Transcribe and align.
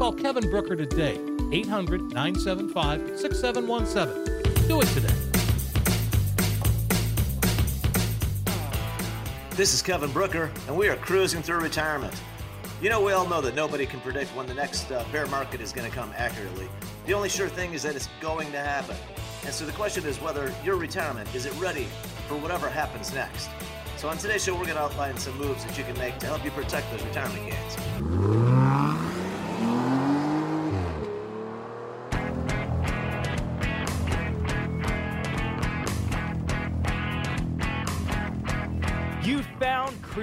Call 0.00 0.14
Kevin 0.14 0.48
Brooker 0.48 0.74
today, 0.74 1.20
800 1.52 2.00
975 2.14 3.20
6717. 3.20 4.66
Do 4.66 4.80
it 4.80 4.86
today. 4.86 5.14
This 9.50 9.74
is 9.74 9.82
Kevin 9.82 10.10
Brooker, 10.10 10.50
and 10.68 10.74
we 10.74 10.88
are 10.88 10.96
cruising 10.96 11.42
through 11.42 11.60
retirement. 11.60 12.14
You 12.80 12.88
know, 12.88 13.02
we 13.02 13.12
all 13.12 13.28
know 13.28 13.42
that 13.42 13.54
nobody 13.54 13.84
can 13.84 14.00
predict 14.00 14.34
when 14.34 14.46
the 14.46 14.54
next 14.54 14.90
uh, 14.90 15.04
bear 15.12 15.26
market 15.26 15.60
is 15.60 15.70
going 15.70 15.90
to 15.90 15.94
come 15.94 16.10
accurately. 16.16 16.70
The 17.04 17.12
only 17.12 17.28
sure 17.28 17.50
thing 17.50 17.74
is 17.74 17.82
that 17.82 17.94
it's 17.94 18.08
going 18.22 18.50
to 18.52 18.58
happen. 18.58 18.96
And 19.44 19.52
so 19.52 19.66
the 19.66 19.72
question 19.72 20.06
is 20.06 20.18
whether 20.18 20.50
your 20.64 20.76
retirement 20.76 21.28
is 21.34 21.44
it 21.44 21.52
ready 21.60 21.88
for 22.26 22.36
whatever 22.36 22.70
happens 22.70 23.12
next. 23.12 23.50
So 23.98 24.08
on 24.08 24.16
today's 24.16 24.42
show, 24.42 24.54
we're 24.54 24.64
going 24.64 24.76
to 24.76 24.80
outline 24.80 25.18
some 25.18 25.36
moves 25.36 25.62
that 25.66 25.76
you 25.76 25.84
can 25.84 25.98
make 25.98 26.18
to 26.20 26.26
help 26.26 26.42
you 26.42 26.52
protect 26.52 26.90
those 26.90 27.02
retirement 27.02 27.50
gains. 27.50 28.49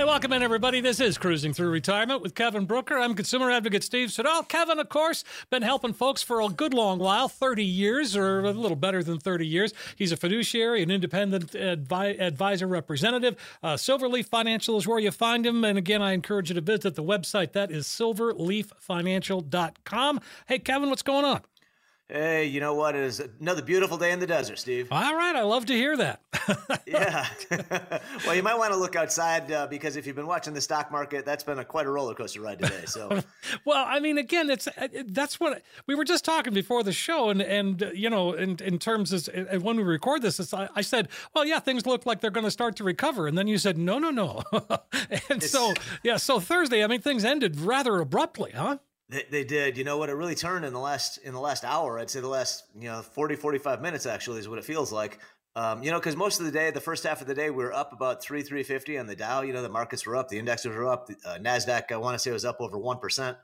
Hey, 0.00 0.06
welcome 0.06 0.32
in, 0.32 0.42
everybody. 0.42 0.80
This 0.80 0.98
is 0.98 1.18
Cruising 1.18 1.52
Through 1.52 1.68
Retirement 1.68 2.22
with 2.22 2.34
Kevin 2.34 2.64
Brooker. 2.64 2.96
I'm 2.96 3.14
consumer 3.14 3.50
advocate 3.50 3.84
Steve 3.84 4.10
Siddall. 4.10 4.44
Kevin, 4.44 4.78
of 4.78 4.88
course, 4.88 5.24
been 5.50 5.60
helping 5.60 5.92
folks 5.92 6.22
for 6.22 6.40
a 6.40 6.48
good 6.48 6.72
long 6.72 6.98
while 6.98 7.28
30 7.28 7.62
years, 7.62 8.16
or 8.16 8.40
a 8.40 8.50
little 8.50 8.78
better 8.78 9.02
than 9.02 9.18
30 9.18 9.46
years. 9.46 9.74
He's 9.96 10.10
a 10.10 10.16
fiduciary, 10.16 10.82
an 10.82 10.90
independent 10.90 11.52
advi- 11.52 12.18
advisor 12.18 12.66
representative. 12.66 13.36
Uh, 13.62 13.74
Silverleaf 13.74 14.24
Financial 14.24 14.78
is 14.78 14.88
where 14.88 14.98
you 14.98 15.10
find 15.10 15.44
him. 15.44 15.66
And 15.66 15.76
again, 15.76 16.00
I 16.00 16.12
encourage 16.12 16.48
you 16.48 16.54
to 16.54 16.62
visit 16.62 16.94
the 16.94 17.04
website. 17.04 17.52
That 17.52 17.70
is 17.70 17.86
silverleaffinancial.com. 17.86 20.20
Hey, 20.46 20.60
Kevin, 20.60 20.88
what's 20.88 21.02
going 21.02 21.26
on? 21.26 21.42
Hey, 22.12 22.46
you 22.46 22.58
know 22.58 22.74
what? 22.74 22.96
It 22.96 23.04
is 23.04 23.22
another 23.40 23.62
beautiful 23.62 23.96
day 23.96 24.10
in 24.10 24.18
the 24.18 24.26
desert, 24.26 24.58
Steve. 24.58 24.88
All 24.90 25.14
right. 25.14 25.36
I 25.36 25.42
love 25.42 25.66
to 25.66 25.74
hear 25.74 25.96
that. 25.96 26.20
yeah. 26.86 27.24
well, 28.26 28.34
you 28.34 28.42
might 28.42 28.58
want 28.58 28.72
to 28.72 28.76
look 28.76 28.96
outside 28.96 29.52
uh, 29.52 29.68
because 29.68 29.94
if 29.94 30.08
you've 30.08 30.16
been 30.16 30.26
watching 30.26 30.52
the 30.52 30.60
stock 30.60 30.90
market, 30.90 31.24
that's 31.24 31.44
been 31.44 31.60
a 31.60 31.64
quite 31.64 31.86
a 31.86 31.90
roller 31.90 32.14
coaster 32.14 32.40
ride 32.40 32.58
today. 32.58 32.82
So, 32.86 33.20
well, 33.64 33.84
I 33.86 34.00
mean, 34.00 34.18
again, 34.18 34.50
it's 34.50 34.66
uh, 34.66 34.88
that's 35.06 35.38
what 35.38 35.62
we 35.86 35.94
were 35.94 36.04
just 36.04 36.24
talking 36.24 36.52
before 36.52 36.82
the 36.82 36.92
show, 36.92 37.30
and 37.30 37.40
and 37.40 37.80
uh, 37.80 37.90
you 37.92 38.10
know, 38.10 38.32
in 38.32 38.56
in 38.60 38.80
terms 38.80 39.12
of 39.12 39.28
and 39.32 39.62
when 39.62 39.76
we 39.76 39.84
record 39.84 40.22
this, 40.22 40.52
I, 40.52 40.68
I, 40.74 40.80
said, 40.80 41.08
well, 41.32 41.44
yeah, 41.44 41.60
things 41.60 41.86
look 41.86 42.06
like 42.06 42.20
they're 42.20 42.32
going 42.32 42.44
to 42.44 42.50
start 42.50 42.74
to 42.76 42.84
recover, 42.84 43.28
and 43.28 43.38
then 43.38 43.46
you 43.46 43.56
said, 43.56 43.78
no, 43.78 44.00
no, 44.00 44.10
no, 44.10 44.42
and 44.52 45.20
it's, 45.30 45.50
so 45.50 45.74
yeah, 46.02 46.16
so 46.16 46.40
Thursday, 46.40 46.82
I 46.82 46.88
mean, 46.88 47.02
things 47.02 47.24
ended 47.24 47.60
rather 47.60 48.00
abruptly, 48.00 48.50
huh? 48.50 48.78
They, 49.10 49.26
they, 49.28 49.44
did. 49.44 49.76
You 49.76 49.82
know 49.82 49.98
what? 49.98 50.08
It 50.08 50.14
really 50.14 50.36
turned 50.36 50.64
in 50.64 50.72
the 50.72 50.78
last 50.78 51.18
in 51.18 51.34
the 51.34 51.40
last 51.40 51.64
hour. 51.64 51.98
I'd 51.98 52.08
say 52.08 52.20
the 52.20 52.28
last 52.28 52.62
you 52.78 52.88
know 52.88 53.02
40 53.02 53.34
45 53.34 53.82
minutes 53.82 54.06
actually 54.06 54.38
is 54.38 54.48
what 54.48 54.58
it 54.58 54.64
feels 54.64 54.92
like. 54.92 55.18
Um, 55.56 55.82
you 55.82 55.90
know, 55.90 55.98
because 55.98 56.14
most 56.14 56.38
of 56.38 56.46
the 56.46 56.52
day, 56.52 56.70
the 56.70 56.80
first 56.80 57.02
half 57.02 57.20
of 57.20 57.26
the 57.26 57.34
day, 57.34 57.50
we 57.50 57.64
were 57.64 57.72
up 57.72 57.92
about 57.92 58.22
three 58.22 58.42
three 58.42 58.62
fifty 58.62 58.96
on 58.96 59.08
the 59.08 59.16
Dow. 59.16 59.42
You 59.42 59.52
know, 59.52 59.62
the 59.62 59.68
markets 59.68 60.06
were 60.06 60.14
up, 60.14 60.28
the 60.28 60.38
indexes 60.38 60.76
were 60.76 60.86
up. 60.86 61.08
The, 61.08 61.16
uh, 61.26 61.38
Nasdaq, 61.38 61.90
I 61.90 61.96
want 61.96 62.14
to 62.14 62.20
say, 62.20 62.30
was 62.30 62.44
up 62.44 62.60
over 62.60 62.78
one 62.78 62.98
percent, 62.98 63.36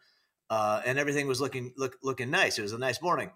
uh, 0.48 0.82
and 0.86 1.00
everything 1.00 1.26
was 1.26 1.40
looking 1.40 1.72
look, 1.76 1.96
looking 2.00 2.30
nice. 2.30 2.60
It 2.60 2.62
was 2.62 2.72
a 2.72 2.78
nice 2.78 3.02
morning, 3.02 3.32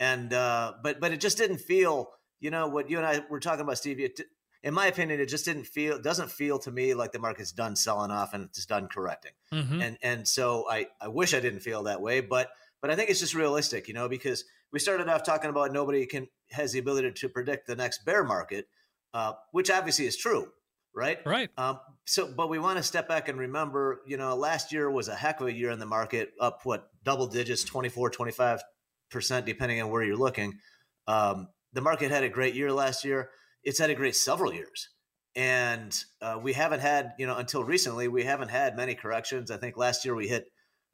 and 0.00 0.32
uh, 0.32 0.72
but 0.82 1.00
but 1.00 1.12
it 1.12 1.20
just 1.20 1.36
didn't 1.36 1.58
feel. 1.58 2.12
You 2.40 2.50
know 2.50 2.66
what 2.66 2.88
you 2.88 2.96
and 2.96 3.06
I 3.06 3.22
were 3.28 3.40
talking 3.40 3.60
about, 3.60 3.76
Stevie. 3.76 4.04
It, 4.04 4.20
in 4.64 4.72
my 4.72 4.86
opinion, 4.86 5.20
it 5.20 5.26
just 5.26 5.44
didn't 5.44 5.66
feel 5.66 6.00
doesn't 6.00 6.30
feel 6.30 6.58
to 6.60 6.70
me 6.70 6.94
like 6.94 7.12
the 7.12 7.18
market's 7.18 7.52
done 7.52 7.76
selling 7.76 8.10
off 8.10 8.32
and 8.32 8.44
it's 8.44 8.64
done 8.64 8.88
correcting. 8.88 9.32
Mm-hmm. 9.52 9.80
And 9.80 9.98
and 10.02 10.26
so 10.26 10.64
I 10.68 10.86
I 11.00 11.08
wish 11.08 11.34
I 11.34 11.40
didn't 11.40 11.60
feel 11.60 11.82
that 11.84 12.00
way, 12.00 12.20
but 12.20 12.48
but 12.80 12.90
I 12.90 12.96
think 12.96 13.10
it's 13.10 13.20
just 13.20 13.34
realistic, 13.34 13.88
you 13.88 13.94
know, 13.94 14.08
because 14.08 14.44
we 14.72 14.78
started 14.78 15.06
off 15.08 15.22
talking 15.22 15.50
about 15.50 15.70
nobody 15.70 16.06
can 16.06 16.28
has 16.50 16.72
the 16.72 16.78
ability 16.78 17.12
to 17.12 17.28
predict 17.28 17.66
the 17.66 17.76
next 17.76 18.06
bear 18.06 18.24
market, 18.24 18.66
uh, 19.12 19.34
which 19.52 19.70
obviously 19.70 20.06
is 20.06 20.16
true, 20.16 20.48
right? 20.94 21.18
Right. 21.26 21.50
Um, 21.58 21.78
so, 22.06 22.32
but 22.34 22.48
we 22.48 22.58
want 22.58 22.78
to 22.78 22.82
step 22.82 23.06
back 23.06 23.28
and 23.28 23.38
remember, 23.38 24.00
you 24.06 24.16
know, 24.16 24.34
last 24.34 24.72
year 24.72 24.90
was 24.90 25.08
a 25.08 25.14
heck 25.14 25.42
of 25.42 25.46
a 25.46 25.52
year 25.52 25.72
in 25.72 25.78
the 25.78 25.86
market, 25.86 26.32
up 26.40 26.60
what 26.64 26.88
double 27.02 27.26
digits, 27.26 27.64
24, 27.64 28.10
25 28.10 28.62
percent, 29.10 29.44
depending 29.44 29.82
on 29.82 29.90
where 29.90 30.02
you're 30.02 30.16
looking. 30.16 30.58
Um, 31.06 31.48
the 31.74 31.82
market 31.82 32.10
had 32.10 32.24
a 32.24 32.30
great 32.30 32.54
year 32.54 32.72
last 32.72 33.04
year 33.04 33.28
it's 33.64 33.78
had 33.78 33.90
a 33.90 33.94
great 33.94 34.16
several 34.16 34.52
years. 34.52 34.90
And 35.36 35.96
uh, 36.22 36.38
we 36.40 36.52
haven't 36.52 36.80
had, 36.80 37.12
you 37.18 37.26
know, 37.26 37.36
until 37.36 37.64
recently, 37.64 38.06
we 38.06 38.22
haven't 38.22 38.50
had 38.50 38.76
many 38.76 38.94
corrections. 38.94 39.50
I 39.50 39.56
think 39.56 39.76
last 39.76 40.04
year 40.04 40.14
we 40.14 40.28
hit, 40.28 40.46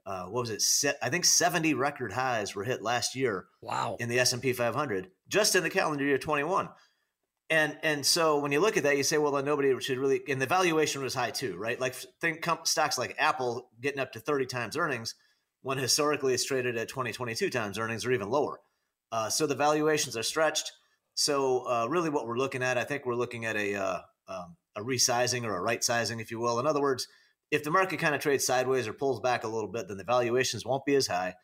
uh, 0.06 0.24
what 0.24 0.40
was 0.40 0.50
it? 0.50 0.62
Se- 0.62 0.94
I 1.02 1.10
think 1.10 1.26
70 1.26 1.74
record 1.74 2.12
highs 2.12 2.54
were 2.54 2.64
hit 2.64 2.82
last 2.82 3.14
year. 3.14 3.46
Wow. 3.60 3.96
In 4.00 4.08
the 4.08 4.18
S&P 4.18 4.54
500, 4.54 5.08
just 5.28 5.54
in 5.54 5.62
the 5.62 5.70
calendar 5.70 6.04
year 6.04 6.16
21. 6.16 6.70
And 7.50 7.76
and 7.82 8.06
so 8.06 8.38
when 8.38 8.52
you 8.52 8.60
look 8.60 8.76
at 8.76 8.84
that, 8.84 8.96
you 8.96 9.02
say, 9.02 9.18
well, 9.18 9.32
then 9.32 9.44
nobody 9.44 9.78
should 9.80 9.98
really. 9.98 10.20
And 10.28 10.40
the 10.40 10.46
valuation 10.46 11.02
was 11.02 11.14
high 11.14 11.32
too, 11.32 11.56
right? 11.56 11.78
Like 11.80 11.96
think 12.20 12.46
stocks 12.62 12.96
like 12.96 13.16
Apple 13.18 13.68
getting 13.80 13.98
up 13.98 14.12
to 14.12 14.20
30 14.20 14.46
times 14.46 14.76
earnings, 14.76 15.16
when 15.62 15.76
historically 15.76 16.32
it's 16.32 16.44
traded 16.44 16.76
at 16.76 16.88
20, 16.88 17.12
22 17.12 17.50
times 17.50 17.76
earnings 17.76 18.06
or 18.06 18.12
even 18.12 18.30
lower. 18.30 18.60
Uh, 19.10 19.28
so 19.28 19.48
the 19.48 19.56
valuations 19.56 20.16
are 20.16 20.22
stretched. 20.22 20.70
So 21.14 21.66
uh, 21.68 21.86
really, 21.88 22.10
what 22.10 22.26
we're 22.26 22.38
looking 22.38 22.62
at, 22.62 22.78
I 22.78 22.84
think 22.84 23.04
we're 23.04 23.14
looking 23.14 23.44
at 23.44 23.56
a 23.56 23.74
uh, 23.74 24.00
um, 24.28 24.56
a 24.76 24.80
resizing 24.80 25.44
or 25.44 25.56
a 25.56 25.60
right 25.60 25.82
sizing, 25.82 26.20
if 26.20 26.30
you 26.30 26.38
will. 26.38 26.58
In 26.60 26.66
other 26.66 26.80
words, 26.80 27.06
if 27.50 27.64
the 27.64 27.70
market 27.70 27.98
kind 27.98 28.14
of 28.14 28.20
trades 28.20 28.46
sideways 28.46 28.86
or 28.86 28.92
pulls 28.92 29.20
back 29.20 29.44
a 29.44 29.48
little 29.48 29.70
bit, 29.70 29.88
then 29.88 29.96
the 29.96 30.04
valuations 30.04 30.64
won't 30.64 30.84
be 30.84 30.94
as 30.94 31.06
high. 31.06 31.34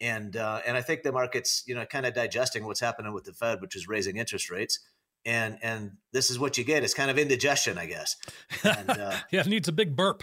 And 0.00 0.36
uh, 0.36 0.60
and 0.66 0.76
I 0.76 0.82
think 0.82 1.02
the 1.02 1.12
market's 1.12 1.64
you 1.66 1.74
know 1.74 1.86
kind 1.86 2.06
of 2.06 2.14
digesting 2.14 2.64
what's 2.66 2.80
happening 2.80 3.12
with 3.12 3.24
the 3.24 3.32
Fed, 3.32 3.60
which 3.60 3.74
is 3.74 3.88
raising 3.88 4.16
interest 4.16 4.50
rates. 4.50 4.80
And 5.24 5.58
and 5.62 5.92
this 6.12 6.30
is 6.30 6.38
what 6.38 6.56
you 6.56 6.64
get. 6.64 6.84
It's 6.84 6.94
kind 6.94 7.10
of 7.10 7.18
indigestion, 7.18 7.78
I 7.78 7.86
guess. 7.86 8.16
And, 8.62 8.90
uh, 8.90 9.16
yeah, 9.32 9.40
it 9.40 9.46
needs 9.46 9.66
a 9.66 9.72
big 9.72 9.96
burp. 9.96 10.22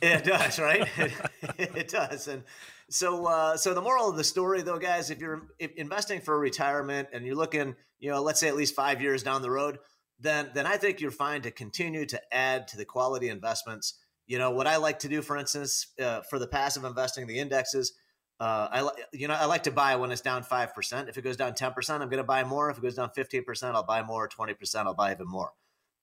it 0.00 0.24
does, 0.24 0.58
right? 0.58 0.88
It, 0.96 1.12
it 1.58 1.88
does. 1.88 2.28
And 2.28 2.44
so, 2.90 3.26
uh, 3.26 3.56
so 3.56 3.74
the 3.74 3.82
moral 3.82 4.08
of 4.08 4.16
the 4.16 4.24
story, 4.24 4.62
though, 4.62 4.78
guys, 4.78 5.10
if 5.10 5.18
you're 5.18 5.48
investing 5.58 6.20
for 6.20 6.38
retirement 6.38 7.08
and 7.12 7.26
you're 7.26 7.36
looking, 7.36 7.76
you 7.98 8.10
know, 8.10 8.22
let's 8.22 8.40
say 8.40 8.48
at 8.48 8.56
least 8.56 8.74
five 8.74 9.02
years 9.02 9.22
down 9.22 9.42
the 9.42 9.50
road, 9.50 9.78
then 10.20 10.50
then 10.54 10.66
I 10.66 10.76
think 10.78 11.00
you're 11.00 11.10
fine 11.10 11.42
to 11.42 11.50
continue 11.50 12.06
to 12.06 12.20
add 12.32 12.68
to 12.68 12.76
the 12.76 12.84
quality 12.84 13.28
investments. 13.28 13.94
You 14.26 14.38
know, 14.38 14.50
what 14.50 14.66
I 14.66 14.76
like 14.76 15.00
to 15.00 15.08
do, 15.08 15.22
for 15.22 15.36
instance, 15.36 15.88
uh, 16.02 16.22
for 16.28 16.38
the 16.38 16.46
passive 16.46 16.84
investing, 16.84 17.26
the 17.26 17.38
indexes, 17.38 17.92
uh, 18.40 18.68
I 18.70 18.90
you 19.12 19.28
know 19.28 19.34
I 19.34 19.46
like 19.46 19.64
to 19.64 19.70
buy 19.70 19.96
when 19.96 20.10
it's 20.10 20.20
down 20.20 20.42
five 20.42 20.74
percent. 20.74 21.08
If 21.08 21.18
it 21.18 21.22
goes 21.22 21.36
down 21.36 21.54
ten 21.54 21.72
percent, 21.72 22.02
I'm 22.02 22.08
going 22.08 22.18
to 22.22 22.24
buy 22.24 22.44
more. 22.44 22.70
If 22.70 22.78
it 22.78 22.82
goes 22.82 22.94
down 22.96 23.10
fifteen 23.14 23.44
percent, 23.44 23.76
I'll 23.76 23.84
buy 23.84 24.02
more. 24.02 24.28
Twenty 24.28 24.54
percent, 24.54 24.86
I'll 24.88 24.94
buy 24.94 25.12
even 25.12 25.28
more, 25.28 25.52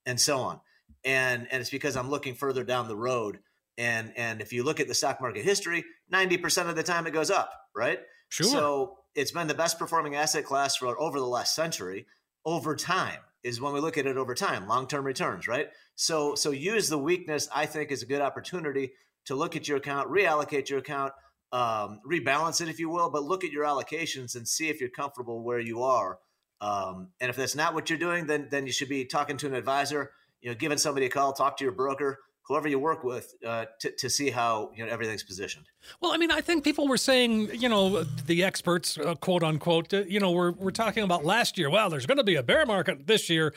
and 0.06 0.20
so 0.20 0.40
on. 0.40 0.60
and 1.04 1.48
and 1.52 1.62
it's 1.62 1.70
because 1.70 1.96
I'm 1.96 2.10
looking 2.10 2.36
further 2.36 2.64
down 2.64 2.88
the 2.88 2.96
road. 2.96 3.40
And 3.78 4.14
and 4.16 4.42
if 4.42 4.54
you 4.54 4.64
look 4.64 4.80
at 4.80 4.88
the 4.88 4.94
stock 4.94 5.22
market 5.22 5.44
history, 5.44 5.84
90% 6.14 6.70
of 6.70 6.76
the 6.76 6.84
time 6.84 7.08
it 7.08 7.12
goes 7.12 7.32
up, 7.32 7.52
right? 7.76 8.00
Sure. 8.30 8.48
So 8.48 8.98
it's 9.16 9.32
been 9.32 9.48
the 9.48 9.54
best 9.54 9.80
performing 9.80 10.16
asset 10.16 10.46
class 10.46 10.76
for 10.76 11.00
over 11.00 11.20
the 11.20 11.28
last 11.28 11.56
century 11.56 12.06
over 12.46 12.76
time 12.76 13.20
is 13.44 13.62
when 13.62 13.74
we 13.74 13.80
look 13.80 13.98
at 13.98 14.06
it 14.06 14.18
over 14.18 14.34
time, 14.34 14.68
long-term 14.68 15.06
returns, 15.06 15.48
right? 15.48 15.68
So 15.96 16.36
so 16.36 16.52
use 16.52 16.90
the 16.90 16.98
weakness 16.98 17.48
I 17.54 17.66
think 17.66 17.92
is 17.92 18.04
a 18.04 18.06
good 18.06 18.22
opportunity 18.22 18.92
to 19.26 19.36
look 19.36 19.56
at 19.56 19.68
your 19.68 19.78
account, 19.78 20.10
reallocate 20.10 20.70
your 20.70 20.80
account, 20.80 21.14
um, 21.52 22.00
rebalance 22.10 22.62
it 22.62 22.70
if 22.70 22.80
you 22.80 22.90
will, 22.90 23.10
but 23.10 23.24
look 23.24 23.44
at 23.44 23.52
your 23.52 23.64
allocations 23.64 24.36
and 24.36 24.48
see 24.48 24.70
if 24.70 24.80
you're 24.80 24.90
comfortable 24.90 25.44
where 25.44 25.60
you 25.60 25.84
are. 25.84 26.20
Um, 26.62 27.10
and 27.20 27.30
if 27.30 27.36
that's 27.36 27.56
not 27.56 27.74
what 27.74 27.90
you're 27.90 28.00
doing, 28.00 28.28
then 28.28 28.48
then 28.50 28.66
you 28.66 28.72
should 28.72 28.90
be 28.90 29.06
talking 29.06 29.38
to 29.38 29.48
an 29.48 29.54
advisor, 29.54 30.12
you 30.42 30.50
know, 30.50 30.56
giving 30.56 30.78
somebody 30.78 31.06
a 31.06 31.10
call, 31.10 31.34
talk 31.34 31.58
to 31.58 31.64
your 31.64 31.74
broker, 31.74 32.20
whoever 32.48 32.68
you 32.68 32.78
work 32.80 33.04
with 33.04 33.34
uh, 33.46 33.66
to, 33.82 33.92
to 33.98 34.10
see 34.10 34.30
how 34.30 34.72
you 34.76 34.86
know 34.86 34.92
everything's 34.92 35.24
positioned. 35.24 35.66
Well, 36.02 36.12
I 36.12 36.18
mean, 36.18 36.32
I 36.32 36.42
think 36.42 36.64
people 36.64 36.88
were 36.88 36.98
saying, 36.98 37.50
you 37.56 37.70
know, 37.70 38.04
the 38.04 38.44
experts, 38.44 38.98
uh, 38.98 39.16
quote 39.16 39.44
unquote, 39.44 39.94
uh, 39.94 40.04
you 40.08 40.20
know, 40.20 40.32
we're 40.32 40.52
we're 40.52 40.72
talking 40.72 41.04
about 41.04 41.26
last 41.26 41.58
year. 41.58 41.70
Well, 41.70 41.90
there's 41.90 42.06
going 42.06 42.18
to 42.18 42.24
be 42.24 42.36
a 42.36 42.44
bear 42.44 42.66
market 42.66 43.08
this 43.08 43.30
year, 43.30 43.54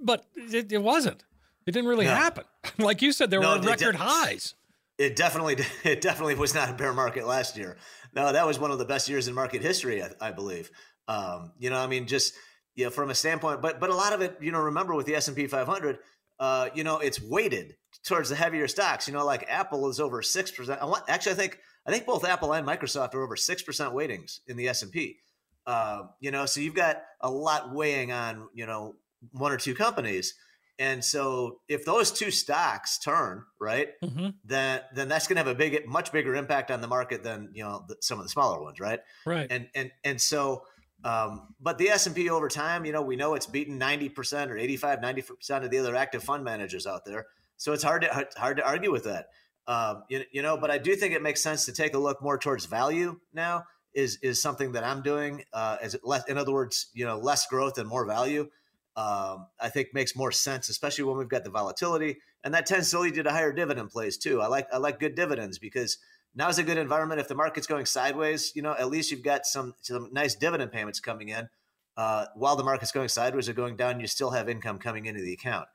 but 0.00 0.24
it, 0.36 0.72
it 0.72 0.82
wasn't. 0.82 1.24
It 1.66 1.72
didn't 1.72 1.88
really 1.88 2.06
happen. 2.06 2.44
like 2.78 3.02
you 3.02 3.12
said, 3.12 3.30
there 3.30 3.40
No, 3.40 3.56
were 3.56 3.62
record 3.62 3.78
didn't. 3.78 3.96
highs. 3.96 4.54
It 4.98 5.16
definitely 5.16 5.56
it 5.84 6.00
definitely 6.00 6.34
was 6.34 6.54
not 6.54 6.70
a 6.70 6.72
bear 6.74 6.92
market 6.92 7.26
last 7.26 7.56
year. 7.56 7.76
No, 8.14 8.32
that 8.32 8.46
was 8.46 8.58
one 8.58 8.70
of 8.70 8.78
the 8.78 8.84
best 8.84 9.08
years 9.08 9.28
in 9.28 9.34
market 9.34 9.62
history, 9.62 10.02
I, 10.02 10.10
I 10.20 10.30
believe. 10.32 10.70
Um, 11.06 11.52
you 11.58 11.70
know, 11.70 11.78
I 11.78 11.86
mean, 11.86 12.06
just 12.06 12.34
you 12.74 12.84
know, 12.84 12.90
from 12.90 13.10
a 13.10 13.14
standpoint, 13.14 13.60
but 13.62 13.80
but 13.80 13.90
a 13.90 13.94
lot 13.94 14.12
of 14.12 14.20
it, 14.20 14.36
you 14.40 14.52
know, 14.52 14.60
remember 14.60 14.94
with 14.94 15.06
the 15.06 15.14
S 15.14 15.28
and 15.28 15.36
P 15.36 15.46
500, 15.46 15.98
uh, 16.38 16.68
you 16.74 16.84
know, 16.84 16.98
it's 16.98 17.20
weighted 17.20 17.76
towards 18.04 18.28
the 18.28 18.36
heavier 18.36 18.68
stocks. 18.68 19.06
You 19.06 19.14
know, 19.14 19.24
like 19.24 19.46
Apple 19.48 19.88
is 19.88 20.00
over 20.00 20.22
six 20.22 20.50
percent. 20.50 20.80
I 20.80 20.84
want 20.86 21.04
actually, 21.08 21.32
I 21.32 21.36
think 21.36 21.58
I 21.86 21.90
think 21.90 22.06
both 22.06 22.24
Apple 22.24 22.52
and 22.52 22.66
Microsoft 22.66 23.14
are 23.14 23.22
over 23.22 23.36
six 23.36 23.62
percent 23.62 23.94
weightings 23.94 24.40
in 24.46 24.56
the 24.56 24.68
S 24.68 24.82
and 24.82 24.92
P. 24.92 25.18
Uh, 25.66 26.02
you 26.20 26.30
know, 26.30 26.46
so 26.46 26.60
you've 26.60 26.74
got 26.74 27.02
a 27.20 27.30
lot 27.30 27.74
weighing 27.74 28.12
on 28.12 28.48
you 28.54 28.66
know 28.66 28.96
one 29.32 29.52
or 29.52 29.56
two 29.56 29.74
companies. 29.74 30.34
And 30.78 31.04
so, 31.04 31.60
if 31.68 31.84
those 31.84 32.10
two 32.10 32.30
stocks 32.30 32.98
turn 32.98 33.44
right, 33.60 33.90
hmm 34.02 34.28
then 34.44 34.80
then 34.94 35.08
that's 35.08 35.26
going 35.26 35.36
to 35.36 35.42
have 35.42 35.54
a 35.54 35.54
big, 35.54 35.86
much 35.86 36.10
bigger 36.10 36.34
impact 36.34 36.70
on 36.70 36.80
the 36.80 36.88
market 36.88 37.22
than 37.22 37.50
you 37.52 37.62
know 37.62 37.84
the, 37.86 37.96
some 38.00 38.18
of 38.18 38.24
the 38.24 38.30
smaller 38.30 38.62
ones, 38.62 38.80
right? 38.80 39.00
Right. 39.26 39.46
And 39.50 39.68
and 39.74 39.90
and 40.04 40.18
so, 40.18 40.62
um, 41.04 41.54
but 41.60 41.76
the 41.76 41.90
S 41.90 42.06
and 42.06 42.16
P 42.16 42.30
over 42.30 42.48
time, 42.48 42.86
you 42.86 42.92
know, 42.92 43.02
we 43.02 43.16
know 43.16 43.34
it's 43.34 43.44
beaten 43.44 43.76
ninety 43.76 44.08
percent 44.08 44.50
or 44.50 44.56
85, 44.56 45.02
90 45.02 45.22
percent 45.22 45.64
of 45.66 45.70
the 45.70 45.78
other 45.78 45.94
active 45.94 46.24
fund 46.24 46.44
managers 46.44 46.86
out 46.86 47.04
there. 47.04 47.26
So 47.60 47.74
it's 47.74 47.82
hard 47.82 48.00
to 48.02 48.26
hard 48.38 48.56
to 48.56 48.66
argue 48.66 48.90
with 48.90 49.04
that. 49.04 49.26
Um, 49.66 50.04
you, 50.08 50.24
you 50.32 50.40
know, 50.40 50.56
but 50.56 50.70
I 50.70 50.78
do 50.78 50.96
think 50.96 51.12
it 51.12 51.20
makes 51.20 51.42
sense 51.42 51.66
to 51.66 51.72
take 51.72 51.92
a 51.92 51.98
look 51.98 52.22
more 52.22 52.38
towards 52.38 52.64
value 52.64 53.20
now. 53.34 53.64
Is 53.92 54.18
is 54.22 54.40
something 54.40 54.72
that 54.72 54.82
I'm 54.82 55.02
doing? 55.02 55.44
Uh, 55.52 55.76
as 55.82 55.94
less, 56.02 56.26
in 56.26 56.38
other 56.38 56.52
words, 56.52 56.88
you 56.94 57.04
know, 57.04 57.18
less 57.18 57.46
growth 57.46 57.76
and 57.76 57.86
more 57.86 58.06
value. 58.06 58.48
Um, 58.96 59.48
I 59.60 59.68
think 59.68 59.88
makes 59.92 60.16
more 60.16 60.32
sense, 60.32 60.70
especially 60.70 61.04
when 61.04 61.18
we've 61.18 61.28
got 61.28 61.44
the 61.44 61.50
volatility, 61.50 62.16
and 62.42 62.54
that 62.54 62.64
tends 62.64 62.90
to 62.92 62.98
lead 62.98 63.16
you 63.16 63.22
to 63.24 63.30
higher 63.30 63.52
dividend 63.52 63.90
plays 63.90 64.16
too. 64.16 64.40
I 64.40 64.46
like 64.46 64.66
I 64.72 64.78
like 64.78 64.98
good 64.98 65.14
dividends 65.14 65.58
because 65.58 65.98
now's 66.34 66.58
a 66.58 66.62
good 66.62 66.78
environment. 66.78 67.20
If 67.20 67.28
the 67.28 67.34
market's 67.34 67.66
going 67.66 67.84
sideways, 67.84 68.52
you 68.54 68.62
know, 68.62 68.72
at 68.72 68.88
least 68.88 69.10
you've 69.10 69.22
got 69.22 69.44
some 69.44 69.74
some 69.82 70.08
nice 70.12 70.34
dividend 70.34 70.72
payments 70.72 70.98
coming 70.98 71.28
in. 71.28 71.50
Uh, 71.94 72.24
while 72.36 72.56
the 72.56 72.64
market's 72.64 72.92
going 72.92 73.10
sideways 73.10 73.50
or 73.50 73.52
going 73.52 73.76
down, 73.76 74.00
you 74.00 74.06
still 74.06 74.30
have 74.30 74.48
income 74.48 74.78
coming 74.78 75.04
into 75.04 75.20
the 75.20 75.34
account. 75.34 75.66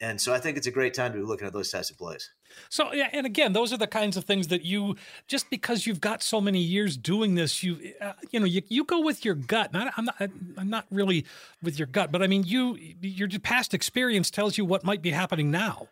And 0.00 0.20
so 0.20 0.32
I 0.32 0.38
think 0.38 0.56
it's 0.56 0.68
a 0.68 0.70
great 0.70 0.94
time 0.94 1.12
to 1.12 1.18
be 1.18 1.24
looking 1.24 1.46
at 1.46 1.52
those 1.52 1.70
types 1.70 1.90
of 1.90 1.98
plays. 1.98 2.30
So 2.68 2.92
yeah, 2.92 3.08
and 3.12 3.26
again, 3.26 3.52
those 3.52 3.72
are 3.72 3.76
the 3.76 3.88
kinds 3.88 4.16
of 4.16 4.24
things 4.24 4.46
that 4.48 4.64
you 4.64 4.94
just 5.26 5.50
because 5.50 5.86
you've 5.86 6.00
got 6.00 6.22
so 6.22 6.40
many 6.40 6.60
years 6.60 6.96
doing 6.96 7.34
this, 7.34 7.62
you 7.62 7.94
uh, 8.00 8.12
you 8.30 8.38
know, 8.38 8.46
you, 8.46 8.62
you 8.68 8.84
go 8.84 9.00
with 9.00 9.24
your 9.24 9.34
gut. 9.34 9.72
Not, 9.72 9.92
I'm 9.96 10.04
not 10.04 10.30
I'm 10.56 10.70
not 10.70 10.86
really 10.90 11.26
with 11.62 11.78
your 11.78 11.86
gut, 11.86 12.12
but 12.12 12.22
I 12.22 12.28
mean, 12.28 12.44
you 12.44 12.78
your 13.00 13.28
past 13.40 13.74
experience 13.74 14.30
tells 14.30 14.56
you 14.56 14.64
what 14.64 14.84
might 14.84 15.02
be 15.02 15.10
happening 15.10 15.50
now. 15.50 15.88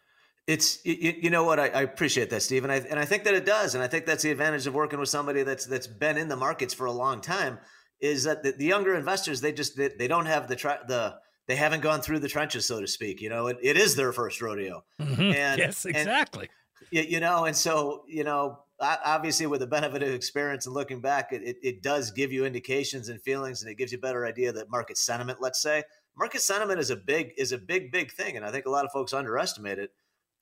It's 0.46 0.84
you, 0.86 1.14
you 1.22 1.30
know 1.30 1.42
what 1.42 1.58
I, 1.58 1.68
I 1.68 1.82
appreciate 1.82 2.30
that, 2.30 2.42
Steve, 2.42 2.62
and 2.62 2.72
I 2.72 2.76
and 2.76 3.00
I 3.00 3.04
think 3.04 3.24
that 3.24 3.34
it 3.34 3.44
does, 3.44 3.74
and 3.74 3.82
I 3.82 3.88
think 3.88 4.06
that's 4.06 4.22
the 4.22 4.30
advantage 4.30 4.68
of 4.68 4.74
working 4.74 5.00
with 5.00 5.08
somebody 5.08 5.42
that's 5.42 5.66
that's 5.66 5.88
been 5.88 6.16
in 6.16 6.28
the 6.28 6.36
markets 6.36 6.72
for 6.72 6.86
a 6.86 6.92
long 6.92 7.20
time. 7.20 7.58
Is 8.00 8.24
that 8.24 8.44
the, 8.44 8.52
the 8.52 8.66
younger 8.66 8.94
investors 8.94 9.40
they 9.40 9.52
just 9.52 9.76
they, 9.76 9.88
they 9.88 10.06
don't 10.06 10.26
have 10.26 10.46
the 10.46 10.54
tra- 10.54 10.84
the 10.86 11.16
they 11.46 11.56
haven't 11.56 11.80
gone 11.80 12.00
through 12.00 12.18
the 12.20 12.28
trenches, 12.28 12.66
so 12.66 12.80
to 12.80 12.86
speak. 12.86 13.20
You 13.20 13.28
know, 13.28 13.46
it, 13.48 13.58
it 13.62 13.76
is 13.76 13.94
their 13.96 14.12
first 14.12 14.40
rodeo, 14.42 14.84
Mhm. 15.00 15.34
And- 15.34 15.58
yes, 15.58 15.84
exactly. 15.84 16.48
you, 16.90 17.02
you 17.02 17.20
know, 17.20 17.44
and 17.44 17.56
so 17.56 18.04
you 18.08 18.24
know, 18.24 18.60
obviously 18.80 19.46
with 19.46 19.60
the 19.60 19.66
benefit 19.66 20.02
of 20.02 20.10
experience 20.10 20.66
and 20.66 20.74
looking 20.74 21.00
back, 21.00 21.32
it, 21.32 21.42
it, 21.42 21.56
it 21.62 21.82
does 21.82 22.10
give 22.10 22.32
you 22.32 22.44
indications 22.44 23.08
and 23.08 23.22
feelings, 23.22 23.62
and 23.62 23.70
it 23.70 23.76
gives 23.76 23.92
you 23.92 23.98
a 23.98 24.00
better 24.00 24.26
idea 24.26 24.52
that 24.52 24.70
market 24.70 24.98
sentiment. 24.98 25.40
Let's 25.40 25.60
say 25.62 25.84
market 26.16 26.40
sentiment 26.42 26.80
is 26.80 26.90
a 26.90 26.96
big 26.96 27.32
is 27.38 27.52
a 27.52 27.58
big 27.58 27.90
big 27.92 28.12
thing, 28.12 28.36
and 28.36 28.44
I 28.44 28.50
think 28.50 28.66
a 28.66 28.70
lot 28.70 28.84
of 28.84 28.92
folks 28.92 29.12
underestimate 29.14 29.78
it. 29.78 29.90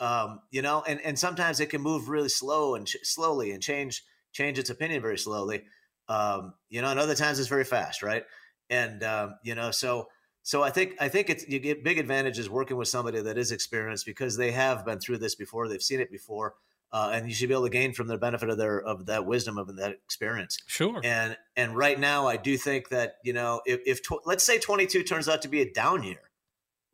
Um, 0.00 0.40
you 0.50 0.62
know, 0.62 0.82
and 0.86 1.00
and 1.02 1.18
sometimes 1.18 1.60
it 1.60 1.70
can 1.70 1.80
move 1.80 2.08
really 2.08 2.28
slow 2.28 2.74
and 2.74 2.86
ch- 2.86 2.96
slowly 3.04 3.52
and 3.52 3.62
change 3.62 4.02
change 4.32 4.58
its 4.58 4.70
opinion 4.70 5.00
very 5.00 5.18
slowly. 5.18 5.62
Um, 6.08 6.54
you 6.68 6.82
know, 6.82 6.88
and 6.90 6.98
other 6.98 7.14
times 7.14 7.38
it's 7.38 7.48
very 7.48 7.64
fast, 7.64 8.02
right? 8.02 8.24
And 8.68 9.02
um, 9.04 9.36
you 9.44 9.54
know, 9.54 9.70
so 9.70 10.08
so 10.44 10.62
I 10.62 10.68
think 10.68 10.96
I 11.00 11.08
think 11.08 11.30
it's 11.30 11.48
you 11.48 11.58
get 11.58 11.82
big 11.82 11.98
advantages 11.98 12.50
working 12.50 12.76
with 12.76 12.86
somebody 12.86 13.18
that 13.22 13.38
is 13.38 13.50
experienced 13.50 14.04
because 14.04 14.36
they 14.36 14.52
have 14.52 14.84
been 14.84 15.00
through 15.00 15.18
this 15.18 15.34
before, 15.34 15.68
they've 15.68 15.82
seen 15.82 16.00
it 16.00 16.12
before, 16.12 16.54
uh, 16.92 17.12
and 17.14 17.26
you 17.26 17.34
should 17.34 17.48
be 17.48 17.54
able 17.54 17.64
to 17.64 17.70
gain 17.70 17.94
from 17.94 18.08
the 18.08 18.18
benefit 18.18 18.50
of 18.50 18.58
their 18.58 18.78
of 18.78 19.06
that 19.06 19.24
wisdom 19.24 19.56
of 19.56 19.74
that 19.76 19.92
experience. 19.92 20.58
Sure. 20.66 21.00
And 21.02 21.38
and 21.56 21.74
right 21.74 21.98
now, 21.98 22.26
I 22.26 22.36
do 22.36 22.58
think 22.58 22.90
that 22.90 23.16
you 23.24 23.32
know 23.32 23.62
if, 23.64 23.80
if 23.86 24.02
tw- 24.02 24.26
let's 24.26 24.44
say 24.44 24.58
22 24.58 25.02
turns 25.02 25.30
out 25.30 25.40
to 25.42 25.48
be 25.48 25.62
a 25.62 25.72
down 25.72 26.02
year, 26.02 26.30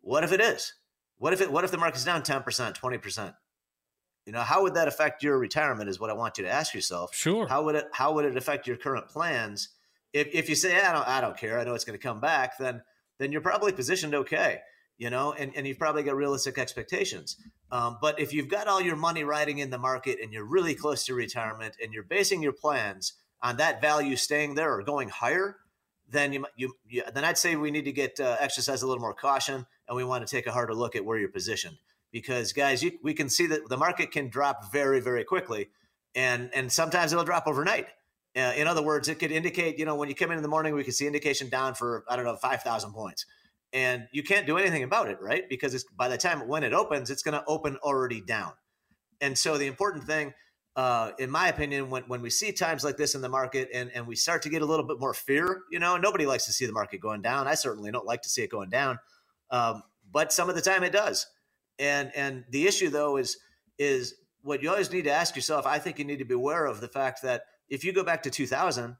what 0.01 0.23
if 0.23 0.31
it 0.31 0.41
is? 0.41 0.75
What 1.19 1.33
if 1.33 1.41
it? 1.41 1.51
What 1.51 1.65
if 1.65 1.73
the 1.73 1.79
market's 1.79 2.05
down 2.05 2.23
10 2.23 2.45
percent, 2.45 2.77
20 2.77 2.99
percent? 2.99 3.35
You 4.27 4.33
know, 4.33 4.43
how 4.43 4.63
would 4.63 4.75
that 4.75 4.87
affect 4.87 5.25
your 5.25 5.37
retirement? 5.39 5.91
Is 5.91 5.99
what 5.99 6.09
I 6.09 6.13
want 6.13 6.39
you 6.39 6.45
to 6.45 6.51
ask 6.51 6.73
yourself. 6.73 7.13
Sure. 7.17 7.49
How 7.49 7.65
would 7.65 7.75
it? 7.75 7.87
How 7.93 8.13
would 8.13 8.27
it 8.27 8.37
affect 8.37 8.69
your 8.69 8.77
current 8.77 9.09
plans? 9.09 9.71
If 10.13 10.29
if 10.33 10.49
you 10.49 10.55
say 10.55 10.81
I 10.81 10.93
don't 10.93 11.09
I 11.09 11.21
don't 11.21 11.37
care, 11.37 11.59
I 11.59 11.65
know 11.65 11.75
it's 11.75 11.85
going 11.85 11.99
to 11.99 12.03
come 12.03 12.21
back, 12.21 12.57
then 12.57 12.83
then 13.21 13.31
you're 13.31 13.41
probably 13.41 13.73
positioned 13.73 14.15
okay. 14.15 14.59
You 14.99 15.09
know, 15.09 15.33
and, 15.33 15.53
and 15.57 15.67
you've 15.67 15.79
probably 15.79 16.03
got 16.03 16.15
realistic 16.15 16.59
expectations. 16.59 17.37
Um, 17.73 17.97
but 18.03 18.21
if 18.21 18.35
you've 18.35 18.49
got 18.49 18.67
all 18.67 18.83
your 18.83 18.97
money 18.97 19.25
riding 19.25 19.59
in 19.59 19.71
the 19.71 19.79
market 19.79 20.19
and 20.21 20.31
you're 20.31 20.45
really 20.45 20.75
close 20.75 21.07
to 21.07 21.15
retirement 21.15 21.75
and 21.83 21.95
you're 21.95 22.03
basing 22.03 22.43
your 22.43 22.53
plans 22.53 23.15
on 23.43 23.57
that 23.57 23.81
value 23.81 24.17
staying 24.17 24.57
there 24.57 24.75
or 24.75 24.83
going 24.83 25.09
higher, 25.09 25.57
then 26.07 26.33
you 26.33 26.47
you, 26.57 26.75
you 26.87 27.03
then 27.15 27.25
I'd 27.25 27.39
say 27.39 27.57
we 27.57 27.71
need 27.71 27.85
to 27.85 27.93
get 27.93 28.19
uh, 28.21 28.37
exercise 28.41 28.83
a 28.83 28.87
little 28.87 29.01
more 29.01 29.15
caution 29.15 29.65
and 29.89 29.97
we 29.97 30.05
want 30.05 30.27
to 30.27 30.31
take 30.31 30.47
a 30.47 30.53
harder 30.53 30.75
look 30.75 30.97
at 30.97 31.05
where 31.05 31.17
you're 31.17 31.31
positioned 31.31 31.77
because 32.13 32.53
guys, 32.53 32.83
you, 32.83 32.93
we 33.03 33.15
can 33.15 33.29
see 33.29 33.47
that 33.47 33.69
the 33.69 33.77
market 33.77 34.11
can 34.11 34.29
drop 34.29 34.73
very 34.73 35.01
very 35.01 35.25
quickly, 35.25 35.69
and 36.15 36.51
and 36.55 36.73
sometimes 36.73 37.13
it'll 37.13 37.25
drop 37.25 37.47
overnight. 37.47 37.87
Uh, 38.37 38.53
in 38.57 38.67
other 38.69 38.83
words, 38.83 39.09
it 39.09 39.19
could 39.19 39.33
indicate 39.33 39.79
you 39.79 39.85
know 39.85 39.97
when 39.97 40.09
you 40.09 40.15
come 40.15 40.31
in 40.31 40.37
in 40.37 40.43
the 40.43 40.49
morning, 40.49 40.75
we 40.75 40.85
can 40.85 40.93
see 40.93 41.07
indication 41.07 41.49
down 41.49 41.75
for 41.75 42.05
I 42.09 42.17
don't 42.17 42.25
know 42.25 42.37
five 42.37 42.63
thousand 42.63 42.93
points, 42.93 43.27
and 43.73 44.09
you 44.13 44.23
can't 44.23 44.47
do 44.47 44.59
anything 44.59 44.83
about 44.85 45.09
it, 45.09 45.19
right? 45.21 45.49
Because 45.49 45.75
it's, 45.75 45.85
by 45.97 46.09
the 46.09 46.19
time 46.19 46.49
when 46.49 46.65
it 46.65 46.73
opens, 46.73 47.11
it's 47.11 47.23
going 47.23 47.35
to 47.35 47.45
open 47.47 47.77
already 47.79 48.21
down. 48.21 48.53
And 49.21 49.39
so 49.39 49.59
the 49.59 49.67
important 49.67 50.05
thing, 50.05 50.35
uh, 50.77 51.13
in 51.19 51.31
my 51.31 51.49
opinion, 51.49 51.91
when, 51.91 52.05
when 52.05 52.23
we 52.23 52.31
see 52.31 52.53
times 52.53 52.85
like 52.85 52.99
this 52.99 53.17
in 53.17 53.23
the 53.23 53.31
market 53.31 53.71
and, 53.75 53.91
and 53.95 54.07
we 54.07 54.17
start 54.17 54.43
to 54.45 54.51
get 54.51 54.63
a 54.63 54.67
little 54.67 54.87
bit 54.87 55.01
more 55.01 55.15
fear, 55.15 55.63
you 55.73 55.81
know, 55.81 55.99
nobody 55.99 56.27
likes 56.27 56.47
to 56.47 56.53
see 56.53 56.67
the 56.67 56.73
market 56.73 57.01
going 57.01 57.23
down. 57.23 57.49
I 57.49 57.57
certainly 57.57 57.93
don't 57.93 58.07
like 58.07 58.23
to 58.23 58.31
see 58.31 58.43
it 58.43 58.51
going 58.51 58.71
down. 58.71 59.01
Um, 59.51 59.85
but 60.13 60.33
some 60.33 60.51
of 60.51 60.57
the 60.57 60.63
time 60.63 60.85
it 60.85 60.93
does. 60.93 61.29
And 61.81 62.13
and 62.17 62.45
the 62.51 62.67
issue 62.67 62.91
though 62.91 63.19
is 63.19 63.39
is 63.79 64.15
what 64.43 64.63
you 64.63 64.71
always 64.71 64.93
need 64.93 65.05
to 65.05 65.13
ask 65.13 65.37
yourself. 65.37 65.67
I 65.67 65.79
think 65.81 65.99
you 65.99 66.07
need 66.07 66.21
to 66.21 66.27
be 66.27 66.35
aware 66.35 66.67
of 66.67 66.81
the 66.81 66.89
fact 66.89 67.23
that 67.23 67.45
if 67.71 67.85
you 67.85 67.93
go 67.93 68.05
back 68.05 68.25
to 68.25 68.31
2000, 68.31 68.97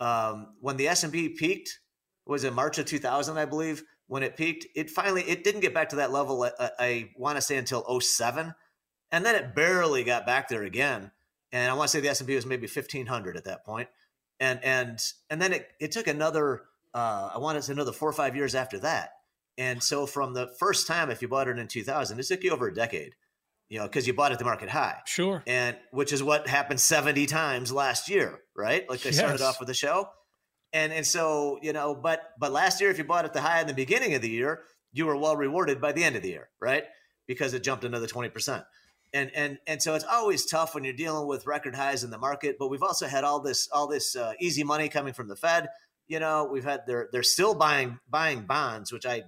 um, 0.00 0.54
when 0.60 0.76
the 0.76 0.88
S 0.88 1.04
and 1.04 1.12
P 1.12 1.28
peaked, 1.28 1.80
was 2.26 2.44
in 2.44 2.54
March 2.54 2.78
of 2.78 2.86
2000, 2.86 3.36
I 3.36 3.44
believe. 3.44 3.82
When 4.06 4.22
it 4.22 4.36
peaked, 4.36 4.66
it 4.76 4.90
finally 4.90 5.22
it 5.22 5.42
didn't 5.42 5.60
get 5.60 5.74
back 5.74 5.88
to 5.90 5.96
that 5.96 6.12
level. 6.12 6.44
I, 6.44 6.70
I 6.78 7.10
want 7.16 7.36
to 7.36 7.42
say 7.42 7.56
until 7.56 8.00
07, 8.00 8.54
and 9.10 9.24
then 9.24 9.34
it 9.34 9.54
barely 9.54 10.04
got 10.04 10.26
back 10.26 10.48
there 10.48 10.62
again. 10.62 11.10
And 11.50 11.70
I 11.70 11.74
want 11.74 11.88
to 11.88 11.92
say 11.96 12.00
the 12.00 12.08
S 12.08 12.20
and 12.20 12.28
P 12.28 12.34
was 12.34 12.46
maybe 12.46 12.66
1500 12.66 13.36
at 13.36 13.44
that 13.44 13.64
point, 13.64 13.88
and 14.38 14.62
and 14.62 14.98
and 15.30 15.40
then 15.40 15.52
it 15.52 15.68
it 15.80 15.92
took 15.92 16.06
another 16.06 16.62
uh, 16.94 17.30
I 17.34 17.38
want 17.38 17.56
to 17.56 17.62
say 17.62 17.72
another 17.72 17.92
four 17.92 18.08
or 18.08 18.14
five 18.14 18.36
years 18.36 18.54
after 18.54 18.78
that. 18.80 19.12
And 19.58 19.82
so 19.82 20.06
from 20.06 20.34
the 20.34 20.48
first 20.58 20.86
time, 20.86 21.10
if 21.10 21.22
you 21.22 21.28
bought 21.28 21.48
it 21.48 21.58
in 21.58 21.68
2000, 21.68 22.18
it 22.18 22.26
took 22.26 22.42
you 22.42 22.52
over 22.52 22.68
a 22.68 22.74
decade, 22.74 23.14
you 23.72 23.78
know, 23.78 23.84
because 23.84 24.06
you 24.06 24.12
bought 24.12 24.32
at 24.32 24.38
the 24.38 24.44
market 24.44 24.68
high 24.68 24.98
Sure. 25.06 25.42
and 25.46 25.76
which 25.92 26.12
is 26.12 26.22
what 26.22 26.46
happened 26.46 26.78
70 26.78 27.24
times 27.26 27.72
last 27.72 28.08
year, 28.10 28.40
right? 28.54 28.88
Like 28.90 29.00
they 29.00 29.12
started 29.12 29.40
off 29.40 29.58
with 29.60 29.68
the 29.68 29.74
show. 29.74 30.10
And 30.74 30.92
and 30.92 31.06
so, 31.06 31.58
you 31.62 31.72
know, 31.72 31.94
but 31.94 32.20
but 32.38 32.52
last 32.52 32.80
year 32.82 32.90
if 32.90 32.98
you 32.98 33.04
bought 33.04 33.24
at 33.24 33.32
the 33.32 33.40
high 33.40 33.60
in 33.62 33.66
the 33.66 33.74
beginning 33.74 34.12
of 34.14 34.20
the 34.20 34.28
year, 34.28 34.60
you 34.92 35.06
were 35.06 35.16
well 35.16 35.36
rewarded 35.36 35.80
by 35.80 35.92
the 35.92 36.04
end 36.04 36.16
of 36.16 36.22
the 36.22 36.28
year, 36.28 36.48
right? 36.60 36.84
because 37.28 37.54
it 37.54 37.62
jumped 37.62 37.84
another 37.84 38.06
20%. 38.08 38.64
And, 39.14 39.30
and 39.34 39.58
and 39.66 39.80
so 39.80 39.94
it's 39.94 40.04
always 40.04 40.44
tough 40.44 40.74
when 40.74 40.84
you're 40.84 40.92
dealing 40.92 41.26
with 41.28 41.46
record 41.46 41.74
highs 41.74 42.02
in 42.04 42.10
the 42.10 42.18
market. 42.18 42.56
But 42.58 42.68
we've 42.68 42.82
also 42.82 43.06
had 43.06 43.24
all 43.24 43.40
this 43.40 43.68
all 43.72 43.86
this 43.86 44.16
uh, 44.16 44.32
easy 44.40 44.64
money 44.64 44.88
coming 44.88 45.14
from 45.14 45.28
the 45.28 45.36
Fed. 45.36 45.68
You 46.08 46.18
know, 46.18 46.48
we've 46.50 46.64
had 46.64 46.80
they're 46.86 47.08
they're 47.12 47.22
still 47.22 47.54
buying 47.54 47.98
buying 48.08 48.42
bonds, 48.42 48.92
which 48.92 49.06
I 49.06 49.22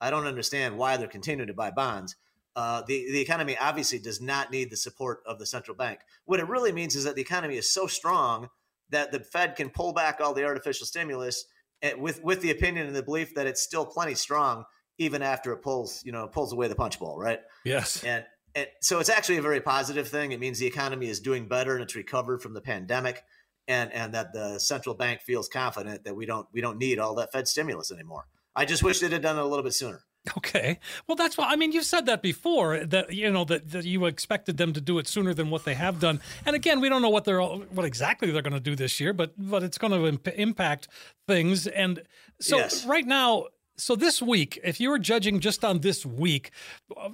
I 0.00 0.10
don't 0.10 0.26
understand 0.26 0.78
why 0.78 0.96
they're 0.98 1.08
continuing 1.08 1.48
to 1.48 1.54
buy 1.54 1.70
bonds. 1.70 2.14
Uh, 2.54 2.82
the 2.86 3.10
the 3.10 3.20
economy 3.20 3.56
obviously 3.58 3.98
does 3.98 4.20
not 4.20 4.50
need 4.50 4.70
the 4.70 4.76
support 4.76 5.20
of 5.26 5.38
the 5.38 5.46
central 5.46 5.76
bank. 5.76 6.00
What 6.24 6.40
it 6.40 6.48
really 6.48 6.72
means 6.72 6.94
is 6.94 7.04
that 7.04 7.14
the 7.14 7.22
economy 7.22 7.56
is 7.56 7.72
so 7.72 7.86
strong 7.86 8.48
that 8.90 9.10
the 9.10 9.20
Fed 9.20 9.56
can 9.56 9.70
pull 9.70 9.92
back 9.92 10.20
all 10.20 10.34
the 10.34 10.44
artificial 10.44 10.86
stimulus 10.86 11.46
eh, 11.80 11.94
with 11.94 12.22
with 12.22 12.42
the 12.42 12.50
opinion 12.50 12.86
and 12.86 12.94
the 12.94 13.02
belief 13.02 13.34
that 13.34 13.46
it's 13.46 13.62
still 13.62 13.86
plenty 13.86 14.14
strong 14.14 14.64
even 14.98 15.22
after 15.22 15.52
it 15.52 15.62
pulls 15.62 16.02
you 16.04 16.12
know 16.12 16.28
pulls 16.28 16.52
away 16.52 16.68
the 16.68 16.74
punch 16.74 16.98
bowl, 16.98 17.18
right? 17.18 17.40
Yes. 17.64 18.04
And 18.04 18.24
and 18.54 18.66
so 18.80 18.98
it's 18.98 19.08
actually 19.08 19.38
a 19.38 19.42
very 19.42 19.60
positive 19.60 20.08
thing. 20.08 20.32
It 20.32 20.40
means 20.40 20.58
the 20.58 20.66
economy 20.66 21.08
is 21.08 21.20
doing 21.20 21.48
better 21.48 21.74
and 21.74 21.82
it's 21.82 21.94
recovered 21.94 22.42
from 22.42 22.54
the 22.54 22.60
pandemic, 22.60 23.22
and 23.66 23.92
and 23.92 24.14
that 24.14 24.32
the 24.32 24.58
central 24.58 24.94
bank 24.94 25.22
feels 25.22 25.48
confident 25.48 26.04
that 26.04 26.14
we 26.14 26.26
don't 26.26 26.46
we 26.52 26.60
don't 26.60 26.78
need 26.78 26.98
all 26.98 27.14
that 27.16 27.32
Fed 27.32 27.48
stimulus 27.48 27.90
anymore. 27.90 28.26
I 28.54 28.66
just 28.66 28.82
wish 28.82 29.00
they'd 29.00 29.12
have 29.12 29.22
done 29.22 29.38
it 29.38 29.42
a 29.42 29.46
little 29.46 29.64
bit 29.64 29.72
sooner. 29.72 30.04
Okay. 30.36 30.78
Well, 31.06 31.16
that's 31.16 31.36
why 31.36 31.48
I 31.48 31.56
mean 31.56 31.72
you've 31.72 31.84
said 31.84 32.06
that 32.06 32.22
before 32.22 32.78
that 32.78 33.12
you 33.12 33.28
know 33.30 33.44
that, 33.44 33.72
that 33.72 33.84
you 33.84 34.06
expected 34.06 34.56
them 34.56 34.72
to 34.72 34.80
do 34.80 34.98
it 34.98 35.08
sooner 35.08 35.34
than 35.34 35.50
what 35.50 35.64
they 35.64 35.74
have 35.74 35.98
done. 35.98 36.20
And 36.46 36.54
again, 36.54 36.80
we 36.80 36.88
don't 36.88 37.02
know 37.02 37.10
what 37.10 37.24
they're 37.24 37.42
what 37.42 37.84
exactly 37.84 38.30
they're 38.30 38.42
going 38.42 38.52
to 38.52 38.60
do 38.60 38.76
this 38.76 39.00
year, 39.00 39.12
but 39.12 39.32
but 39.36 39.64
it's 39.64 39.78
going 39.78 39.92
to 39.92 40.06
imp- 40.06 40.28
impact 40.28 40.86
things. 41.26 41.66
And 41.66 42.02
so 42.40 42.58
yes. 42.58 42.86
right 42.86 43.04
now, 43.04 43.46
so 43.76 43.96
this 43.96 44.22
week, 44.22 44.60
if 44.62 44.78
you 44.78 44.90
were 44.90 44.98
judging 45.00 45.40
just 45.40 45.64
on 45.64 45.80
this 45.80 46.06
week, 46.06 46.52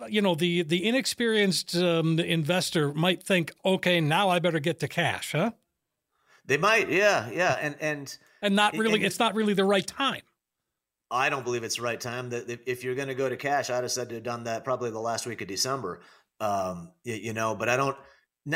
you 0.09 0.21
know 0.21 0.35
the 0.35 0.62
the 0.62 0.87
inexperienced 0.87 1.77
um, 1.77 2.19
investor 2.19 2.93
might 2.93 3.23
think, 3.23 3.55
okay, 3.65 4.03
now 4.03 4.29
I 4.29 4.38
better 4.38 4.61
get 4.61 4.81
to 4.81 4.88
cash, 4.88 5.33
huh? 5.33 5.53
They 6.45 6.59
might, 6.59 6.91
yeah, 6.91 7.31
yeah, 7.31 7.59
and 7.61 7.77
and 7.81 8.19
and 8.43 8.55
not 8.55 8.77
really, 8.77 8.97
and, 8.97 9.05
it's 9.05 9.19
not 9.19 9.35
really 9.35 9.55
the 9.55 9.65
right 9.65 9.87
time. 9.87 10.23
I 11.11 11.31
don't 11.31 11.45
believe 11.45 11.65
it's 11.65 11.77
the 11.77 11.83
right 11.83 12.00
time. 12.00 12.31
That 12.31 12.61
if 12.67 12.85
you're 12.85 12.95
going 12.95 13.09
to 13.09 13.15
go 13.15 13.29
to 13.29 13.37
cash, 13.37 13.71
I'd 13.71 13.83
have 13.83 13.91
said 13.91 14.09
to 14.11 14.17
have 14.17 14.25
done 14.25 14.45
that 14.45 14.65
probably 14.65 14.91
the 14.91 14.99
last 14.99 15.27
week 15.27 15.41
of 15.41 15.49
December. 15.49 16.00
Um, 16.41 16.93
you, 17.03 17.15
you 17.15 17.33
know, 17.33 17.55
but 17.55 17.69
I 17.69 17.77
don't. 17.77 17.97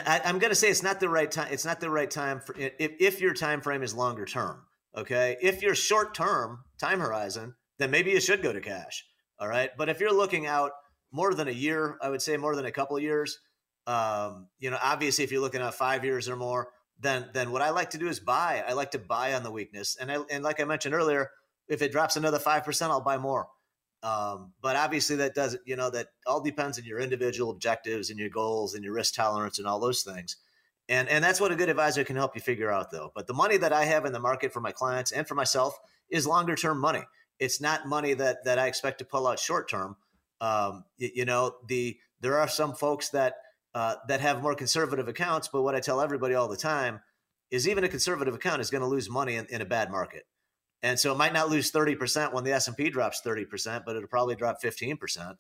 I, 0.07 0.21
am 0.25 0.39
going 0.39 0.51
to 0.51 0.57
say 0.57 0.71
it's 0.71 0.83
not 0.83 1.01
the 1.01 1.09
right 1.09 1.31
time. 1.31 1.49
It's 1.51 1.65
not 1.65 1.81
the 1.81 1.91
right 1.91 2.11
time 2.11 2.41
for 2.41 2.55
if 2.59 2.93
if 3.01 3.21
your 3.21 3.35
time 3.35 3.61
frame 3.61 3.83
is 3.83 3.95
longer 3.95 4.25
term. 4.25 4.63
Okay, 4.97 5.37
if 5.41 5.63
you're 5.63 5.75
short 5.75 6.15
term 6.15 6.65
time 6.79 7.01
horizon, 7.01 7.55
then 7.79 7.91
maybe 7.91 8.11
you 8.11 8.21
should 8.21 8.43
go 8.43 8.53
to 8.53 8.61
cash. 8.61 9.05
All 9.39 9.49
right, 9.49 9.71
but 9.77 9.89
if 9.89 10.01
you're 10.01 10.15
looking 10.15 10.47
out 10.47 10.73
more 11.11 11.35
than 11.35 11.49
a 11.49 11.53
year, 11.53 11.99
I 12.01 12.11
would 12.11 12.23
say 12.23 12.37
more 12.37 12.55
than 12.55 12.67
a 12.67 12.73
couple 12.73 12.99
years. 12.99 13.39
Um, 13.87 14.49
you 14.61 14.71
know, 14.71 14.79
obviously, 14.83 15.25
if 15.25 15.33
you're 15.33 15.41
looking 15.41 15.63
at 15.63 15.75
five 15.75 16.05
years 16.05 16.29
or 16.29 16.37
more, 16.37 16.69
then 17.01 17.31
then 17.33 17.51
what 17.51 17.63
I 17.63 17.71
like 17.71 17.91
to 17.91 17.99
do 17.99 18.09
is 18.09 18.21
buy. 18.21 18.63
I 18.67 18.75
like 18.75 18.93
to 18.93 18.99
buy 18.99 19.35
on 19.35 19.43
the 19.43 19.51
weakness, 19.51 19.97
and 19.99 20.13
I, 20.13 20.19
and 20.31 20.45
like 20.45 20.61
I 20.61 20.65
mentioned 20.65 20.95
earlier 20.95 21.31
if 21.69 21.83
it 21.83 21.93
drops 21.93 22.17
another 22.17 22.39
5%, 22.39 22.83
I'll 22.83 23.01
buy 23.01 23.19
more. 23.19 23.49
Um, 24.03 24.53
but 24.61 24.75
obviously 24.75 25.17
that 25.17 25.35
doesn't, 25.35 25.63
you 25.65 25.77
know, 25.77 25.91
that 25.91 26.09
all 26.27 26.41
depends 26.41 26.79
on 26.79 26.85
your 26.85 26.99
individual 26.99 27.51
objectives 27.51 28.11
and 28.11 28.19
your 28.19 28.31
goals 28.31 28.75
and 28.75 28.83
your 28.83 28.95
risk 28.95 29.15
tolerance 29.15 29.59
and 29.59 29.69
all 29.69 29.79
those 29.79 30.03
things. 30.03 30.37
And, 30.89 31.09
and 31.09 31.23
that's 31.23 31.41
what 31.41 31.53
a 31.53 31.57
good 31.57 31.69
advisor 31.69 32.03
can 32.03 32.17
help 32.17 32.35
you 32.35 32.41
figure 32.41 32.71
out 32.71 32.91
though. 32.91 33.13
But 33.15 33.29
the 33.29 33.35
money 33.35 33.57
that 33.59 33.73
I 33.73 33.85
have 33.85 34.05
in 34.05 34.13
the 34.13 34.19
market 34.19 34.53
for 34.53 34.61
my 34.61 34.73
clients 34.73 35.13
and 35.13 35.27
for 35.27 35.37
myself 35.37 35.79
is 36.11 36.27
longer 36.27 36.57
term 36.57 36.81
money. 36.81 37.03
It's 37.39 37.61
not 37.61 37.87
money 37.87 38.15
that, 38.15 38.45
that 38.45 38.59
I 38.59 38.67
expect 38.67 38.99
to 38.99 39.05
pull 39.05 39.27
out 39.29 39.39
short 39.39 39.71
term. 39.71 39.97
Um, 40.41 40.85
you, 40.99 41.11
you, 41.15 41.25
know, 41.25 41.55
the, 41.69 41.97
there 42.21 42.39
are 42.39 42.49
some 42.49 42.75
folks 42.75 43.11
that, 43.11 43.35
uh, 43.75 43.97
that 44.09 44.21
have 44.21 44.43
more 44.43 44.57
conservative 44.57 45.07
accounts, 45.07 45.49
but 45.49 45.63
what 45.63 45.77
I 45.77 45.81
tell 45.81 46.01
everybody 46.01 46.35
all 46.35 46.49
the 46.49 46.57
time 46.57 47.01
is 47.53 47.69
even 47.69 47.85
a 47.85 47.89
conservative 47.89 48.35
account 48.35 48.61
is 48.61 48.71
going 48.71 48.83
to 48.83 48.89
lose 48.89 49.09
money 49.09 49.37
in, 49.37 49.47
in 49.47 49.61
a 49.61 49.65
bad 49.65 49.91
market. 49.91 50.25
And 50.83 50.99
so 50.99 51.13
it 51.13 51.19
might 51.19 51.33
not 51.33 51.49
lose 51.49 51.71
30% 51.71 52.33
when 52.33 52.45
the 52.45 52.53
S&P 52.53 52.91
drops 52.91 53.23
30%, 53.25 53.85
but 53.87 53.97
it'll 53.97 54.09
probably 54.09 54.35
drop 54.35 54.61
15%. 54.63 55.37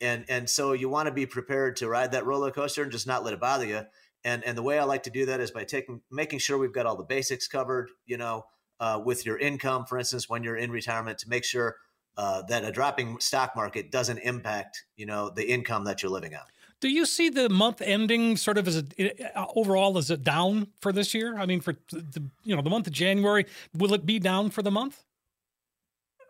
And 0.00 0.24
and 0.28 0.50
so 0.50 0.72
you 0.72 0.88
want 0.88 1.06
to 1.06 1.12
be 1.12 1.24
prepared 1.24 1.76
to 1.76 1.88
ride 1.88 2.12
that 2.12 2.26
roller 2.26 2.50
coaster 2.50 2.82
and 2.82 2.92
just 2.92 3.06
not 3.06 3.24
let 3.24 3.32
it 3.32 3.40
bother 3.40 3.64
you. 3.64 3.82
And 4.24 4.44
and 4.44 4.58
the 4.58 4.62
way 4.62 4.78
I 4.78 4.84
like 4.84 5.04
to 5.04 5.10
do 5.10 5.26
that 5.26 5.40
is 5.40 5.50
by 5.50 5.64
taking 5.64 6.02
making 6.10 6.40
sure 6.40 6.58
we've 6.58 6.72
got 6.72 6.84
all 6.84 6.96
the 6.96 7.04
basics 7.04 7.46
covered, 7.46 7.90
you 8.04 8.16
know, 8.16 8.44
uh, 8.80 9.00
with 9.02 9.24
your 9.24 9.38
income, 9.38 9.86
for 9.86 9.96
instance, 9.96 10.28
when 10.28 10.42
you're 10.42 10.56
in 10.56 10.70
retirement, 10.70 11.18
to 11.18 11.28
make 11.28 11.44
sure 11.44 11.76
uh, 12.16 12.42
that 12.48 12.64
a 12.64 12.72
dropping 12.72 13.20
stock 13.20 13.54
market 13.54 13.90
doesn't 13.90 14.18
impact, 14.18 14.84
you 14.96 15.06
know, 15.06 15.30
the 15.30 15.48
income 15.48 15.84
that 15.84 16.02
you're 16.02 16.12
living 16.12 16.34
on. 16.34 16.42
Do 16.80 16.88
you 16.88 17.06
see 17.06 17.30
the 17.30 17.48
month 17.48 17.80
ending 17.80 18.36
sort 18.36 18.58
of 18.58 18.68
as 18.68 18.82
a 18.98 19.38
uh, 19.38 19.46
overall 19.54 19.96
as 19.96 20.10
it 20.10 20.22
down 20.22 20.68
for 20.80 20.92
this 20.92 21.14
year? 21.14 21.38
I 21.38 21.46
mean, 21.46 21.60
for 21.60 21.74
the 21.90 22.22
you 22.44 22.54
know 22.54 22.62
the 22.62 22.70
month 22.70 22.86
of 22.86 22.92
January, 22.92 23.46
will 23.74 23.94
it 23.94 24.04
be 24.04 24.18
down 24.18 24.50
for 24.50 24.62
the 24.62 24.70
month? 24.70 25.02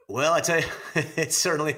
Well, 0.09 0.35
I 0.35 0.41
tell 0.41 0.61
you, 0.61 0.67
it's 1.17 1.37
certainly 1.37 1.77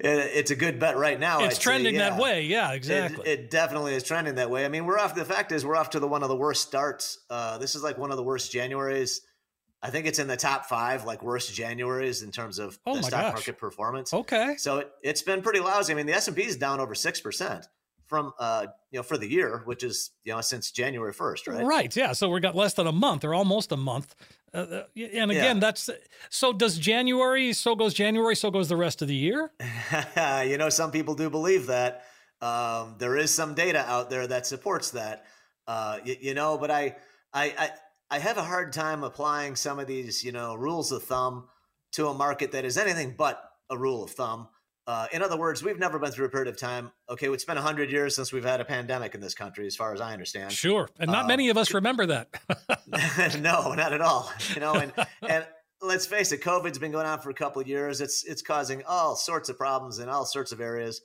it's 0.00 0.50
a 0.50 0.56
good 0.56 0.78
bet 0.78 0.96
right 0.96 1.18
now. 1.18 1.44
It's 1.44 1.56
I'd 1.56 1.62
trending 1.62 1.94
say, 1.94 1.98
yeah. 1.98 2.10
that 2.10 2.20
way. 2.20 2.42
Yeah, 2.42 2.72
exactly. 2.72 3.28
It, 3.28 3.40
it, 3.40 3.50
definitely 3.50 3.94
is 3.94 4.02
trending 4.02 4.36
that 4.36 4.50
way. 4.50 4.64
I 4.64 4.68
mean, 4.68 4.84
we're 4.84 4.98
off. 4.98 5.14
The 5.14 5.24
fact 5.24 5.52
is, 5.52 5.64
we're 5.64 5.76
off 5.76 5.90
to 5.90 6.00
the 6.00 6.08
one 6.08 6.22
of 6.22 6.28
the 6.28 6.36
worst 6.36 6.62
starts. 6.62 7.18
Uh, 7.30 7.58
this 7.58 7.74
is 7.74 7.82
like 7.82 7.98
one 7.98 8.10
of 8.10 8.16
the 8.16 8.24
worst 8.24 8.52
Januaries. 8.52 9.20
I 9.80 9.90
think 9.90 10.06
it's 10.06 10.18
in 10.18 10.26
the 10.26 10.36
top 10.36 10.66
five, 10.66 11.04
like 11.04 11.22
worst 11.22 11.54
Januaries 11.54 12.24
in 12.24 12.32
terms 12.32 12.58
of 12.58 12.78
oh 12.84 12.96
the 12.96 13.02
stock 13.04 13.22
gosh. 13.22 13.34
market 13.34 13.58
performance. 13.58 14.12
Okay, 14.12 14.56
so 14.58 14.78
it, 14.78 14.90
has 15.04 15.22
been 15.22 15.42
pretty 15.42 15.60
lousy. 15.60 15.92
I 15.92 15.96
mean, 15.96 16.06
the 16.06 16.14
S 16.14 16.26
and 16.26 16.36
P 16.36 16.42
is 16.42 16.56
down 16.56 16.80
over 16.80 16.96
six 16.96 17.20
percent 17.20 17.68
from 18.08 18.32
uh 18.38 18.66
you 18.90 18.98
know 18.98 19.02
for 19.02 19.16
the 19.16 19.28
year 19.28 19.62
which 19.66 19.84
is 19.84 20.10
you 20.24 20.32
know 20.32 20.40
since 20.40 20.70
january 20.70 21.12
1st 21.12 21.48
right? 21.48 21.64
Right 21.64 21.96
yeah 21.96 22.12
so 22.12 22.28
we 22.28 22.40
got 22.40 22.56
less 22.56 22.74
than 22.74 22.86
a 22.86 22.92
month 22.92 23.24
or 23.24 23.34
almost 23.34 23.70
a 23.70 23.76
month. 23.76 24.14
Uh, 24.54 24.56
uh 24.58 24.82
and 24.96 25.30
again 25.30 25.56
yeah. 25.56 25.60
that's 25.60 25.90
so 26.30 26.52
does 26.52 26.78
january 26.78 27.52
so 27.52 27.74
goes 27.74 27.92
january 27.92 28.34
so 28.34 28.50
goes 28.50 28.68
the 28.68 28.76
rest 28.76 29.02
of 29.02 29.08
the 29.08 29.14
year? 29.14 29.52
You 30.46 30.56
know 30.58 30.70
some 30.70 30.90
people 30.90 31.14
do 31.14 31.30
believe 31.30 31.66
that 31.66 32.04
um, 32.40 32.94
there 32.98 33.16
is 33.16 33.32
some 33.34 33.54
data 33.54 33.80
out 33.80 34.10
there 34.10 34.26
that 34.26 34.46
supports 34.46 34.92
that. 34.92 35.24
Uh, 35.66 35.98
you, 36.04 36.16
you 36.20 36.34
know 36.34 36.56
but 36.56 36.70
I, 36.70 36.96
I 37.32 37.44
i 37.58 37.70
i 38.10 38.18
have 38.18 38.38
a 38.38 38.42
hard 38.42 38.72
time 38.72 39.04
applying 39.04 39.54
some 39.54 39.78
of 39.78 39.86
these 39.86 40.24
you 40.24 40.32
know 40.32 40.54
rules 40.54 40.92
of 40.92 41.02
thumb 41.02 41.48
to 41.92 42.08
a 42.08 42.14
market 42.14 42.52
that 42.52 42.64
is 42.64 42.78
anything 42.78 43.14
but 43.18 43.42
a 43.68 43.76
rule 43.76 44.02
of 44.02 44.10
thumb 44.10 44.48
uh, 44.88 45.06
in 45.12 45.22
other 45.22 45.36
words, 45.36 45.62
we've 45.62 45.78
never 45.78 45.98
been 45.98 46.10
through 46.10 46.24
a 46.24 46.30
period 46.30 46.48
of 46.48 46.56
time. 46.56 46.90
Okay, 47.10 47.28
it's 47.28 47.44
been 47.44 47.56
100 47.56 47.92
years 47.92 48.16
since 48.16 48.32
we've 48.32 48.42
had 48.42 48.62
a 48.62 48.64
pandemic 48.64 49.14
in 49.14 49.20
this 49.20 49.34
country, 49.34 49.66
as 49.66 49.76
far 49.76 49.92
as 49.92 50.00
I 50.00 50.14
understand. 50.14 50.50
Sure. 50.50 50.88
And 50.98 51.12
not 51.12 51.26
uh, 51.26 51.28
many 51.28 51.50
of 51.50 51.58
us 51.58 51.74
remember 51.74 52.06
that. 52.06 52.28
no, 53.38 53.74
not 53.74 53.92
at 53.92 54.00
all. 54.00 54.32
You 54.54 54.60
know, 54.60 54.72
and, 54.74 54.92
and 55.28 55.46
let's 55.82 56.06
face 56.06 56.32
it, 56.32 56.42
COVID's 56.42 56.78
been 56.78 56.90
going 56.90 57.06
on 57.06 57.20
for 57.20 57.28
a 57.28 57.34
couple 57.34 57.60
of 57.60 57.68
years. 57.68 58.00
It's 58.00 58.24
it's 58.24 58.40
causing 58.40 58.82
all 58.88 59.14
sorts 59.14 59.50
of 59.50 59.58
problems 59.58 59.98
in 59.98 60.08
all 60.08 60.24
sorts 60.24 60.52
of 60.52 60.60
areas. 60.60 61.02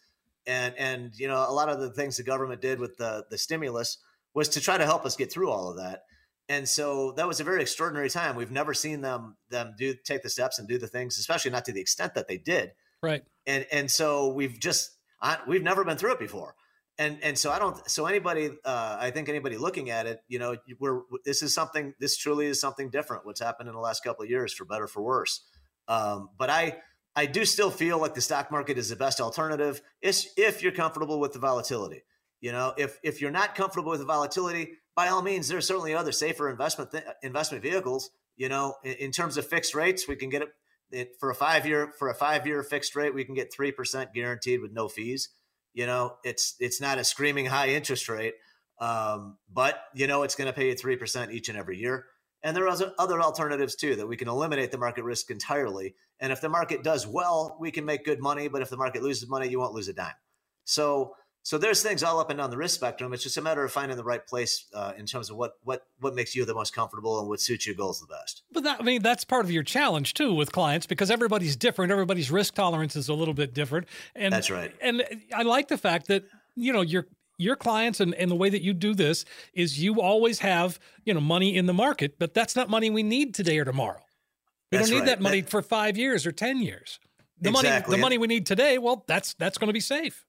And 0.47 0.73
and 0.77 1.11
you 1.15 1.27
know, 1.27 1.45
a 1.47 1.51
lot 1.51 1.67
of 1.67 1.81
the 1.81 1.91
things 1.91 2.15
the 2.15 2.23
government 2.23 2.61
did 2.61 2.79
with 2.79 2.95
the 2.95 3.25
the 3.29 3.37
stimulus 3.37 3.97
was 4.33 4.47
to 4.49 4.61
try 4.61 4.77
to 4.77 4.85
help 4.85 5.05
us 5.05 5.17
get 5.17 5.31
through 5.31 5.51
all 5.51 5.69
of 5.69 5.77
that. 5.77 6.03
And 6.47 6.67
so 6.67 7.11
that 7.17 7.27
was 7.27 7.41
a 7.41 7.43
very 7.43 7.61
extraordinary 7.61 8.09
time. 8.09 8.37
We've 8.37 8.49
never 8.49 8.73
seen 8.73 9.01
them 9.01 9.35
them 9.49 9.75
do 9.77 9.93
take 9.93 10.23
the 10.23 10.29
steps 10.29 10.57
and 10.57 10.67
do 10.67 10.77
the 10.77 10.87
things, 10.87 11.19
especially 11.19 11.51
not 11.51 11.65
to 11.65 11.73
the 11.73 11.81
extent 11.81 12.15
that 12.15 12.29
they 12.29 12.37
did 12.37 12.71
Right. 13.03 13.23
And 13.45 13.65
and 13.71 13.89
so 13.89 14.33
we've 14.33 14.59
just 14.59 14.91
I, 15.21 15.38
we've 15.47 15.63
never 15.63 15.83
been 15.83 15.97
through 15.97 16.13
it 16.13 16.19
before. 16.19 16.55
And 16.97 17.17
and 17.23 17.38
so 17.38 17.51
I 17.51 17.59
don't 17.59 17.89
so 17.89 18.05
anybody 18.05 18.51
uh, 18.63 18.97
I 19.00 19.12
think 19.12 19.29
anybody 19.29 19.57
looking 19.57 19.89
at 19.89 20.05
it, 20.05 20.21
you 20.27 20.39
know, 20.39 20.55
we're 20.79 21.01
this 21.25 21.41
is 21.41 21.53
something 21.53 21.93
this 22.00 22.17
truly 22.17 22.45
is 22.45 22.62
something 22.62 22.89
different 22.89 23.25
what's 23.25 23.41
happened 23.41 23.69
in 23.69 23.75
the 23.75 23.81
last 23.81 24.03
couple 24.03 24.23
of 24.23 24.29
years 24.29 24.53
for 24.53 24.65
better 24.65 24.88
for 24.88 25.01
worse. 25.01 25.43
Um, 25.88 26.29
but 26.38 26.50
I 26.50 26.77
I 27.15 27.25
do 27.25 27.45
still 27.45 27.69
feel 27.69 28.00
like 28.00 28.13
the 28.13 28.21
stock 28.21 28.51
market 28.51 28.77
is 28.77 28.89
the 28.89 28.95
best 28.95 29.21
alternative 29.21 29.81
if, 30.01 30.25
if 30.35 30.63
you're 30.63 30.71
comfortable 30.71 31.19
with 31.19 31.33
the 31.33 31.39
volatility. 31.39 32.03
You 32.41 32.51
know, 32.51 32.73
if 32.77 33.00
if 33.03 33.21
you're 33.21 33.31
not 33.31 33.55
comfortable 33.55 33.91
with 33.91 34.01
the 34.01 34.05
volatility, 34.05 34.73
by 34.95 35.07
all 35.07 35.21
means, 35.21 35.47
there's 35.47 35.67
certainly 35.67 35.93
other 35.93 36.12
safer 36.12 36.50
investment 36.50 36.91
th- 36.91 37.03
investment 37.21 37.63
vehicles. 37.63 38.09
You 38.35 38.50
know, 38.50 38.75
in, 38.83 38.93
in, 38.93 39.12
terms 39.12 39.38
of 39.38 39.45
fixed 39.45 39.75
rates, 39.75 40.07
we 40.07 40.15
can 40.15 40.29
get 40.29 40.41
it 40.41 40.50
it, 40.91 41.13
for 41.19 41.29
a 41.29 41.35
five 41.35 41.65
year 41.65 41.91
for 41.97 42.09
a 42.09 42.13
five 42.13 42.45
year 42.47 42.63
fixed 42.63 42.95
rate, 42.95 43.13
we 43.13 43.25
can 43.25 43.35
get 43.35 43.53
three 43.53 43.71
percent 43.71 44.13
guaranteed 44.13 44.61
with 44.61 44.71
no 44.71 44.87
fees. 44.87 45.29
You 45.73 45.85
know, 45.85 46.17
it's 46.23 46.55
it's 46.59 46.79
not 46.79 46.97
a 46.97 47.03
screaming 47.03 47.45
high 47.45 47.69
interest 47.69 48.07
rate, 48.09 48.35
um, 48.79 49.37
but 49.51 49.81
you 49.95 50.07
know 50.07 50.23
it's 50.23 50.35
going 50.35 50.47
to 50.47 50.53
pay 50.53 50.69
you 50.69 50.75
three 50.75 50.95
percent 50.95 51.31
each 51.31 51.49
and 51.49 51.57
every 51.57 51.77
year. 51.77 52.05
And 52.43 52.55
there 52.55 52.67
are 52.67 52.77
other 52.99 53.21
alternatives 53.21 53.75
too 53.75 53.95
that 53.95 54.07
we 54.07 54.17
can 54.17 54.27
eliminate 54.27 54.71
the 54.71 54.77
market 54.77 55.03
risk 55.03 55.31
entirely. 55.31 55.95
And 56.19 56.31
if 56.33 56.41
the 56.41 56.49
market 56.49 56.83
does 56.83 57.07
well, 57.07 57.57
we 57.59 57.71
can 57.71 57.85
make 57.85 58.03
good 58.03 58.19
money. 58.19 58.49
But 58.49 58.61
if 58.61 58.69
the 58.69 58.75
market 58.77 59.01
loses 59.01 59.29
money, 59.29 59.47
you 59.47 59.59
won't 59.59 59.73
lose 59.73 59.87
a 59.87 59.93
dime. 59.93 60.11
So 60.65 61.15
So 61.45 61.57
there's 61.57 61.83
things 61.83 62.03
all 62.03 62.19
up 62.21 62.29
and 62.29 62.39
down 62.39 62.50
the 62.50 62.57
risk 62.57 62.75
spectrum. 62.75 63.13
It's 63.13 63.21
just 63.21 63.35
a 63.35 63.41
matter 63.41 63.65
of 63.65 63.71
finding 63.71 63.97
the 63.97 64.03
right 64.03 64.25
place 64.25 64.65
uh, 64.73 64.93
in 64.97 65.05
terms 65.05 65.29
of 65.29 65.35
what 65.35 65.57
what 65.63 65.85
what 66.00 66.15
makes 66.15 66.33
you 66.33 66.45
the 66.45 66.53
most 66.53 66.73
comfortable 66.73 67.19
and 67.19 67.27
what 67.27 67.41
suits 67.41 67.65
your 67.65 67.75
goals 67.75 68.00
the 68.00 68.07
best. 68.07 68.43
But 68.53 68.63
that, 68.63 68.79
I 68.79 68.83
mean, 68.83 69.01
that's 69.01 69.25
part 69.25 69.43
of 69.43 69.51
your 69.51 69.63
challenge 69.63 70.13
too 70.13 70.33
with 70.33 70.53
clients 70.53 70.85
because 70.85 71.12
everybody's 71.12 71.57
different. 71.57 71.91
Everybody's 71.91 72.31
risk 72.31 72.55
tolerance 72.55 72.95
is 72.95 73.09
a 73.09 73.13
little 73.13 73.33
bit 73.33 73.53
different. 73.53 73.88
And 74.15 74.33
that's 74.33 74.50
right. 74.50 74.73
And 74.81 75.03
I 75.35 75.43
like 75.43 75.67
the 75.67 75.77
fact 75.77 76.07
that 76.07 76.23
you 76.55 76.71
know 76.71 76.81
your 76.81 77.07
your 77.38 77.57
clients 77.57 78.00
and, 78.00 78.15
and 78.15 78.31
the 78.31 78.35
way 78.35 78.50
that 78.50 78.62
you 78.62 78.73
do 78.73 78.95
this 78.95 79.25
is 79.53 79.83
you 79.83 80.01
always 80.01 80.39
have 80.39 80.79
you 81.03 81.13
know 81.13 81.21
money 81.21 81.57
in 81.57 81.65
the 81.65 81.73
market, 81.73 82.19
but 82.19 82.33
that's 82.33 82.55
not 82.55 82.69
money 82.69 82.89
we 82.89 83.03
need 83.03 83.35
today 83.35 83.59
or 83.59 83.65
tomorrow. 83.65 84.00
We 84.71 84.77
that's 84.77 84.89
don't 84.89 84.95
need 84.95 85.00
right. 85.01 85.07
that 85.07 85.21
money 85.21 85.41
that, 85.41 85.50
for 85.50 85.62
five 85.62 85.97
years 85.97 86.25
or 86.25 86.31
ten 86.31 86.62
years. 86.62 87.01
The 87.41 87.50
exactly. 87.50 87.91
money 87.91 87.97
the 87.97 88.01
money 88.01 88.17
we 88.17 88.27
need 88.27 88.45
today, 88.45 88.77
well, 88.77 89.03
that's 89.07 89.33
that's 89.33 89.57
going 89.57 89.67
to 89.67 89.73
be 89.73 89.81
safe. 89.81 90.23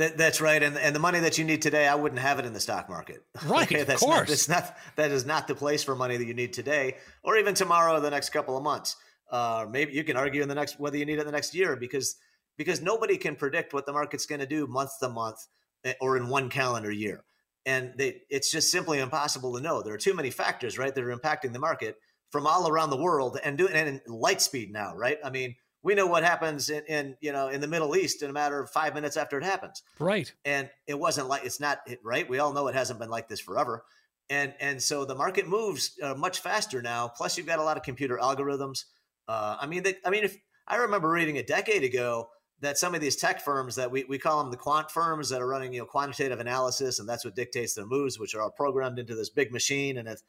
That, 0.00 0.16
that's 0.16 0.40
right, 0.40 0.62
and 0.62 0.78
and 0.78 0.96
the 0.96 0.98
money 0.98 1.20
that 1.20 1.36
you 1.36 1.44
need 1.44 1.60
today, 1.60 1.86
I 1.86 1.94
wouldn't 1.94 2.22
have 2.22 2.38
it 2.38 2.46
in 2.46 2.54
the 2.54 2.60
stock 2.60 2.88
market. 2.88 3.22
Right, 3.46 3.70
okay, 3.70 3.82
that's 3.82 4.02
of 4.02 4.08
course. 4.08 4.18
Not, 4.18 4.28
that's 4.28 4.48
not 4.48 4.76
that 4.96 5.10
is 5.10 5.26
not 5.26 5.46
the 5.46 5.54
place 5.54 5.84
for 5.84 5.94
money 5.94 6.16
that 6.16 6.24
you 6.24 6.32
need 6.32 6.54
today, 6.54 6.96
or 7.22 7.36
even 7.36 7.52
tomorrow, 7.52 7.96
or 7.96 8.00
the 8.00 8.08
next 8.08 8.30
couple 8.30 8.56
of 8.56 8.62
months. 8.62 8.96
Uh, 9.30 9.66
maybe 9.70 9.92
you 9.92 10.02
can 10.02 10.16
argue 10.16 10.40
in 10.40 10.48
the 10.48 10.54
next 10.54 10.80
whether 10.80 10.96
you 10.96 11.04
need 11.04 11.18
it 11.18 11.20
in 11.20 11.26
the 11.26 11.32
next 11.32 11.54
year 11.54 11.76
because 11.76 12.16
because 12.56 12.80
nobody 12.80 13.18
can 13.18 13.36
predict 13.36 13.74
what 13.74 13.84
the 13.84 13.92
market's 13.92 14.24
going 14.24 14.40
to 14.40 14.46
do 14.46 14.66
month 14.66 14.90
to 15.00 15.10
month 15.10 15.46
eh, 15.84 15.92
or 16.00 16.16
in 16.16 16.30
one 16.30 16.48
calendar 16.48 16.90
year, 16.90 17.22
and 17.66 17.92
they, 17.98 18.22
it's 18.30 18.50
just 18.50 18.70
simply 18.70 19.00
impossible 19.00 19.54
to 19.54 19.60
know. 19.60 19.82
There 19.82 19.92
are 19.92 19.98
too 19.98 20.14
many 20.14 20.30
factors, 20.30 20.78
right, 20.78 20.94
that 20.94 21.04
are 21.04 21.14
impacting 21.14 21.52
the 21.52 21.58
market 21.58 21.96
from 22.30 22.46
all 22.46 22.66
around 22.70 22.88
the 22.88 22.96
world 22.96 23.38
and 23.44 23.58
doing 23.58 23.74
and 23.74 24.00
in 24.06 24.14
light 24.14 24.40
speed 24.40 24.72
now, 24.72 24.94
right? 24.94 25.18
I 25.22 25.28
mean 25.28 25.56
we 25.82 25.94
know 25.94 26.06
what 26.06 26.22
happens 26.22 26.68
in, 26.68 26.84
in, 26.86 27.16
you 27.20 27.32
know 27.32 27.48
in 27.48 27.60
the 27.60 27.66
Middle 27.66 27.96
East 27.96 28.22
in 28.22 28.30
a 28.30 28.32
matter 28.32 28.60
of 28.60 28.70
five 28.70 28.94
minutes 28.94 29.16
after 29.16 29.38
it 29.38 29.44
happens. 29.44 29.82
Right. 29.98 30.32
And 30.44 30.70
it 30.86 30.98
wasn't 30.98 31.28
like 31.28 31.44
it's 31.44 31.60
not 31.60 31.80
right. 32.04 32.28
We 32.28 32.38
all 32.38 32.52
know 32.52 32.68
it 32.68 32.74
hasn't 32.74 32.98
been 32.98 33.10
like 33.10 33.28
this 33.28 33.40
forever. 33.40 33.84
And 34.28 34.54
and 34.60 34.82
so 34.82 35.04
the 35.04 35.14
market 35.14 35.48
moves 35.48 35.98
uh, 36.02 36.14
much 36.14 36.40
faster 36.40 36.82
now. 36.82 37.08
Plus, 37.08 37.36
you've 37.36 37.46
got 37.46 37.58
a 37.58 37.64
lot 37.64 37.76
of 37.76 37.82
computer 37.82 38.18
algorithms. 38.20 38.84
Uh, 39.26 39.56
I 39.60 39.66
mean, 39.66 39.82
they, 39.82 39.96
I 40.04 40.10
mean, 40.10 40.24
if 40.24 40.36
I 40.66 40.76
remember 40.76 41.10
reading 41.10 41.38
a 41.38 41.42
decade 41.42 41.82
ago 41.82 42.28
that 42.60 42.78
some 42.78 42.94
of 42.94 43.00
these 43.00 43.16
tech 43.16 43.40
firms 43.40 43.74
that 43.76 43.90
we, 43.90 44.04
we 44.04 44.18
call 44.18 44.42
them 44.42 44.50
the 44.50 44.56
quant 44.56 44.90
firms 44.90 45.30
that 45.30 45.40
are 45.40 45.46
running 45.46 45.72
you 45.72 45.80
know 45.80 45.86
quantitative 45.86 46.40
analysis 46.40 46.98
and 46.98 47.08
that's 47.08 47.24
what 47.24 47.34
dictates 47.34 47.74
their 47.74 47.86
moves, 47.86 48.18
which 48.18 48.34
are 48.34 48.42
all 48.42 48.50
programmed 48.50 48.98
into 48.98 49.14
this 49.14 49.30
big 49.30 49.50
machine 49.50 49.98
and 49.98 50.08
if 50.08 50.20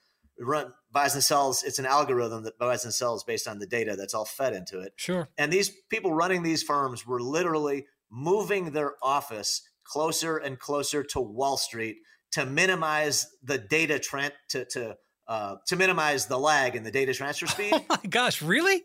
run 0.45 0.73
buys 0.91 1.13
and 1.13 1.23
sells. 1.23 1.63
It's 1.63 1.79
an 1.79 1.85
algorithm 1.85 2.43
that 2.43 2.57
buys 2.57 2.83
and 2.83 2.93
sells 2.93 3.23
based 3.23 3.47
on 3.47 3.59
the 3.59 3.67
data 3.67 3.95
that's 3.95 4.13
all 4.13 4.25
fed 4.25 4.53
into 4.53 4.79
it. 4.79 4.93
Sure. 4.95 5.29
And 5.37 5.51
these 5.51 5.69
people 5.89 6.13
running 6.13 6.43
these 6.43 6.63
firms 6.63 7.05
were 7.05 7.21
literally 7.21 7.85
moving 8.09 8.71
their 8.71 8.95
office 9.01 9.61
closer 9.83 10.37
and 10.37 10.59
closer 10.59 11.03
to 11.03 11.19
Wall 11.19 11.57
Street 11.57 11.97
to 12.31 12.45
minimize 12.45 13.27
the 13.43 13.57
data 13.57 13.99
trend 13.99 14.33
to 14.49 14.65
to 14.65 14.97
uh, 15.27 15.55
to 15.67 15.75
minimize 15.75 16.25
the 16.27 16.37
lag 16.37 16.75
in 16.75 16.83
the 16.83 16.91
data 16.91 17.13
transfer 17.13 17.47
speed. 17.47 17.73
Oh 17.73 17.85
my 17.89 18.09
gosh, 18.09 18.41
really? 18.41 18.83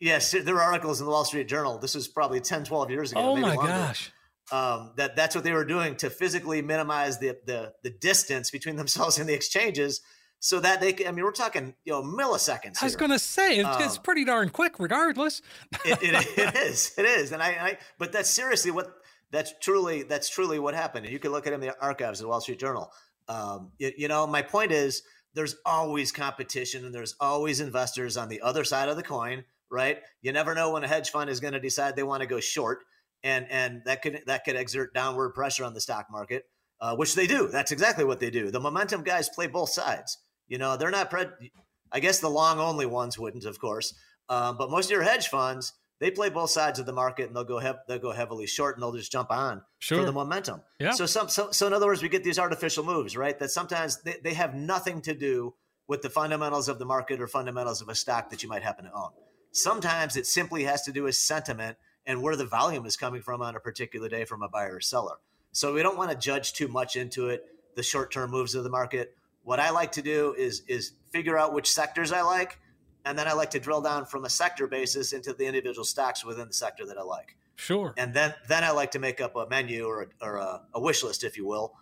Yes, 0.00 0.30
there 0.30 0.56
are 0.56 0.62
articles 0.62 1.00
in 1.00 1.06
the 1.06 1.10
Wall 1.10 1.24
Street 1.24 1.48
Journal. 1.48 1.78
This 1.78 1.96
is 1.96 2.06
probably 2.06 2.40
10, 2.40 2.64
12 2.64 2.90
years 2.90 3.10
ago. 3.10 3.20
Oh 3.20 3.36
my 3.36 3.54
longer. 3.54 3.72
gosh. 3.72 4.12
Um, 4.52 4.92
that 4.96 5.16
that's 5.16 5.34
what 5.34 5.44
they 5.44 5.52
were 5.52 5.64
doing 5.64 5.96
to 5.96 6.08
physically 6.08 6.62
minimize 6.62 7.18
the, 7.18 7.36
the 7.44 7.72
the 7.82 7.90
distance 7.90 8.50
between 8.50 8.76
themselves 8.76 9.18
and 9.18 9.28
the 9.28 9.34
exchanges 9.34 10.00
so 10.40 10.60
that 10.60 10.80
they 10.80 11.06
I 11.06 11.10
mean, 11.10 11.24
we're 11.24 11.32
talking, 11.32 11.74
you 11.84 11.92
know, 11.92 12.02
milliseconds. 12.02 12.80
I 12.80 12.86
was 12.86 12.96
going 12.96 13.10
to 13.10 13.18
say, 13.18 13.58
it's, 13.58 13.68
um, 13.68 13.82
it's, 13.82 13.98
pretty 13.98 14.24
darn 14.24 14.50
quick, 14.50 14.78
regardless. 14.78 15.42
it, 15.84 15.98
it, 16.02 16.38
it 16.38 16.56
is, 16.56 16.92
it 16.96 17.04
is, 17.04 17.32
and 17.32 17.42
I, 17.42 17.48
I, 17.48 17.78
but 17.98 18.12
that's 18.12 18.30
seriously 18.30 18.70
what 18.70 18.92
that's 19.30 19.52
truly 19.60 20.04
that's 20.04 20.28
truly 20.28 20.58
what 20.58 20.74
happened. 20.74 21.06
And 21.06 21.12
you 21.12 21.18
can 21.18 21.32
look 21.32 21.46
at 21.46 21.52
it 21.52 21.56
in 21.56 21.60
the 21.60 21.80
archives 21.80 22.20
of 22.20 22.24
the 22.24 22.28
Wall 22.28 22.40
Street 22.40 22.60
Journal. 22.60 22.90
Um, 23.28 23.72
you, 23.78 23.92
you 23.96 24.08
know, 24.08 24.26
my 24.26 24.42
point 24.42 24.72
is, 24.72 25.02
there's 25.34 25.56
always 25.66 26.12
competition, 26.12 26.84
and 26.84 26.94
there's 26.94 27.14
always 27.20 27.60
investors 27.60 28.16
on 28.16 28.28
the 28.28 28.40
other 28.40 28.64
side 28.64 28.88
of 28.88 28.96
the 28.96 29.02
coin, 29.02 29.44
right? 29.70 29.98
You 30.22 30.32
never 30.32 30.54
know 30.54 30.72
when 30.72 30.84
a 30.84 30.88
hedge 30.88 31.10
fund 31.10 31.28
is 31.30 31.40
going 31.40 31.52
to 31.54 31.60
decide 31.60 31.96
they 31.96 32.02
want 32.02 32.22
to 32.22 32.28
go 32.28 32.38
short, 32.38 32.84
and 33.24 33.46
and 33.50 33.82
that 33.86 34.02
could 34.02 34.22
that 34.26 34.44
could 34.44 34.56
exert 34.56 34.94
downward 34.94 35.30
pressure 35.30 35.64
on 35.64 35.74
the 35.74 35.80
stock 35.80 36.06
market. 36.10 36.44
Uh, 36.80 36.94
which 36.94 37.16
they 37.16 37.26
do. 37.26 37.48
That's 37.48 37.72
exactly 37.72 38.04
what 38.04 38.20
they 38.20 38.30
do. 38.30 38.52
The 38.52 38.60
momentum 38.60 39.02
guys 39.02 39.28
play 39.28 39.48
both 39.48 39.70
sides. 39.70 40.16
You 40.48 40.58
know, 40.58 40.76
they're 40.76 40.90
not. 40.90 41.10
Pre- 41.10 41.50
I 41.90 42.00
guess 42.00 42.20
the 42.20 42.30
long 42.30 42.58
only 42.58 42.86
ones 42.86 43.18
wouldn't, 43.18 43.44
of 43.44 43.58
course. 43.58 43.94
Um, 44.28 44.56
but 44.58 44.70
most 44.70 44.86
of 44.86 44.90
your 44.90 45.02
hedge 45.02 45.28
funds, 45.28 45.72
they 46.00 46.10
play 46.10 46.28
both 46.28 46.50
sides 46.50 46.78
of 46.78 46.86
the 46.86 46.92
market, 46.92 47.26
and 47.26 47.36
they'll 47.36 47.44
go 47.44 47.58
hev- 47.58 47.80
they'll 47.88 47.98
go 47.98 48.12
heavily 48.12 48.46
short, 48.46 48.76
and 48.76 48.82
they'll 48.82 48.92
just 48.92 49.12
jump 49.12 49.30
on 49.30 49.62
sure. 49.78 49.98
for 49.98 50.04
the 50.04 50.12
momentum. 50.12 50.62
Yeah. 50.78 50.92
So 50.92 51.06
some 51.06 51.28
so, 51.28 51.50
so 51.50 51.66
in 51.66 51.72
other 51.72 51.86
words, 51.86 52.02
we 52.02 52.08
get 52.08 52.24
these 52.24 52.38
artificial 52.38 52.84
moves, 52.84 53.16
right? 53.16 53.38
That 53.38 53.50
sometimes 53.50 54.02
they, 54.02 54.16
they 54.22 54.34
have 54.34 54.54
nothing 54.54 55.00
to 55.02 55.14
do 55.14 55.54
with 55.88 56.02
the 56.02 56.10
fundamentals 56.10 56.68
of 56.68 56.78
the 56.78 56.84
market 56.84 57.20
or 57.20 57.26
fundamentals 57.26 57.80
of 57.80 57.88
a 57.88 57.94
stock 57.94 58.30
that 58.30 58.42
you 58.42 58.48
might 58.48 58.62
happen 58.62 58.84
to 58.84 58.92
own. 58.92 59.10
Sometimes 59.52 60.16
it 60.16 60.26
simply 60.26 60.64
has 60.64 60.82
to 60.82 60.92
do 60.92 61.04
with 61.04 61.14
sentiment 61.16 61.78
and 62.06 62.22
where 62.22 62.36
the 62.36 62.44
volume 62.44 62.86
is 62.86 62.96
coming 62.96 63.22
from 63.22 63.42
on 63.42 63.56
a 63.56 63.60
particular 63.60 64.08
day 64.08 64.24
from 64.24 64.42
a 64.42 64.48
buyer 64.48 64.76
or 64.76 64.80
seller. 64.80 65.16
So 65.52 65.72
we 65.72 65.82
don't 65.82 65.96
want 65.96 66.10
to 66.10 66.16
judge 66.16 66.52
too 66.52 66.68
much 66.68 66.94
into 66.94 67.28
it, 67.28 67.44
the 67.74 67.82
short 67.82 68.12
term 68.12 68.30
moves 68.30 68.54
of 68.54 68.64
the 68.64 68.70
market. 68.70 69.16
What 69.48 69.60
I 69.60 69.70
like 69.70 69.92
to 69.92 70.02
do 70.02 70.34
is 70.36 70.60
is 70.68 70.92
figure 71.10 71.38
out 71.38 71.54
which 71.54 71.72
sectors 71.72 72.12
I 72.12 72.20
like, 72.20 72.58
and 73.06 73.18
then 73.18 73.26
I 73.26 73.32
like 73.32 73.48
to 73.52 73.58
drill 73.58 73.80
down 73.80 74.04
from 74.04 74.26
a 74.26 74.28
sector 74.28 74.66
basis 74.66 75.14
into 75.14 75.32
the 75.32 75.46
individual 75.46 75.86
stocks 75.86 76.22
within 76.22 76.48
the 76.48 76.52
sector 76.52 76.84
that 76.84 76.98
I 76.98 77.02
like. 77.02 77.34
Sure. 77.56 77.94
And 77.96 78.12
then 78.12 78.34
then 78.46 78.62
I 78.62 78.72
like 78.72 78.90
to 78.90 78.98
make 78.98 79.22
up 79.22 79.36
a 79.36 79.46
menu 79.48 79.86
or 79.86 80.02
a, 80.02 80.06
or 80.20 80.36
a, 80.36 80.60
a 80.74 80.80
wish 80.82 81.02
list, 81.02 81.24
if 81.24 81.38
you 81.38 81.46
will, 81.46 81.72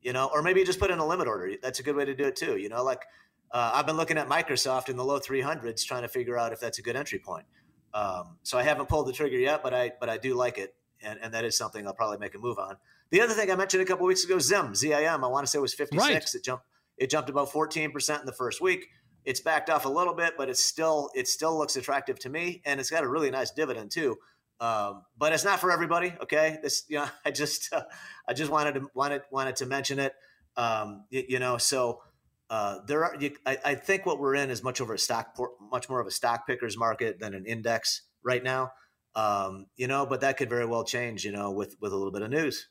you 0.00 0.12
know, 0.12 0.30
or 0.34 0.42
maybe 0.42 0.64
just 0.64 0.80
put 0.80 0.90
in 0.90 0.98
a 0.98 1.06
limit 1.06 1.28
order. 1.28 1.54
That's 1.62 1.78
a 1.78 1.84
good 1.84 1.94
way 1.94 2.04
to 2.04 2.14
do 2.16 2.24
it 2.24 2.34
too. 2.34 2.56
You 2.56 2.68
know, 2.68 2.82
like 2.82 3.04
uh, 3.52 3.70
I've 3.72 3.86
been 3.86 3.96
looking 3.96 4.18
at 4.18 4.28
Microsoft 4.28 4.88
in 4.88 4.96
the 4.96 5.04
low 5.04 5.20
300s, 5.20 5.86
trying 5.86 6.02
to 6.02 6.08
figure 6.08 6.36
out 6.36 6.52
if 6.52 6.58
that's 6.58 6.80
a 6.80 6.82
good 6.82 6.96
entry 6.96 7.20
point. 7.20 7.46
Um, 7.94 8.38
so 8.42 8.58
I 8.58 8.64
haven't 8.64 8.88
pulled 8.88 9.06
the 9.06 9.12
trigger 9.12 9.38
yet, 9.38 9.62
but 9.62 9.72
I 9.72 9.92
but 10.00 10.08
I 10.08 10.18
do 10.18 10.34
like 10.34 10.58
it, 10.58 10.74
and, 11.00 11.20
and 11.22 11.34
that 11.34 11.44
is 11.44 11.56
something 11.56 11.86
I'll 11.86 11.94
probably 11.94 12.18
make 12.18 12.34
a 12.34 12.38
move 12.38 12.58
on. 12.58 12.78
The 13.10 13.20
other 13.20 13.34
thing 13.34 13.48
I 13.48 13.54
mentioned 13.54 13.80
a 13.80 13.86
couple 13.86 14.06
weeks 14.06 14.24
ago, 14.24 14.40
Zim, 14.40 14.74
ZIM, 14.74 15.22
I 15.22 15.28
want 15.28 15.46
to 15.46 15.50
say 15.50 15.58
it 15.58 15.62
was 15.62 15.72
56. 15.72 16.02
Right. 16.02 16.34
It 16.34 16.42
jumped 16.42 16.64
it 17.02 17.10
jumped 17.10 17.28
about 17.28 17.50
14% 17.50 18.20
in 18.20 18.26
the 18.26 18.32
first 18.32 18.60
week. 18.60 18.86
It's 19.24 19.40
backed 19.40 19.70
off 19.70 19.86
a 19.86 19.88
little 19.88 20.14
bit, 20.14 20.34
but 20.38 20.48
it's 20.48 20.62
still 20.62 21.10
it 21.16 21.26
still 21.26 21.58
looks 21.58 21.74
attractive 21.74 22.16
to 22.20 22.28
me, 22.28 22.62
and 22.64 22.78
it's 22.78 22.90
got 22.90 23.02
a 23.02 23.08
really 23.08 23.30
nice 23.30 23.50
dividend 23.50 23.90
too. 23.90 24.16
Um, 24.60 25.02
but 25.18 25.32
it's 25.32 25.44
not 25.44 25.58
for 25.58 25.72
everybody. 25.72 26.14
Okay, 26.22 26.58
this 26.62 26.84
you 26.88 26.98
know 26.98 27.08
I 27.24 27.32
just 27.32 27.72
uh, 27.72 27.82
I 28.28 28.34
just 28.34 28.52
wanted 28.52 28.74
to 28.74 28.88
wanted 28.94 29.22
wanted 29.32 29.56
to 29.56 29.66
mention 29.66 29.98
it. 29.98 30.14
Um, 30.56 31.04
you, 31.10 31.24
you 31.28 31.38
know, 31.40 31.58
so 31.58 32.02
uh, 32.50 32.78
there 32.86 33.04
are. 33.04 33.16
You, 33.18 33.34
I, 33.44 33.58
I, 33.64 33.74
think 33.74 34.06
what 34.06 34.20
we're 34.20 34.36
in 34.36 34.50
is 34.50 34.62
much 34.62 34.80
over 34.80 34.94
a 34.94 34.98
stock, 34.98 35.36
much 35.72 35.88
more 35.88 36.00
of 36.00 36.06
a 36.06 36.10
stock 36.12 36.46
pickers 36.46 36.78
market 36.78 37.18
than 37.18 37.34
an 37.34 37.46
index 37.46 38.02
right 38.22 38.42
now. 38.42 38.70
Um, 39.16 39.66
you 39.76 39.88
know, 39.88 40.06
but 40.06 40.20
that 40.20 40.36
could 40.36 40.50
very 40.50 40.66
well 40.66 40.84
change. 40.84 41.24
You 41.24 41.32
know, 41.32 41.50
with 41.50 41.74
with 41.80 41.92
a 41.92 41.96
little 41.96 42.12
bit 42.12 42.22
of 42.22 42.30
news. 42.30 42.68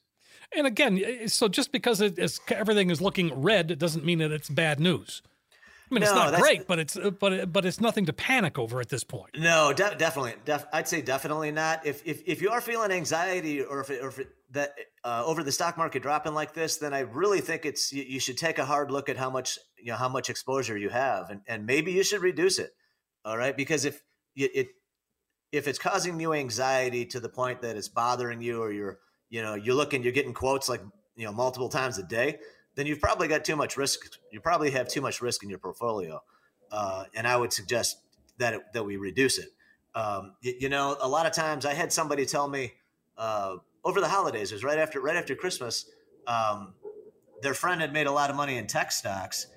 And 0.56 0.68
again, 0.68 1.28
so 1.28 1.48
just 1.48 1.72
because 1.72 2.02
it 2.02 2.20
is, 2.20 2.40
everything 2.50 2.90
is 2.90 3.02
looking 3.02 3.42
red, 3.42 3.72
it 3.72 3.80
doesn't 3.80 4.06
mean 4.06 4.20
that 4.20 4.32
it's 4.32 4.50
bad 4.50 4.80
news. 4.80 5.22
I 5.92 5.94
mean, 5.94 6.04
no, 6.04 6.08
it's 6.08 6.32
not 6.32 6.40
great, 6.40 6.68
but 6.68 6.80
it's 6.80 6.98
but 7.20 7.52
but 7.52 7.66
it's 7.66 7.82
nothing 7.82 8.06
to 8.06 8.14
panic 8.14 8.58
over 8.58 8.80
at 8.80 8.88
this 8.88 9.04
point. 9.04 9.38
No, 9.38 9.74
de- 9.74 9.96
definitely, 9.96 10.36
def- 10.46 10.66
I'd 10.72 10.88
say 10.88 11.02
definitely 11.02 11.52
not. 11.52 11.86
If 11.86 12.06
if 12.08 12.22
if 12.26 12.42
you 12.42 12.50
are 12.50 12.62
feeling 12.62 12.92
anxiety 12.92 13.62
or 13.62 13.82
if 13.82 13.90
it, 13.90 14.02
or 14.02 14.08
if 14.08 14.20
it, 14.20 14.30
that 14.52 14.74
uh, 15.04 15.24
over 15.26 15.44
the 15.44 15.52
stock 15.52 15.78
market 15.78 16.02
dropping 16.02 16.34
like 16.34 16.54
this, 16.54 16.78
then 16.78 16.94
I 16.94 17.02
really 17.02 17.42
think 17.42 17.66
it's 17.66 17.92
you, 17.92 18.04
you, 18.04 18.20
should 18.22 18.38
take 18.38 18.58
a 18.58 18.64
hard 18.64 18.90
look 18.90 19.10
at 19.10 19.18
how 19.18 19.30
much 19.30 19.60
you 19.78 19.92
know 19.92 19.98
how 19.98 20.08
much 20.08 20.30
exposure 20.30 20.78
you 20.78 20.88
have, 20.88 21.30
and 21.30 21.42
and 21.46 21.66
maybe 21.66 21.92
you 21.92 22.04
should 22.04 22.22
reduce 22.22 22.58
it. 22.58 22.72
All 23.26 23.38
right, 23.38 23.56
because 23.56 23.84
if 23.84 24.02
it 24.34 24.70
if 25.52 25.68
it's 25.68 25.80
causing 25.80 26.18
you 26.22 26.32
anxiety 26.34 27.06
to 27.08 27.20
the 27.20 27.28
point 27.28 27.62
that 27.64 27.76
it's 27.76 27.90
bothering 27.90 28.42
you 28.42 28.62
or 28.62 28.72
you're 28.72 29.00
you 29.32 29.42
know 29.42 29.56
you're 29.56 29.74
looking 29.74 30.04
you're 30.04 30.12
getting 30.12 30.34
quotes 30.34 30.70
like 30.70 30.82
you 31.16 31.26
know 31.26 31.32
multiple 31.32 31.70
times 31.70 31.98
a 31.98 32.04
day 32.04 32.38
then 32.76 32.86
you've 32.86 33.02
probably 33.02 33.28
got 33.28 33.44
too 33.44 33.56
much 33.56 33.76
risk 33.78 34.00
you 34.32 34.40
probably 34.40 34.70
have 34.70 34.88
too 34.88 35.02
much 35.02 35.22
risk 35.22 35.42
in 35.42 35.50
your 35.50 35.58
portfolio 35.58 36.22
uh, 36.72 37.06
and 37.16 37.26
i 37.26 37.36
would 37.36 37.52
suggest 37.52 37.98
that 38.38 38.54
it, 38.54 38.62
that 38.74 38.84
we 38.84 38.98
reduce 38.98 39.38
it. 39.38 39.50
Um, 39.94 40.36
you, 40.42 40.54
you, 40.62 40.70
know 40.70 40.96
a 41.02 41.08
lot 41.08 41.26
of 41.26 41.32
times 41.32 41.66
i 41.66 41.74
had 41.74 41.92
somebody 41.92 42.26
tell 42.26 42.48
me 42.48 42.74
uh, 43.18 43.56
over 43.84 44.00
the 44.00 44.08
holidays 44.08 44.52
it 44.52 44.56
was 44.56 44.64
right 44.64 44.78
after 44.78 45.02
right 45.02 45.16
after 45.16 45.36
christmas 45.36 45.86
um, 46.28 46.76
their 47.42 47.56
friend 47.56 47.82
had 47.82 47.92
made 47.92 48.08
a 48.08 48.12
lot 48.12 48.30
of 48.30 48.36
money 48.36 48.58
in 48.58 48.68
tech 48.68 48.92
stocks 48.92 49.48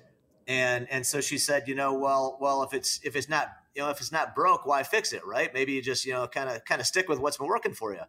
and 0.47 0.87
and 0.89 1.05
so 1.05 1.21
she 1.21 1.37
said 1.37 1.67
you 1.67 1.75
know 1.75 1.93
well 1.93 2.37
well 2.41 2.63
if 2.63 2.73
it's 2.73 2.99
if 3.03 3.15
it's 3.15 3.29
not 3.29 3.49
you 3.75 3.81
know 3.81 3.89
if 3.89 3.99
it's 3.99 4.11
not 4.11 4.35
broke 4.35 4.65
why 4.65 4.83
fix 4.83 5.13
it 5.13 5.25
right? 5.25 5.53
Maybe 5.53 5.73
you 5.73 5.81
just 5.81 6.05
you 6.05 6.13
know 6.13 6.27
kind 6.27 6.49
of 6.49 6.63
kind 6.65 6.81
of 6.81 6.87
stick 6.87 7.07
with 7.09 7.19
what's 7.19 7.37
been 7.37 7.47
working 7.47 7.73
for 7.73 7.93
you 7.93 8.01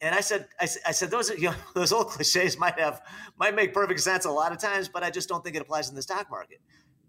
and 0.00 0.14
I 0.14 0.20
said, 0.20 0.48
I, 0.58 0.64
I, 0.86 0.92
said 0.92 1.10
those 1.10 1.30
you 1.30 1.50
know 1.50 1.54
those 1.74 1.92
old 1.92 2.08
cliches 2.08 2.58
might 2.58 2.78
have 2.78 3.02
might 3.38 3.54
make 3.54 3.74
perfect 3.74 4.00
sense 4.00 4.24
a 4.24 4.30
lot 4.30 4.52
of 4.52 4.58
times, 4.58 4.88
but 4.88 5.02
I 5.02 5.10
just 5.10 5.28
don't 5.28 5.44
think 5.44 5.56
it 5.56 5.62
applies 5.62 5.88
in 5.88 5.94
the 5.94 6.02
stock 6.02 6.30
market. 6.30 6.60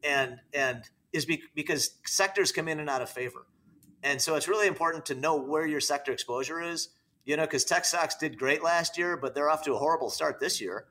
And 0.03 0.39
and 0.53 0.83
is 1.13 1.25
be, 1.25 1.43
because 1.55 1.91
sectors 2.05 2.51
come 2.51 2.67
in 2.67 2.79
and 2.79 2.89
out 2.89 3.01
of 3.01 3.09
favor, 3.09 3.45
and 4.03 4.21
so 4.21 4.35
it's 4.35 4.47
really 4.47 4.67
important 4.67 5.05
to 5.07 5.15
know 5.15 5.35
where 5.35 5.65
your 5.65 5.81
sector 5.81 6.11
exposure 6.11 6.61
is 6.61 6.89
you 7.25 7.37
know, 7.37 7.43
because 7.43 7.65
tech 7.65 7.85
stocks 7.85 8.15
did 8.15 8.37
great 8.37 8.63
last 8.63 8.97
year, 8.97 9.17
but 9.17 9.35
they're 9.35 9.49
off 9.49 9.63
to 9.63 9.73
a 9.73 9.77
horrible 9.77 10.09
start 10.09 10.39
this 10.39 10.59
year. 10.59 10.85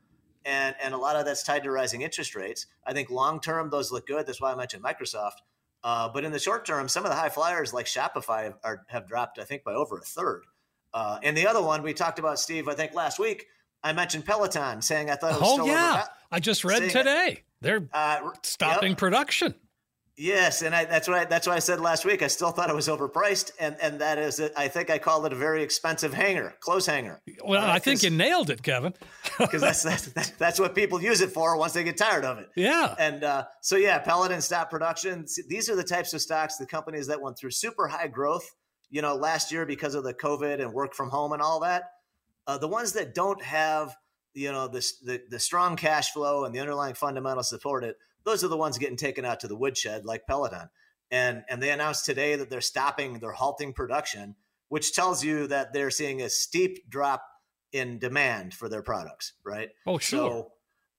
And, 0.45 0.75
and 0.83 0.95
a 0.95 0.97
lot 0.97 1.17
of 1.17 1.27
that's 1.27 1.43
tied 1.43 1.65
to 1.65 1.71
rising 1.71 2.01
interest 2.01 2.35
rates. 2.35 2.67
I 2.87 2.93
think 2.93 3.11
long 3.11 3.41
term, 3.41 3.69
those 3.69 3.93
look 3.93 4.07
good. 4.07 4.27
That's 4.27 4.41
why 4.41 4.53
I 4.53 4.55
mentioned 4.55 4.83
Microsoft. 4.83 5.43
Uh, 5.83 6.09
but 6.09 6.25
in 6.25 6.33
the 6.33 6.39
short 6.39 6.65
term, 6.65 6.89
some 6.89 7.05
of 7.05 7.11
the 7.11 7.17
high 7.17 7.29
flyers 7.29 7.75
like 7.75 7.87
Shopify 7.87 8.55
are, 8.65 8.87
have 8.89 9.07
dropped, 9.07 9.39
I 9.39 9.45
think, 9.45 9.65
by 9.65 9.75
over 9.75 9.99
a 9.99 10.03
third. 10.03 10.45
Uh, 10.93 11.19
and 11.23 11.37
the 11.37 11.47
other 11.47 11.63
one 11.63 11.83
we 11.83 11.95
talked 11.95 12.19
about, 12.19 12.39
Steve, 12.39 12.69
I 12.69 12.75
think 12.75 12.95
last 12.95 13.19
week, 13.19 13.47
I 13.83 13.93
mentioned 13.93 14.25
Peloton 14.25 14.83
saying 14.83 15.11
I 15.11 15.15
thought 15.15 15.33
it 15.33 15.41
was 15.41 15.51
oh, 15.51 15.55
still 15.55 15.67
yeah. 15.67 15.93
Over- 15.93 16.09
I 16.33 16.41
just 16.41 16.65
read 16.65 16.91
today. 16.91 17.43
They're 17.61 17.89
uh, 17.93 18.31
stopping 18.43 18.91
yep. 18.91 18.99
production. 18.99 19.55
Yes, 20.21 20.61
and 20.61 20.75
I, 20.75 20.85
that's 20.85 21.09
why 21.09 21.25
that's 21.25 21.47
why 21.47 21.55
I 21.55 21.61
said 21.61 21.81
last 21.81 22.05
week 22.05 22.21
I 22.21 22.27
still 22.27 22.51
thought 22.51 22.69
it 22.69 22.77
was 22.77 22.89
overpriced, 22.89 23.53
and 23.59 23.75
and 23.81 24.03
that 24.03 24.19
is 24.19 24.39
it. 24.39 24.53
I 24.55 24.69
think 24.69 24.91
I 24.91 24.99
called 24.99 25.25
it 25.25 25.33
a 25.33 25.37
very 25.37 25.63
expensive 25.63 26.13
hanger, 26.13 26.55
clothes 26.61 26.85
hanger. 26.85 27.23
Well, 27.43 27.59
right? 27.59 27.71
I 27.71 27.79
think 27.79 28.03
you 28.03 28.11
nailed 28.11 28.51
it, 28.51 28.63
Kevin. 28.63 28.95
Because 29.39 29.63
that's, 29.63 29.83
that's 29.83 30.31
that's 30.33 30.61
what 30.61 30.75
people 30.75 31.01
use 31.01 31.23
it 31.23 31.31
for 31.31 31.57
once 31.57 31.73
they 31.73 31.83
get 31.83 31.97
tired 31.97 32.27
of 32.27 32.37
it. 32.39 32.51
Yeah. 32.55 32.95
And 32.99 33.25
uh, 33.25 33.45
so 33.63 33.77
yeah, 33.77 33.99
Peloton 33.99 34.43
stopped 34.43 34.71
production. 34.71 35.25
These 35.49 35.71
are 35.71 35.77
the 35.77 35.85
types 35.85 36.13
of 36.13 36.21
stocks, 36.21 36.59
the 36.59 36.67
companies 36.67 37.07
that 37.07 37.23
went 37.23 37.39
through 37.39 37.53
super 37.53 37.89
high 37.89 38.09
growth, 38.09 38.45
you 38.91 39.03
know, 39.03 39.15
last 39.15 39.53
year 39.53 39.67
because 39.67 39.95
of 39.95 40.05
the 40.05 40.15
COVID 40.15 40.61
and 40.61 40.73
work 40.73 40.95
from 40.95 41.11
home 41.11 41.33
and 41.33 41.43
all 41.43 41.61
that. 41.61 41.85
Uh, 42.47 42.59
the 42.59 42.69
ones 42.69 42.93
that 42.95 43.15
don't 43.15 43.43
have 43.43 43.97
you 44.33 44.53
know 44.53 44.69
the, 44.69 44.87
the 45.05 45.23
the 45.29 45.39
strong 45.39 45.77
cash 45.77 46.13
flow 46.13 46.45
and 46.45 46.55
the 46.55 46.61
underlying 46.61 46.95
fundamentals 46.95 47.49
support 47.49 47.83
it 47.83 47.97
those 48.25 48.45
are 48.45 48.49
the 48.49 48.57
ones 48.57 48.79
getting 48.79 48.97
taken 48.97 49.25
out 49.25 49.41
to 49.41 49.49
the 49.49 49.57
woodshed 49.57 50.05
like 50.05 50.27
Peloton. 50.27 50.69
And 51.11 51.43
and 51.49 51.63
they 51.63 51.71
announced 51.71 52.05
today 52.05 52.37
that 52.37 52.51
they're 52.51 52.61
stopping, 52.61 53.19
they're 53.19 53.33
halting 53.33 53.73
production, 53.73 54.37
which 54.69 54.93
tells 54.93 55.25
you 55.25 55.49
that 55.49 55.73
they're 55.73 55.91
seeing 55.91 56.23
a 56.23 56.31
steep 56.31 56.89
drop 56.89 57.25
in 57.73 57.99
demand 57.99 58.55
for 58.55 58.69
their 58.69 58.83
products, 58.83 59.33
right? 59.45 59.71
Oh, 59.87 59.99
sure. 59.99 60.49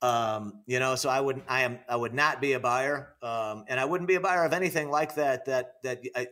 So, 0.02 0.08
um, 0.08 0.64
you 0.66 0.80
know, 0.80 0.96
so 0.96 1.10
I 1.10 1.22
wouldn't, 1.22 1.46
I 1.48 1.62
am, 1.62 1.80
I 1.88 1.96
would 1.96 2.14
not 2.14 2.42
be 2.42 2.54
a 2.54 2.60
buyer, 2.60 3.16
um, 3.22 3.66
and 3.68 3.80
I 3.80 3.86
wouldn't 3.86 4.08
be 4.08 4.16
a 4.16 4.22
buyer 4.22 4.44
of 4.44 4.52
anything 4.52 4.90
like 4.90 5.16
that. 5.16 5.46
That 5.46 5.76
that 5.84 6.02
I, 6.16 6.28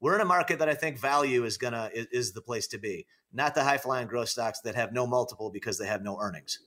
we're 0.00 0.14
in 0.14 0.20
a 0.20 0.26
market 0.26 0.58
that 0.58 0.68
I 0.68 0.74
think 0.74 0.98
value 0.98 1.44
is 1.44 1.56
gonna 1.56 1.90
is, 1.94 2.06
is 2.12 2.32
the 2.32 2.42
place 2.42 2.66
to 2.68 2.78
be, 2.78 3.06
not 3.32 3.54
the 3.54 3.64
high 3.64 3.78
flying 3.78 4.06
growth 4.06 4.28
stocks 4.28 4.60
that 4.60 4.74
have 4.74 4.92
no 4.92 5.06
multiple 5.06 5.50
because 5.50 5.78
they 5.78 5.86
have 5.86 6.02
no 6.02 6.18
earnings. 6.20 6.58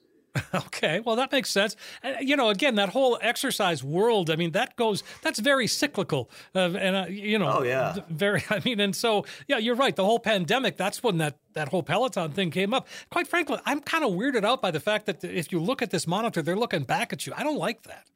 Okay, 0.54 1.00
well 1.00 1.16
that 1.16 1.32
makes 1.32 1.50
sense. 1.50 1.76
Uh, 2.04 2.14
you 2.22 2.36
know, 2.36 2.50
again, 2.50 2.76
that 2.76 2.90
whole 2.90 3.18
exercise 3.22 3.84
world. 3.84 4.30
I 4.30 4.36
mean, 4.36 4.52
that 4.52 4.76
goes. 4.76 5.04
That's 5.22 5.40
very 5.40 5.68
cyclical, 5.68 6.30
uh, 6.56 6.74
and 6.74 6.96
uh, 6.96 7.06
you 7.10 7.40
know, 7.40 7.58
oh 7.60 7.64
yeah, 7.64 7.96
very. 8.10 8.44
I 8.50 8.62
mean, 8.64 8.80
and 8.80 8.96
so 8.96 9.26
yeah, 9.48 9.58
you're 9.58 9.76
right. 9.76 9.96
The 9.96 10.06
whole 10.06 10.20
pandemic. 10.20 10.78
That's 10.78 11.04
when 11.04 11.18
that 11.18 11.38
that 11.54 11.70
whole 11.70 11.84
Peloton 11.84 12.32
thing 12.32 12.52
came 12.52 12.74
up. 12.74 12.88
Quite 13.10 13.28
frankly, 13.28 13.58
I'm 13.66 13.80
kind 13.80 14.04
of 14.04 14.12
weirded 14.12 14.44
out 14.44 14.62
by 14.62 14.72
the 14.72 14.80
fact 14.80 15.06
that 15.08 15.24
if 15.24 15.52
you 15.52 15.60
look 15.60 15.82
at 15.82 15.92
this 15.92 16.08
monitor, 16.08 16.42
they're 16.42 16.56
looking 16.56 16.84
back 16.84 17.14
at 17.14 17.26
you. 17.26 17.34
I 17.36 17.44
don't 17.44 17.58
like 17.58 17.84
that. 17.84 18.08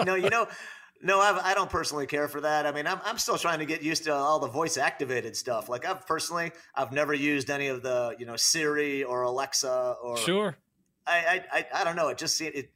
no, 0.06 0.14
you 0.14 0.30
know. 0.30 0.46
No, 1.00 1.20
I've, 1.20 1.36
I 1.38 1.54
do 1.54 1.60
not 1.60 1.70
personally 1.70 2.06
care 2.06 2.26
for 2.26 2.40
that. 2.40 2.66
I 2.66 2.72
mean, 2.72 2.86
I'm, 2.86 3.00
I'm 3.04 3.18
still 3.18 3.38
trying 3.38 3.60
to 3.60 3.66
get 3.66 3.82
used 3.82 4.04
to 4.04 4.14
all 4.14 4.40
the 4.40 4.48
voice 4.48 4.76
activated 4.76 5.36
stuff. 5.36 5.68
Like 5.68 5.86
I've 5.86 6.06
personally, 6.06 6.50
I've 6.74 6.92
never 6.92 7.14
used 7.14 7.50
any 7.50 7.68
of 7.68 7.82
the, 7.82 8.16
you 8.18 8.26
know, 8.26 8.36
Siri 8.36 9.04
or 9.04 9.22
Alexa 9.22 9.96
or 10.02 10.16
sure 10.16 10.56
I, 11.08 11.44
I, 11.52 11.66
I 11.80 11.84
don't 11.84 11.96
know. 11.96 12.08
It 12.08 12.18
just 12.18 12.40
it, 12.40 12.54
it, 12.54 12.72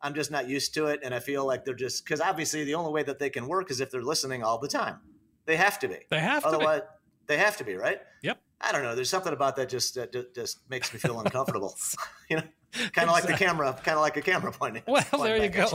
I'm 0.00 0.14
just 0.14 0.30
not 0.30 0.48
used 0.48 0.74
to 0.74 0.86
it, 0.86 1.00
and 1.02 1.14
I 1.14 1.20
feel 1.20 1.46
like 1.46 1.64
they're 1.64 1.74
just 1.74 2.04
because 2.04 2.20
obviously 2.20 2.64
the 2.64 2.74
only 2.74 2.92
way 2.92 3.02
that 3.02 3.18
they 3.18 3.30
can 3.30 3.46
work 3.46 3.70
is 3.70 3.80
if 3.80 3.90
they're 3.90 4.02
listening 4.02 4.42
all 4.42 4.58
the 4.58 4.68
time. 4.68 4.98
They 5.46 5.56
have 5.56 5.78
to 5.80 5.88
be. 5.88 5.98
They 6.08 6.20
have 6.20 6.44
Otherwise, 6.44 6.80
to. 6.80 6.86
Be. 6.86 7.34
They 7.34 7.36
have 7.38 7.56
to 7.56 7.64
be, 7.64 7.74
right? 7.74 8.00
Yep. 8.22 8.40
I 8.62 8.72
don't 8.72 8.82
know. 8.82 8.94
There's 8.94 9.10
something 9.10 9.32
about 9.32 9.56
that 9.56 9.68
just 9.68 9.94
that 9.96 10.34
just 10.34 10.58
makes 10.70 10.92
me 10.92 10.98
feel 10.98 11.18
uncomfortable. 11.18 11.76
you 12.30 12.36
know, 12.36 12.42
kind 12.72 12.80
of 12.80 12.86
exactly. 12.86 13.12
like 13.12 13.26
the 13.26 13.44
camera, 13.44 13.72
kind 13.82 13.96
of 13.96 14.02
like 14.02 14.16
a 14.16 14.22
camera 14.22 14.52
pointing. 14.52 14.82
Well, 14.92 15.22
there 15.22 15.42
you 15.42 15.48
go. 15.48 15.66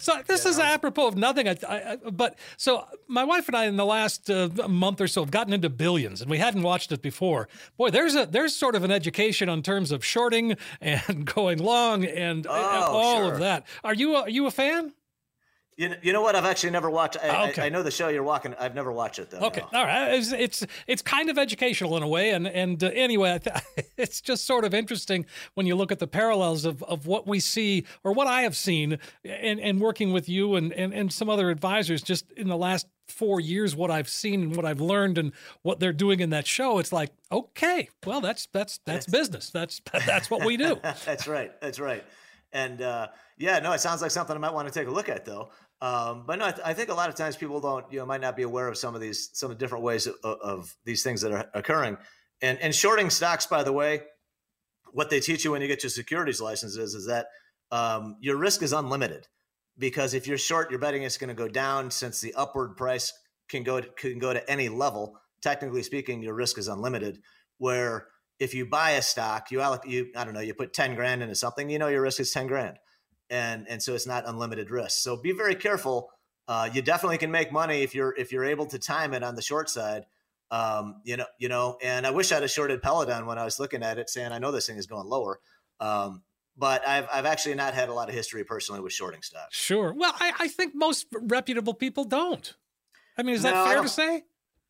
So 0.00 0.20
this 0.26 0.44
is 0.44 0.58
apropos 0.58 1.08
of 1.08 1.16
nothing. 1.16 1.48
I, 1.48 1.56
I, 1.68 1.96
but 2.10 2.38
so 2.56 2.86
my 3.06 3.24
wife 3.24 3.48
and 3.48 3.56
I, 3.56 3.66
in 3.66 3.76
the 3.76 3.84
last 3.84 4.28
uh, 4.28 4.48
month 4.68 5.00
or 5.00 5.08
so, 5.08 5.22
have 5.22 5.30
gotten 5.30 5.52
into 5.52 5.70
billions, 5.70 6.20
and 6.20 6.30
we 6.30 6.38
hadn't 6.38 6.62
watched 6.62 6.92
it 6.92 7.00
before. 7.02 7.48
Boy, 7.76 7.90
there's 7.90 8.14
a 8.14 8.26
there's 8.26 8.54
sort 8.54 8.74
of 8.74 8.84
an 8.84 8.90
education 8.90 9.48
on 9.48 9.62
terms 9.62 9.92
of 9.92 10.04
shorting 10.04 10.56
and 10.80 11.24
going 11.24 11.58
long 11.58 12.04
and 12.04 12.46
oh, 12.46 12.52
all 12.52 13.16
sure. 13.24 13.34
of 13.34 13.40
that. 13.40 13.66
Are 13.84 13.94
you 13.94 14.16
a, 14.16 14.22
are 14.22 14.30
you 14.30 14.46
a 14.46 14.50
fan? 14.50 14.92
You 15.80 15.88
know, 15.88 15.96
you 16.02 16.12
know 16.12 16.20
what? 16.20 16.36
I've 16.36 16.44
actually 16.44 16.72
never 16.72 16.90
watched. 16.90 17.16
I, 17.22 17.48
okay. 17.48 17.62
I, 17.62 17.66
I, 17.66 17.68
know 17.70 17.82
the 17.82 17.90
show 17.90 18.08
you're 18.08 18.22
walking. 18.22 18.54
I've 18.60 18.74
never 18.74 18.92
watched 18.92 19.18
it 19.18 19.30
though. 19.30 19.38
Okay, 19.38 19.62
no. 19.72 19.78
all 19.78 19.86
right. 19.86 20.12
It's, 20.12 20.30
it's, 20.30 20.66
it's 20.86 21.00
kind 21.00 21.30
of 21.30 21.38
educational 21.38 21.96
in 21.96 22.02
a 22.02 22.06
way, 22.06 22.32
and 22.32 22.46
and 22.46 22.84
uh, 22.84 22.90
anyway, 22.92 23.40
it's 23.96 24.20
just 24.20 24.46
sort 24.46 24.66
of 24.66 24.74
interesting 24.74 25.24
when 25.54 25.64
you 25.64 25.74
look 25.74 25.90
at 25.90 25.98
the 25.98 26.06
parallels 26.06 26.66
of, 26.66 26.82
of 26.82 27.06
what 27.06 27.26
we 27.26 27.40
see 27.40 27.86
or 28.04 28.12
what 28.12 28.26
I 28.26 28.42
have 28.42 28.58
seen, 28.58 28.98
and 29.24 29.58
and 29.58 29.80
working 29.80 30.12
with 30.12 30.28
you 30.28 30.54
and, 30.54 30.70
and 30.74 30.92
and 30.92 31.10
some 31.10 31.30
other 31.30 31.48
advisors 31.48 32.02
just 32.02 32.30
in 32.32 32.48
the 32.48 32.58
last 32.58 32.86
four 33.08 33.40
years, 33.40 33.74
what 33.74 33.90
I've 33.90 34.10
seen 34.10 34.42
and 34.42 34.56
what 34.56 34.66
I've 34.66 34.82
learned 34.82 35.16
and 35.16 35.32
what 35.62 35.80
they're 35.80 35.94
doing 35.94 36.20
in 36.20 36.28
that 36.28 36.46
show. 36.46 36.78
It's 36.78 36.92
like, 36.92 37.10
okay, 37.32 37.88
well, 38.04 38.20
that's 38.20 38.48
that's 38.52 38.80
that's 38.84 39.06
business. 39.06 39.48
That's 39.48 39.80
that's 40.06 40.30
what 40.30 40.44
we 40.44 40.58
do. 40.58 40.78
that's 40.82 41.26
right. 41.26 41.58
That's 41.62 41.80
right. 41.80 42.04
And 42.52 42.82
uh, 42.82 43.08
yeah, 43.38 43.58
no, 43.60 43.72
it 43.72 43.80
sounds 43.80 44.02
like 44.02 44.10
something 44.10 44.34
I 44.34 44.38
might 44.38 44.54
want 44.54 44.68
to 44.68 44.74
take 44.74 44.88
a 44.88 44.90
look 44.90 45.08
at 45.08 45.24
though. 45.24 45.50
Um, 45.82 46.24
but 46.26 46.38
no, 46.38 46.46
I, 46.46 46.50
th- 46.50 46.66
I, 46.66 46.74
think 46.74 46.90
a 46.90 46.94
lot 46.94 47.08
of 47.08 47.14
times 47.14 47.36
people 47.36 47.58
don't, 47.60 47.90
you 47.90 47.98
know, 47.98 48.06
might 48.06 48.20
not 48.20 48.36
be 48.36 48.42
aware 48.42 48.68
of 48.68 48.76
some 48.76 48.94
of 48.94 49.00
these, 49.00 49.30
some 49.32 49.50
of 49.50 49.56
the 49.56 49.64
different 49.64 49.82
ways 49.82 50.06
of, 50.06 50.14
of, 50.24 50.76
these 50.84 51.02
things 51.02 51.22
that 51.22 51.32
are 51.32 51.46
occurring. 51.54 51.96
And 52.42 52.58
and 52.58 52.74
shorting 52.74 53.08
stocks, 53.08 53.46
by 53.46 53.62
the 53.62 53.72
way, 53.72 54.02
what 54.92 55.08
they 55.08 55.20
teach 55.20 55.44
you 55.44 55.52
when 55.52 55.62
you 55.62 55.68
get 55.68 55.82
your 55.82 55.90
securities 55.90 56.40
licenses 56.40 56.94
is 56.94 57.06
that 57.06 57.28
um, 57.70 58.16
your 58.20 58.36
risk 58.36 58.62
is 58.62 58.72
unlimited 58.72 59.26
because 59.78 60.12
if 60.12 60.26
you're 60.26 60.38
short, 60.38 60.70
you're 60.70 60.80
betting 60.80 61.02
it's 61.02 61.16
going 61.16 61.28
to 61.28 61.34
go 61.34 61.48
down 61.48 61.90
since 61.90 62.20
the 62.20 62.34
upward 62.34 62.76
price 62.76 63.12
can 63.48 63.62
go 63.62 63.80
to, 63.80 63.88
can 63.96 64.18
go 64.18 64.32
to 64.32 64.50
any 64.50 64.68
level. 64.68 65.16
Technically 65.40 65.82
speaking, 65.82 66.22
your 66.22 66.34
risk 66.34 66.58
is 66.58 66.68
unlimited. 66.68 67.20
Where 67.58 68.08
if 68.40 68.54
you 68.54 68.66
buy 68.66 68.92
a 68.92 69.02
stock, 69.02 69.52
you 69.52 69.60
you 69.86 70.10
I 70.16 70.24
don't 70.24 70.34
know, 70.34 70.40
you 70.40 70.54
put 70.54 70.72
ten 70.72 70.96
grand 70.96 71.22
into 71.22 71.36
something, 71.36 71.70
you 71.70 71.78
know 71.78 71.86
your 71.86 72.02
risk 72.02 72.18
is 72.18 72.32
ten 72.32 72.48
grand 72.48 72.78
and 73.30 73.66
and 73.68 73.82
so 73.82 73.94
it's 73.94 74.06
not 74.06 74.24
unlimited 74.26 74.70
risk. 74.70 75.02
So 75.02 75.16
be 75.16 75.32
very 75.32 75.54
careful. 75.54 76.10
Uh, 76.48 76.68
you 76.72 76.82
definitely 76.82 77.18
can 77.18 77.30
make 77.30 77.52
money 77.52 77.82
if 77.82 77.94
you're 77.94 78.14
if 78.18 78.32
you're 78.32 78.44
able 78.44 78.66
to 78.66 78.78
time 78.78 79.14
it 79.14 79.22
on 79.22 79.36
the 79.36 79.42
short 79.42 79.70
side. 79.70 80.04
Um, 80.50 81.00
you 81.04 81.16
know, 81.16 81.26
you 81.38 81.48
know, 81.48 81.78
and 81.80 82.04
I 82.04 82.10
wish 82.10 82.32
I'd 82.32 82.42
have 82.42 82.50
shorted 82.50 82.82
Peloton 82.82 83.24
when 83.26 83.38
I 83.38 83.44
was 83.44 83.60
looking 83.60 83.84
at 83.84 83.98
it, 83.98 84.10
saying 84.10 84.32
I 84.32 84.40
know 84.40 84.50
this 84.50 84.66
thing 84.66 84.76
is 84.76 84.86
going 84.86 85.06
lower. 85.06 85.38
Um, 85.78 86.22
but 86.56 86.86
I've 86.86 87.06
I've 87.12 87.26
actually 87.26 87.54
not 87.54 87.72
had 87.72 87.88
a 87.88 87.94
lot 87.94 88.08
of 88.08 88.14
history 88.14 88.42
personally 88.42 88.80
with 88.80 88.92
shorting 88.92 89.22
stocks. 89.22 89.56
Sure. 89.56 89.94
Well, 89.96 90.12
I, 90.18 90.32
I 90.40 90.48
think 90.48 90.74
most 90.74 91.06
reputable 91.12 91.72
people 91.72 92.04
don't. 92.04 92.52
I 93.16 93.22
mean, 93.22 93.36
is 93.36 93.42
that 93.42 93.54
no, 93.54 93.64
fair 93.64 93.82
to 93.82 93.88
say? 93.88 94.24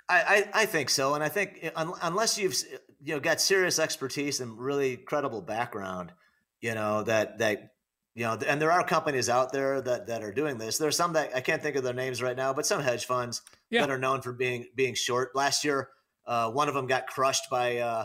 I, 0.08 0.20
I, 0.54 0.62
I 0.62 0.66
think 0.66 0.90
so, 0.90 1.14
and 1.14 1.24
I 1.24 1.28
think 1.28 1.70
unless 2.02 2.36
you've 2.36 2.56
you 3.02 3.14
know 3.14 3.20
got 3.20 3.40
serious 3.40 3.78
expertise 3.78 4.40
and 4.40 4.58
really 4.58 4.96
credible 4.96 5.42
background, 5.42 6.12
you 6.60 6.74
know 6.74 7.02
that 7.02 7.38
that 7.38 7.72
you 8.14 8.24
know, 8.24 8.36
and 8.46 8.60
there 8.60 8.72
are 8.72 8.84
companies 8.84 9.28
out 9.28 9.52
there 9.52 9.80
that 9.80 10.08
that 10.08 10.22
are 10.22 10.32
doing 10.32 10.58
this. 10.58 10.78
There's 10.78 10.96
some 10.96 11.12
that 11.14 11.34
I 11.34 11.40
can't 11.40 11.62
think 11.62 11.76
of 11.76 11.84
their 11.84 11.94
names 11.94 12.20
right 12.20 12.36
now, 12.36 12.52
but 12.52 12.66
some 12.66 12.82
hedge 12.82 13.06
funds 13.06 13.42
yeah. 13.70 13.80
that 13.80 13.90
are 13.90 13.98
known 13.98 14.20
for 14.20 14.32
being 14.32 14.66
being 14.74 14.94
short. 14.94 15.34
Last 15.34 15.64
year, 15.64 15.88
uh, 16.26 16.50
one 16.50 16.68
of 16.68 16.74
them 16.74 16.86
got 16.86 17.06
crushed 17.06 17.48
by 17.50 17.78
uh, 17.78 18.04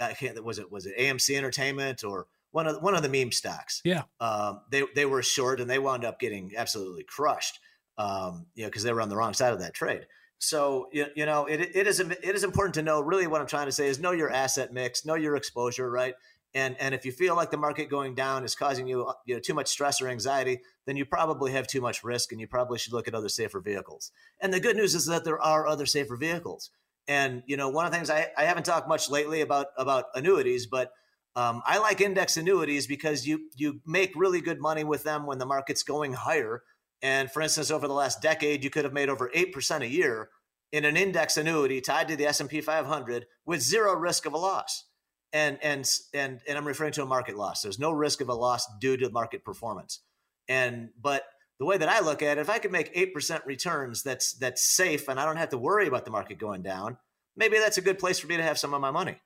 I 0.00 0.12
can't 0.12 0.42
was 0.44 0.58
it 0.58 0.70
was 0.70 0.86
it 0.86 0.96
AMC 0.98 1.36
Entertainment 1.36 2.04
or 2.04 2.26
one 2.50 2.66
of 2.66 2.82
one 2.82 2.94
of 2.94 3.02
the 3.02 3.08
meme 3.08 3.32
stocks. 3.32 3.80
Yeah, 3.84 4.02
um, 4.20 4.60
they 4.70 4.84
they 4.94 5.06
were 5.06 5.22
short 5.22 5.60
and 5.60 5.70
they 5.70 5.78
wound 5.78 6.04
up 6.04 6.20
getting 6.20 6.52
absolutely 6.56 7.04
crushed. 7.04 7.58
Um, 7.96 8.46
you 8.54 8.62
know, 8.62 8.68
because 8.68 8.82
they 8.82 8.92
were 8.92 9.00
on 9.00 9.08
the 9.08 9.16
wrong 9.16 9.34
side 9.34 9.52
of 9.52 9.60
that 9.60 9.74
trade. 9.74 10.06
So 10.40 10.88
you, 10.92 11.06
you 11.14 11.26
know 11.26 11.46
it, 11.46 11.60
it 11.60 11.86
is 11.86 12.00
it 12.00 12.24
is 12.24 12.44
important 12.44 12.74
to 12.74 12.82
know 12.82 13.00
really 13.00 13.26
what 13.26 13.40
I'm 13.40 13.46
trying 13.46 13.66
to 13.66 13.72
say 13.72 13.86
is 13.86 14.00
know 14.00 14.12
your 14.12 14.30
asset 14.30 14.72
mix, 14.72 15.04
know 15.06 15.14
your 15.14 15.36
exposure, 15.36 15.88
right? 15.88 16.14
and 16.54 16.76
and 16.80 16.94
if 16.94 17.04
you 17.04 17.12
feel 17.12 17.36
like 17.36 17.50
the 17.50 17.56
market 17.56 17.88
going 17.88 18.14
down 18.14 18.44
is 18.44 18.54
causing 18.54 18.86
you 18.86 19.06
uh, 19.06 19.12
you 19.24 19.34
know 19.34 19.40
too 19.40 19.54
much 19.54 19.68
stress 19.68 20.00
or 20.00 20.08
anxiety 20.08 20.60
then 20.86 20.96
you 20.96 21.04
probably 21.04 21.52
have 21.52 21.66
too 21.66 21.80
much 21.80 22.02
risk 22.02 22.32
and 22.32 22.40
you 22.40 22.46
probably 22.46 22.78
should 22.78 22.92
look 22.92 23.08
at 23.08 23.14
other 23.14 23.28
safer 23.28 23.60
vehicles 23.60 24.10
and 24.40 24.52
the 24.52 24.60
good 24.60 24.76
news 24.76 24.94
is 24.94 25.06
that 25.06 25.24
there 25.24 25.40
are 25.40 25.66
other 25.66 25.86
safer 25.86 26.16
vehicles 26.16 26.70
and 27.06 27.42
you 27.46 27.56
know 27.56 27.68
one 27.68 27.86
of 27.86 27.92
the 27.92 27.96
things 27.96 28.10
i, 28.10 28.28
I 28.36 28.44
haven't 28.44 28.64
talked 28.64 28.88
much 28.88 29.10
lately 29.10 29.40
about 29.40 29.66
about 29.76 30.06
annuities 30.14 30.66
but 30.66 30.92
um, 31.36 31.62
i 31.64 31.78
like 31.78 32.00
index 32.00 32.36
annuities 32.36 32.86
because 32.86 33.26
you 33.26 33.48
you 33.54 33.80
make 33.86 34.12
really 34.16 34.40
good 34.40 34.60
money 34.60 34.84
with 34.84 35.04
them 35.04 35.26
when 35.26 35.38
the 35.38 35.46
market's 35.46 35.82
going 35.82 36.14
higher 36.14 36.62
and 37.02 37.30
for 37.30 37.42
instance 37.42 37.70
over 37.70 37.88
the 37.88 37.94
last 37.94 38.22
decade 38.22 38.64
you 38.64 38.70
could 38.70 38.84
have 38.84 38.92
made 38.92 39.08
over 39.08 39.30
8% 39.34 39.80
a 39.80 39.88
year 39.88 40.30
in 40.72 40.84
an 40.84 40.96
index 40.96 41.36
annuity 41.36 41.80
tied 41.80 42.08
to 42.08 42.16
the 42.16 42.26
s&p 42.26 42.60
500 42.60 43.26
with 43.44 43.60
zero 43.60 43.94
risk 43.94 44.26
of 44.26 44.32
a 44.32 44.38
loss 44.38 44.84
and 45.32 45.58
and 45.62 45.88
and 46.12 46.40
and 46.46 46.58
I'm 46.58 46.66
referring 46.66 46.92
to 46.92 47.02
a 47.02 47.06
market 47.06 47.36
loss. 47.36 47.62
There's 47.62 47.78
no 47.78 47.92
risk 47.92 48.20
of 48.20 48.28
a 48.28 48.34
loss 48.34 48.66
due 48.80 48.96
to 48.96 49.10
market 49.10 49.44
performance. 49.44 50.00
And 50.48 50.90
but 51.00 51.24
the 51.58 51.66
way 51.66 51.76
that 51.76 51.88
I 51.88 52.00
look 52.00 52.22
at 52.22 52.38
it, 52.38 52.40
if 52.40 52.50
I 52.50 52.58
could 52.58 52.72
make 52.72 52.90
eight 52.94 53.14
percent 53.14 53.44
returns, 53.46 54.02
that's 54.02 54.32
that's 54.34 54.64
safe, 54.64 55.08
and 55.08 55.20
I 55.20 55.24
don't 55.24 55.36
have 55.36 55.50
to 55.50 55.58
worry 55.58 55.86
about 55.86 56.04
the 56.04 56.10
market 56.10 56.38
going 56.38 56.62
down. 56.62 56.98
maybe 57.36 57.58
that's 57.58 57.78
a 57.78 57.82
good 57.82 57.98
place 57.98 58.18
for 58.18 58.26
me 58.26 58.36
to 58.36 58.42
have 58.42 58.58
some 58.58 58.74
of 58.74 58.80
my 58.80 58.90
money. 58.90 59.16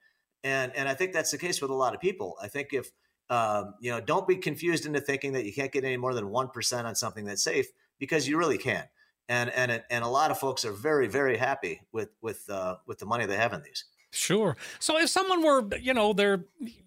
And 0.43 0.75
and 0.77 0.89
I 0.89 0.95
think 0.95 1.13
that's 1.13 1.31
the 1.31 1.39
case 1.39 1.63
with 1.63 1.71
a 1.71 1.75
lot 1.75 1.95
of 1.95 2.01
people. 2.01 2.37
I 2.43 2.49
think 2.49 2.69
if 2.73 2.91
um, 3.35 3.75
you 3.81 3.91
know, 3.91 4.01
don't 4.01 4.29
be 4.29 4.37
confused 4.37 4.87
into 4.87 5.01
thinking 5.01 5.33
that 5.33 5.45
you 5.45 5.53
can't 5.53 5.73
get 5.73 5.85
any 5.85 5.97
more 5.97 6.15
than 6.15 6.31
one 6.31 6.49
percent 6.49 6.87
on 6.87 6.95
something 6.95 7.25
that's 7.25 7.43
safe 7.43 7.67
because 7.99 8.29
you 8.29 8.39
really 8.39 8.59
can. 8.59 8.85
And 9.29 9.51
and 9.51 9.83
and 9.91 10.05
a 10.05 10.09
lot 10.09 10.31
of 10.31 10.39
folks 10.39 10.65
are 10.65 10.73
very 10.73 11.09
very 11.09 11.37
happy 11.37 11.81
with 11.91 12.11
with 12.23 12.49
uh, 12.49 12.77
with 12.87 12.99
the 12.99 13.07
money 13.07 13.27
they 13.27 13.37
have 13.37 13.53
in 13.53 13.63
these. 13.63 13.87
Sure. 14.13 14.57
So 14.79 14.97
if 15.01 15.09
someone 15.09 15.43
were, 15.43 15.77
you 15.81 15.93
know, 15.93 16.13
they're 16.13 16.45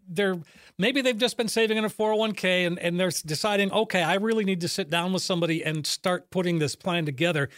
they're 0.07 0.37
maybe 0.77 1.01
they've 1.01 1.17
just 1.17 1.35
been 1.35 1.49
saving 1.49 1.75
in 1.75 1.83
a 1.83 1.89
401k 1.89 2.65
and, 2.65 2.79
and 2.79 2.97
they're 2.97 3.11
deciding, 3.25 3.69
okay, 3.73 4.01
I 4.01 4.15
really 4.15 4.45
need 4.45 4.61
to 4.61 4.69
sit 4.69 4.89
down 4.89 5.11
with 5.11 5.23
somebody 5.23 5.61
and 5.65 5.85
start 5.85 6.31
putting 6.31 6.59
this 6.59 6.75
plan 6.75 7.05
together. 7.05 7.49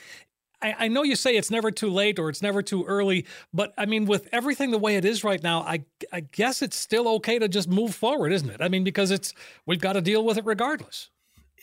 I, 0.61 0.75
I 0.79 0.87
know 0.87 1.03
you 1.03 1.15
say 1.15 1.35
it's 1.35 1.51
never 1.51 1.71
too 1.71 1.89
late 1.89 2.19
or 2.19 2.29
it's 2.29 2.41
never 2.41 2.61
too 2.61 2.83
early, 2.85 3.25
but 3.53 3.73
I 3.77 3.85
mean, 3.85 4.05
with 4.05 4.27
everything 4.31 4.71
the 4.71 4.77
way 4.77 4.95
it 4.95 5.05
is 5.05 5.23
right 5.23 5.41
now, 5.41 5.61
I 5.61 5.85
I 6.11 6.21
guess 6.21 6.61
it's 6.61 6.75
still 6.75 7.07
okay 7.15 7.39
to 7.39 7.47
just 7.47 7.69
move 7.69 7.95
forward, 7.95 8.31
isn't 8.31 8.49
it? 8.49 8.61
I 8.61 8.67
mean, 8.67 8.83
because 8.83 9.11
it's 9.11 9.33
we've 9.65 9.81
got 9.81 9.93
to 9.93 10.01
deal 10.01 10.23
with 10.23 10.37
it 10.37 10.45
regardless. 10.45 11.09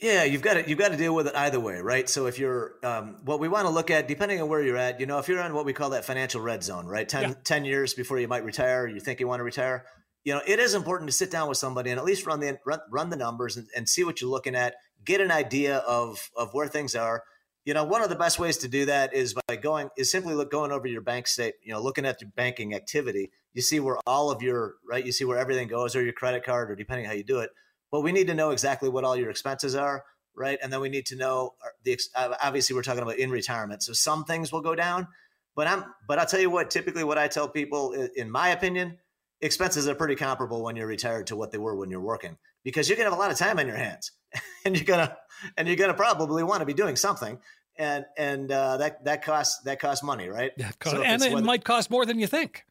Yeah, 0.03 0.25
you've 0.25 0.43
got 0.43 0.55
to 0.55 0.69
you've 0.69 0.79
got 0.79 0.91
to 0.91 0.97
deal 0.97 1.15
with 1.15 1.27
it 1.27 1.35
either 1.35 1.59
way, 1.59 1.81
right? 1.81 2.09
So 2.09 2.27
if 2.27 2.39
you're 2.39 2.75
um, 2.83 3.17
what 3.25 3.41
we 3.41 3.49
want 3.49 3.67
to 3.67 3.71
look 3.71 3.91
at, 3.91 4.09
depending 4.09 4.41
on 4.43 4.49
where 4.49 4.63
you're 4.63 4.77
at, 4.77 5.01
you 5.01 5.07
know, 5.07 5.19
if 5.19 5.29
you're 5.29 5.41
on 5.41 5.55
what 5.55 5.65
we 5.65 5.73
call 5.73 5.91
that 5.91 6.05
financial 6.05 6.41
red 6.41 6.63
zone, 6.63 6.87
right? 6.87 7.09
10, 7.09 7.23
yeah. 7.23 7.35
10 7.45 7.65
years 7.65 7.95
before 7.95 8.19
you 8.19 8.29
might 8.29 8.45
retire, 8.45 8.87
you 8.87 9.01
think 9.01 9.21
you 9.21 9.27
want 9.27 9.41
to 9.41 9.45
retire, 9.45 9.87
you 10.25 10.35
know, 10.35 10.43
it 10.47 10.59
is 10.59 10.75
important 10.75 11.09
to 11.09 11.17
sit 11.17 11.31
down 11.31 11.49
with 11.49 11.57
somebody 11.57 11.91
and 11.91 11.99
at 11.99 12.05
least 12.05 12.27
run 12.27 12.41
the 12.41 12.59
run, 12.67 12.81
run 12.91 13.11
the 13.11 13.17
numbers 13.17 13.57
and, 13.57 13.69
and 13.75 13.89
see 13.89 14.05
what 14.05 14.21
you're 14.21 14.29
looking 14.29 14.55
at, 14.55 14.75
get 15.05 15.21
an 15.21 15.31
idea 15.31 15.79
of 15.79 16.31
of 16.37 16.53
where 16.53 16.69
things 16.69 16.95
are. 16.95 17.23
You 17.67 17.75
know, 17.75 17.85
one 17.85 18.03
of 18.03 18.09
the 18.09 18.17
best 18.17 18.39
ways 18.39 18.57
to 18.59 18.69
do 18.69 18.87
that 18.87 19.13
is 19.13 19.35
by 19.47 19.57
going 19.57 19.91
is 19.99 20.11
simply 20.11 20.33
look 20.35 20.51
going 20.51 20.73
over 20.73 20.87
your 20.87 21.03
bank 21.03 21.27
state, 21.27 21.57
you 21.63 21.75
know, 21.75 21.83
looking 21.83 22.07
at 22.07 22.23
your 22.23 22.31
banking 22.35 22.75
activity. 22.75 23.31
You 23.53 23.61
see 23.61 23.81
where 23.81 23.99
all 24.07 24.31
of 24.31 24.41
your 24.41 24.77
right, 24.89 25.05
you 25.05 25.13
see 25.13 25.25
where 25.25 25.37
everything 25.37 25.69
goes, 25.69 25.95
or 25.95 26.03
your 26.03 26.15
credit 26.15 26.45
card, 26.45 26.71
or 26.71 26.77
depending 26.77 27.05
how 27.05 27.13
you 27.13 27.25
do 27.25 27.41
it 27.41 27.51
but 27.91 28.01
we 28.01 28.13
need 28.13 28.27
to 28.27 28.35
know 28.35 28.51
exactly 28.51 28.89
what 28.89 29.05
all 29.05 29.17
your 29.17 29.31
expenses 29.31 29.75
are, 29.75 30.05
right? 30.35 30.59
And 30.63 30.73
then 30.73 30.81
we 30.81 30.89
need 30.89 31.07
to 31.07 31.17
know 31.17 31.55
uh, 31.65 31.69
the 31.85 31.99
uh, 32.15 32.35
obviously 32.43 32.75
we're 32.75 32.83
talking 32.83 33.03
about 33.03 33.19
in 33.19 33.31
retirement, 33.31 33.83
so 33.83 33.93
some 33.93 34.25
things 34.25 34.53
will 34.53 34.61
go 34.61 34.75
down. 34.75 35.09
But 35.55 35.67
I'm 35.67 35.85
but 36.07 36.19
I'll 36.19 36.27
tell 36.27 36.41
you 36.41 36.51
what. 36.51 36.71
Typically, 36.71 37.05
what 37.05 37.19
I 37.19 37.29
tell 37.29 37.49
people, 37.49 37.93
in 38.17 38.31
my 38.31 38.49
opinion, 38.49 38.99
expenses 39.41 39.89
are 39.89 39.95
pretty 39.95 40.17
comparable 40.17 40.63
when 40.63 40.77
you're 40.77 40.87
retired 40.87 41.29
to 41.29 41.37
what 41.37 41.53
they 41.53 41.59
were 41.59 41.75
when 41.75 41.91
you're 41.91 42.01
working 42.01 42.37
because 42.65 42.89
you're 42.89 42.97
gonna 42.97 43.09
have 43.09 43.19
a 43.19 43.21
lot 43.21 43.31
of 43.31 43.39
time 43.39 43.59
on 43.59 43.67
your 43.67 43.77
hands, 43.77 44.13
and 44.65 44.77
you're 44.77 44.85
gonna 44.85 45.17
and 45.57 45.67
you're 45.67 45.77
gonna 45.77 45.95
probably 45.95 46.43
want 46.43 46.61
to 46.61 46.67
be 46.67 46.75
doing 46.75 46.97
something 46.97 47.39
and 47.79 48.05
and 48.17 48.51
uh, 48.51 48.77
that 48.79 49.05
that 49.05 49.25
costs 49.25 49.63
that 49.63 49.79
costs 49.81 50.03
money, 50.03 50.29
right? 50.29 50.53
Yeah, 50.57 50.71
so 50.85 51.03
and 51.03 51.23
it 51.23 51.45
might 51.45 51.65
cost 51.65 51.91
more 51.91 52.07
than 52.07 52.19
you 52.19 52.27
think. 52.27 52.65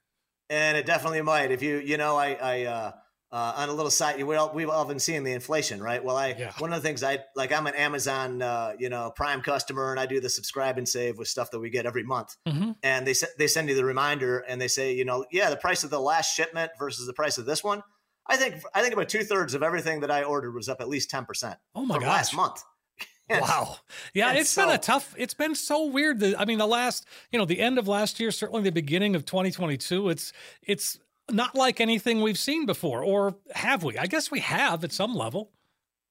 And 0.50 0.78
it 0.78 0.86
definitely 0.86 1.22
might. 1.22 1.52
If 1.52 1.62
you 1.62 1.78
you 1.78 1.98
know, 1.98 2.16
I 2.18 2.34
I 2.34 2.64
uh, 2.66 2.92
uh, 3.36 3.54
on 3.58 3.68
a 3.68 3.74
little 3.74 3.92
side, 3.92 4.24
we 4.24 4.36
all, 4.38 4.54
we've 4.54 4.70
all 4.70 4.86
been 4.86 5.00
seeing 5.00 5.24
the 5.24 5.34
inflation, 5.34 5.84
right? 5.84 6.02
Well, 6.02 6.16
I 6.16 6.36
yeah. 6.38 6.54
one 6.60 6.72
of 6.72 6.82
the 6.82 6.88
things 6.88 7.04
I 7.04 7.20
like, 7.36 7.52
I'm 7.52 7.68
an 7.68 7.76
Amazon, 7.76 8.42
uh, 8.42 8.74
you 8.80 8.88
know, 8.88 9.12
Prime 9.14 9.42
customer, 9.42 9.92
and 9.92 10.00
I 10.00 10.06
do 10.06 10.22
the 10.22 10.30
subscribe 10.30 10.78
and 10.78 10.88
save 10.88 11.18
with 11.18 11.28
stuff 11.28 11.52
that 11.52 11.60
we 11.60 11.70
get 11.70 11.86
every 11.86 12.04
month. 12.04 12.36
Mm-hmm. 12.48 12.72
And 12.82 13.06
they 13.06 13.14
they 13.38 13.48
send 13.48 13.68
you 13.68 13.76
the 13.76 13.84
reminder, 13.84 14.40
and 14.40 14.62
they 14.62 14.70
say, 14.70 14.94
you 14.94 15.04
know, 15.04 15.26
yeah, 15.32 15.50
the 15.50 15.58
price 15.58 15.84
of 15.84 15.90
the 15.90 16.00
last 16.00 16.34
shipment 16.34 16.72
versus 16.80 17.08
the 17.08 17.14
price 17.14 17.38
of 17.38 17.46
this 17.46 17.62
one. 17.62 17.84
I 18.26 18.38
think 18.38 18.64
I 18.74 18.82
think 18.82 18.94
about 18.94 19.10
two 19.10 19.24
thirds 19.24 19.54
of 19.54 19.64
everything 19.64 20.00
that 20.00 20.12
I 20.12 20.24
ordered 20.24 20.54
was 20.54 20.70
up 20.70 20.80
at 20.80 20.88
least 20.88 21.10
ten 21.10 21.26
percent. 21.26 21.58
Oh 21.76 21.86
my 21.86 22.00
gosh. 22.00 22.08
last 22.08 22.36
month. 22.36 22.64
Wow. 23.30 23.78
Yeah, 24.14 24.34
it's 24.34 24.50
so, 24.50 24.66
been 24.66 24.76
a 24.76 24.78
tough. 24.78 25.14
It's 25.18 25.34
been 25.34 25.56
so 25.56 25.86
weird. 25.86 26.20
That, 26.20 26.40
I 26.40 26.46
mean, 26.46 26.58
the 26.58 26.68
last, 26.68 27.06
you 27.32 27.40
know, 27.40 27.46
the 27.46 27.60
end 27.60 27.78
of 27.78 27.88
last 27.88 28.20
year, 28.20 28.32
certainly 28.32 28.62
the 28.62 28.72
beginning 28.72 29.16
of 29.16 29.26
2022. 29.26 30.10
It's 30.10 30.34
it's 30.62 31.00
not 31.32 31.56
like 31.56 31.82
anything 31.82 32.22
we've 32.22 32.38
seen 32.38 32.66
before, 32.66 33.04
or 33.04 33.36
have 33.54 33.84
we? 33.84 33.98
I 33.98 34.06
guess 34.06 34.30
we 34.30 34.40
have 34.42 34.84
at 34.84 34.92
some 34.92 35.16
level. 35.16 35.52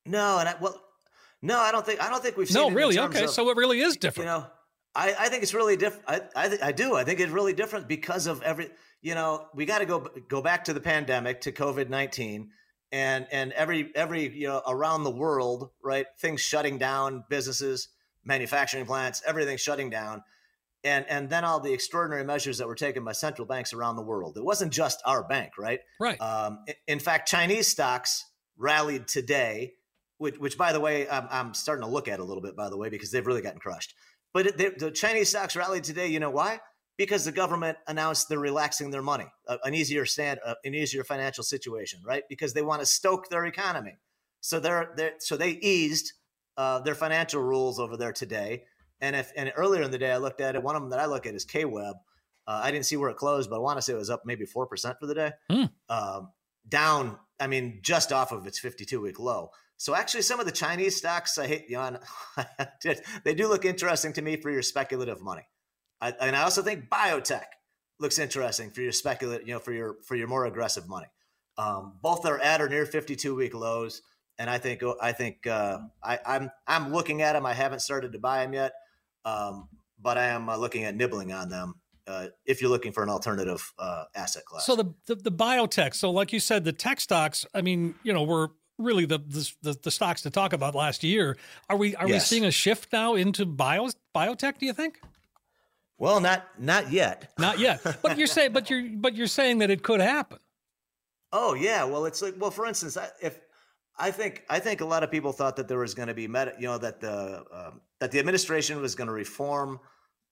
No, 0.07 0.39
and 0.39 0.49
I, 0.49 0.57
well, 0.61 0.81
no, 1.41 1.61
I 1.61 1.73
don't 1.73 1.87
think 1.87 2.03
I 2.03 2.11
don't 2.11 2.23
think 2.23 2.37
we've 2.37 2.49
seen. 2.49 2.63
No, 2.63 2.71
really. 2.71 2.99
Okay, 2.99 3.25
of, 3.25 3.31
so 3.31 3.49
it 3.51 3.57
really 3.57 3.81
is 3.81 3.97
different. 3.97 4.29
You 4.29 4.37
know, 4.37 4.47
I, 4.95 5.15
I 5.19 5.29
think 5.29 5.43
it's 5.43 5.55
really 5.55 5.77
different. 5.77 6.05
I 6.07 6.21
I, 6.35 6.49
th- 6.49 6.63
I 6.63 6.73
do. 6.73 6.97
I 6.97 7.05
think 7.05 7.21
it's 7.21 7.33
really 7.33 7.53
different 7.53 7.89
because 7.89 8.27
of 8.27 8.43
every. 8.43 8.71
You 9.03 9.15
know, 9.15 9.47
we 9.55 9.67
got 9.67 9.81
to 9.81 9.87
go 9.87 10.09
go 10.29 10.41
back 10.41 10.65
to 10.65 10.73
the 10.73 10.81
pandemic 10.81 11.43
to 11.43 11.53
COVID 11.53 11.91
nineteen, 11.91 12.51
and 12.93 13.27
and 13.33 13.53
every 13.53 13.91
every 13.95 14.29
you 14.35 14.49
know 14.49 14.63
around 14.67 15.05
the 15.05 15.11
world, 15.11 15.71
right? 15.83 16.07
Things 16.19 16.41
shutting 16.41 16.79
down, 16.79 17.25
businesses, 17.29 17.89
manufacturing 18.25 18.87
plants, 18.87 19.23
everything 19.27 19.57
shutting 19.57 19.91
down 19.91 20.23
and 20.85 21.07
and 21.09 21.31
then 21.31 21.45
all 21.45 21.59
the 21.59 21.73
extraordinary 21.73 22.25
measures 22.25 22.59
that 22.59 22.69
were 22.69 22.75
taken 22.75 23.05
by 23.05 23.13
central 23.13 23.47
banks 23.47 23.73
around 23.73 23.97
the 23.97 24.03
world. 24.03 24.37
It 24.37 24.45
wasn't 24.45 24.73
just 24.73 25.01
our 25.05 25.25
bank, 25.25 25.53
right? 25.59 25.81
Right. 25.99 26.21
Um, 26.21 26.65
in 26.87 27.01
fact, 27.01 27.29
Chinese 27.29 27.67
stocks 27.69 28.25
rallied 28.57 29.09
today, 29.09 29.73
which, 30.19 30.39
which 30.39 30.59
by 30.59 30.73
the 30.73 30.81
way, 30.81 31.09
I'm, 31.09 31.27
I'm, 31.31 31.55
starting 31.55 31.85
to 31.85 31.91
look 31.91 32.07
at 32.07 32.21
a 32.21 32.25
little 32.25 32.43
bit, 32.43 32.55
by 32.55 32.69
the 32.69 32.77
way, 32.77 32.89
because 32.89 33.11
they've 33.11 33.27
really 33.27 33.43
gotten 33.43 33.59
crushed. 33.59 33.95
But 34.33 34.47
it, 34.47 34.79
the 34.79 34.91
Chinese 34.91 35.31
stocks 35.31 35.57
rallied 35.57 35.85
today. 35.85 36.09
You 36.09 36.21
know 36.21 36.31
why? 36.31 36.61
Because 36.97 37.25
the 37.25 37.33
government 37.33 37.79
announced 37.89 38.29
they're 38.29 38.39
relaxing 38.39 38.91
their 38.91 39.03
money, 39.03 39.27
uh, 39.49 39.57
an 39.65 39.75
easier 39.75 40.07
stand, 40.07 40.39
uh, 40.45 40.55
an 40.65 40.75
easier 40.75 41.03
financial 41.03 41.43
situation, 41.43 42.01
right? 42.05 42.23
Because 42.29 42.53
they 42.53 42.63
want 42.63 42.81
to 42.81 42.87
stoke 42.87 43.29
their 43.31 43.45
economy. 43.47 43.99
So 44.41 44.61
they're, 44.61 44.93
they're 44.97 45.15
so 45.19 45.37
they 45.37 45.51
eased 45.51 46.13
uh, 46.57 46.81
their 46.81 46.95
financial 46.95 47.43
rules 47.43 47.81
over 47.81 47.97
there 47.97 48.13
today 48.13 48.65
and 49.05 49.17
if 49.17 49.33
and 49.37 49.53
earlier 49.57 49.83
in 49.83 49.91
the 49.91 49.99
day, 49.99 50.11
I 50.11 50.17
looked 50.17 50.41
at 50.41 50.55
it. 50.55 50.63
One 50.63 50.77
of 50.77 50.83
them 50.83 50.91
that 50.91 50.99
I 50.99 51.07
look 51.07 51.27
at 51.27 51.35
is 51.35 51.45
KWEB. 51.45 51.95
Uh, 52.47 52.61
I 52.63 52.71
didn't 52.71 52.87
see 52.87 52.97
where 52.97 53.11
it 53.11 53.17
closed, 53.17 53.51
but 53.51 53.57
I 53.57 53.59
want 53.59 53.79
to 53.79 53.83
say 53.83 53.93
it 53.93 53.97
was 53.97 54.11
up 54.11 54.23
maybe 54.25 54.47
four 54.47 54.67
percent 54.67 54.97
for 54.99 55.07
the 55.07 55.15
day. 55.15 55.33
Mm. 55.51 55.71
Um, 55.89 56.31
down, 56.67 57.19
I 57.39 57.47
mean, 57.47 57.81
just 57.83 58.13
off 58.13 58.33
of 58.33 58.47
its 58.47 58.59
52 58.59 59.01
week 59.01 59.19
low. 59.19 59.51
So 59.77 59.95
actually, 59.95 60.23
some 60.23 60.41
of 60.41 60.47
the 60.47 60.53
Chinese 60.53 60.97
stocks 60.97 61.37
I 61.37 61.47
hate, 61.47 61.67
you 61.69 61.77
know, 61.77 61.99
they 63.25 63.35
do 63.35 63.49
look 63.49 63.67
interesting 63.67 64.15
to 64.15 64.23
me 64.23 64.37
for 64.37 64.51
your 64.51 64.63
speculative 64.63 65.21
money. 65.21 65.43
I, 66.05 66.13
and 66.21 66.37
I 66.37 66.43
also 66.43 66.63
think 66.63 66.89
biotech 66.89 67.45
looks 67.99 68.19
interesting 68.19 68.71
for 68.71 68.83
your 68.83 68.93
speculative, 68.93 69.47
you 69.47 69.55
know, 69.55 69.61
for 69.61 69.73
your 69.73 69.97
for 70.05 70.17
your 70.17 70.29
more 70.29 70.47
aggressive 70.47 70.89
money. 70.89 71.07
Um, 71.57 71.95
both 72.03 72.27
are 72.27 72.39
at 72.41 72.61
or 72.61 72.69
near 72.69 72.85
52 72.85 73.35
week 73.35 73.55
lows, 73.55 74.03
and 74.39 74.51
I 74.51 74.59
think 74.59 74.83
I 75.01 75.13
think 75.13 75.47
uh, 75.47 75.79
I, 76.03 76.19
I'm 76.27 76.51
I'm 76.67 76.93
looking 76.93 77.23
at 77.23 77.33
them. 77.33 77.47
I 77.47 77.55
haven't 77.55 77.81
started 77.81 78.13
to 78.13 78.19
buy 78.19 78.45
them 78.45 78.53
yet. 78.53 78.73
Um, 79.25 79.69
but 80.01 80.19
I 80.19 80.27
am 80.27 80.49
uh, 80.49 80.57
looking 80.57 80.85
at 80.85 80.95
nibbling 80.95 81.33
on 81.33 81.49
them 81.49 81.77
uh, 82.07 82.27
if 82.45 82.61
you're 82.61 82.71
looking 82.71 82.93
for 82.93 83.03
an 83.03 83.09
alternative 83.09 83.73
uh, 83.79 84.05
asset 84.15 84.45
class. 84.45 84.67
So 84.67 84.77
the, 84.77 84.93
the, 85.07 85.15
the 85.15 85.33
biotech. 85.33 85.95
So 85.95 86.11
like 86.11 86.33
you 86.33 86.41
said, 86.41 86.65
the 86.65 86.73
tech 86.73 87.01
stocks. 87.01 87.47
I 87.55 87.63
mean, 87.63 87.95
you 88.03 88.13
know, 88.13 88.25
were 88.25 88.51
really 88.79 89.07
the, 89.07 89.19
the 89.63 89.79
the, 89.83 89.91
stocks 89.91 90.23
to 90.23 90.31
talk 90.31 90.53
about 90.53 90.75
last 90.75 91.03
year. 91.05 91.37
Are 91.71 91.77
we 91.77 91.97
are 91.97 92.09
yes. 92.09 92.31
we 92.31 92.37
seeing 92.37 92.45
a 92.45 92.51
shift 92.51 92.93
now 92.93 93.15
into 93.15 93.47
bio 93.47 93.89
biotech? 94.15 94.59
Do 94.59 94.67
you 94.67 94.73
think? 94.73 95.01
Well, 95.99 96.21
not 96.21 96.45
not 96.59 96.91
yet. 96.91 97.33
Not 97.39 97.59
yet. 97.59 97.81
But 98.03 98.19
you're 98.19 98.27
saying, 98.27 98.53
but 98.53 98.69
you're 98.69 98.89
but 98.95 99.15
you're 99.15 99.27
saying 99.27 99.59
that 99.59 99.71
it 99.71 99.83
could 99.83 100.01
happen. 100.01 100.39
Oh 101.33 101.55
yeah. 101.55 101.85
Well, 101.85 102.07
it's 102.07 102.23
like 102.23 102.35
well, 102.39 102.51
for 102.51 102.67
instance, 102.67 102.99
if 103.23 103.41
I 103.97 104.11
think 104.11 104.45
I 104.51 104.59
think 104.59 104.81
a 104.81 104.85
lot 104.85 105.03
of 105.03 105.11
people 105.11 105.33
thought 105.33 105.57
that 105.57 105.69
there 105.69 105.79
was 105.79 105.95
going 105.95 106.09
to 106.09 106.15
be 106.15 106.27
meta, 106.27 106.55
you 106.59 106.67
know, 106.67 106.79
that 106.79 107.01
the 107.01 107.45
um, 107.53 107.81
that 108.01 108.11
the 108.11 108.19
administration 108.19 108.81
was 108.81 108.95
going 108.95 109.07
to 109.07 109.13
reform, 109.13 109.79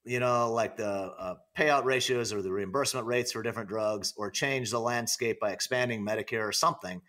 you 0.05 0.18
know, 0.18 0.53
like 0.53 0.77
the 0.77 0.88
uh, 0.88 1.35
payout 1.57 1.85
ratios 1.85 2.33
or 2.33 2.42
the 2.42 2.53
reimbursement 2.53 3.07
rates 3.07 3.33
for 3.33 3.42
different 3.42 3.68
drugs, 3.68 4.14
or 4.16 4.31
change 4.31 4.70
the 4.70 4.81
landscape 4.81 5.38
by 5.40 5.53
expanding 5.53 6.05
Medicare 6.05 6.46
or 6.46 6.53
something. 6.53 7.01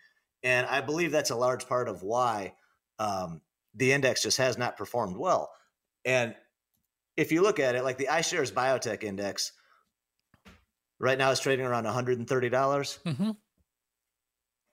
And 0.44 0.66
I 0.66 0.80
believe 0.80 1.10
that's 1.10 1.30
a 1.30 1.36
large 1.36 1.66
part 1.66 1.88
of 1.88 2.02
why 2.02 2.54
um, 2.98 3.40
the 3.74 3.92
index 3.92 4.22
just 4.22 4.38
has 4.38 4.56
not 4.56 4.76
performed 4.76 5.16
well. 5.16 5.50
And 6.04 6.34
if 7.16 7.32
you 7.32 7.42
look 7.42 7.60
at 7.60 7.74
it, 7.74 7.84
like 7.84 7.98
the 7.98 8.08
iShares 8.10 8.52
Biotech 8.52 9.04
Index, 9.04 9.52
right 10.98 11.18
now 11.18 11.30
is 11.30 11.40
trading 11.40 11.66
around 11.66 11.84
one 11.84 11.94
hundred 11.94 12.18
and 12.18 12.28
thirty 12.28 12.48
dollars. 12.48 12.98
Mm-hmm 13.04 13.30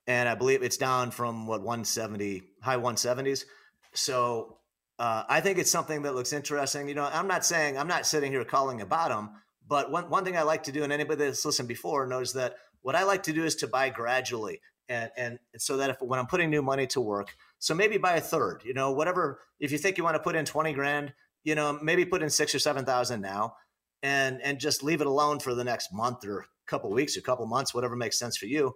and 0.08 0.28
I 0.28 0.36
believe 0.36 0.64
it's 0.64 0.78
down 0.78 1.12
from 1.12 1.48
what 1.48 1.62
170 1.62 2.44
high 2.62 2.78
170s. 2.78 3.46
So 3.94 4.58
uh, 5.00 5.24
I 5.28 5.42
think 5.42 5.58
it's 5.58 5.72
something 5.72 6.04
that 6.04 6.16
looks 6.16 6.34
interesting. 6.34 6.88
You 6.88 6.96
know, 6.96 7.10
I'm 7.12 7.28
not 7.28 7.46
saying 7.46 7.78
I'm 7.78 7.88
not 7.88 8.06
sitting 8.06 8.32
here 8.32 8.44
calling 8.44 8.82
a 8.82 8.86
bottom, 8.86 9.32
but 9.68 9.92
one 9.92 10.10
one 10.10 10.26
thing 10.26 10.38
I 10.38 10.44
like 10.44 10.64
to 10.64 10.72
do, 10.72 10.84
and 10.84 10.94
anybody 10.94 11.26
that's 11.26 11.46
listened 11.46 11.68
before 11.68 12.06
knows 12.08 12.34
that 12.34 12.56
what 12.82 12.96
I 12.96 13.04
like 13.04 13.24
to 13.24 13.34
do 13.34 13.44
is 13.44 13.56
to 13.58 13.68
buy 13.68 13.90
gradually, 13.90 14.62
and 14.90 15.10
and 15.18 15.40
so 15.58 15.78
that 15.78 15.90
if 15.90 16.02
when 16.02 16.20
I'm 16.20 16.28
putting 16.28 16.50
new 16.50 16.62
money 16.62 16.88
to 16.88 17.02
work, 17.02 17.36
so 17.60 17.74
maybe 17.74 17.98
buy 17.98 18.16
a 18.16 18.22
third. 18.22 18.62
You 18.64 18.74
know, 18.74 18.92
whatever. 18.92 19.40
If 19.60 19.72
you 19.72 19.78
think 19.78 19.98
you 19.98 20.04
want 20.04 20.16
to 20.16 20.24
put 20.24 20.36
in 20.36 20.46
20 20.46 20.74
grand, 20.74 21.14
you 21.44 21.56
know, 21.56 21.80
maybe 21.82 22.06
put 22.06 22.22
in 22.22 22.30
six 22.30 22.54
or 22.54 22.60
seven 22.60 22.86
thousand 22.86 23.22
now, 23.22 23.56
and 24.04 24.42
and 24.44 24.60
just 24.60 24.84
leave 24.84 25.02
it 25.02 25.08
alone 25.08 25.40
for 25.40 25.54
the 25.54 25.64
next 25.64 25.94
month 25.94 26.26
or 26.26 26.46
couple 26.68 26.92
weeks 26.92 27.18
or 27.18 27.22
couple 27.22 27.46
months, 27.46 27.74
whatever 27.74 27.96
makes 27.96 28.18
sense 28.18 28.38
for 28.38 28.46
you 28.46 28.74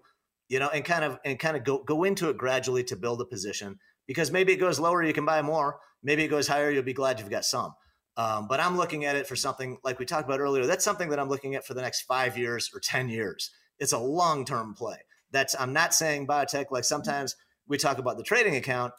you 0.48 0.60
know, 0.60 0.70
and 0.70 0.86
kind 0.86 1.04
of 1.04 1.18
and 1.26 1.40
kind 1.40 1.58
of 1.58 1.64
go 1.64 1.84
go 1.84 2.04
into 2.04 2.30
it 2.30 2.38
gradually 2.38 2.84
to 2.86 2.96
build 2.96 3.22
a 3.22 3.26
position 3.26 3.80
because 4.08 4.32
maybe 4.32 4.54
it 4.54 4.58
goes 4.58 4.80
lower, 4.80 5.04
you 5.04 5.14
can 5.14 5.26
buy 5.26 5.42
more. 5.42 5.80
Maybe 6.04 6.24
it 6.24 6.28
goes 6.28 6.48
higher, 6.48 6.70
you'll 6.70 6.84
be 6.84 6.94
glad 6.94 7.20
you've 7.20 7.30
got 7.30 7.46
some. 7.46 7.74
Um, 8.18 8.48
but 8.48 8.60
I'm 8.60 8.78
looking 8.78 9.06
at 9.06 9.16
it 9.16 9.28
for 9.28 9.36
something 9.36 9.78
like 9.84 10.00
we 10.00 10.06
talked 10.06 10.28
about 10.28 10.40
earlier. 10.40 10.66
That's 10.66 10.86
something 10.86 11.10
that 11.10 11.20
I'm 11.20 11.28
looking 11.30 11.56
at 11.56 11.66
for 11.66 11.74
the 11.74 11.82
next 11.82 12.04
five 12.04 12.38
years 12.38 12.70
or 12.74 12.80
10 12.80 13.10
years. 13.10 13.52
It's 13.80 13.92
a 13.92 14.00
long 14.00 14.46
term 14.46 14.74
play. 14.76 14.98
That's 15.32 15.56
I'm 15.60 15.74
not 15.74 15.94
saying 15.94 16.28
biotech 16.28 16.66
like 16.70 16.86
sometimes 16.86 17.36
we 17.68 17.78
talk 17.78 17.98
about 17.98 18.18
the 18.18 18.24
trading 18.24 18.56
account. 18.56 18.94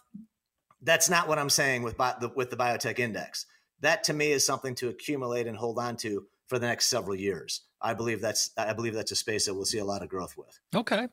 That's 0.83 1.09
not 1.09 1.29
what 1.29 1.39
I'm 1.39 1.49
saying 1.49 1.83
with 1.83 1.97
bi- 1.97 2.17
the, 2.21 2.31
with 2.35 2.51
the 2.51 2.57
biotech 2.57 2.99
index. 2.99 3.47
That 3.81 4.05
to 4.05 4.13
me 4.13 4.33
is 4.33 4.47
something 4.47 4.75
to 4.77 4.89
accumulate 4.89 5.47
and 5.47 5.57
hold 5.57 5.79
on 5.79 5.97
to 5.99 6.27
for 6.47 6.59
the 6.59 6.67
next 6.67 6.87
several 6.87 7.17
years. 7.17 7.63
I 7.81 7.95
believe 7.95 8.21
that's 8.21 8.51
I 8.57 8.73
believe 8.73 8.95
that's 8.95 9.13
a 9.13 9.17
space 9.17 9.47
that 9.47 9.55
we'll 9.55 9.65
see 9.65 9.79
a 9.79 9.85
lot 9.85 10.03
of 10.03 10.09
growth 10.09 10.37
with. 10.37 10.59
Okay. 10.75 11.09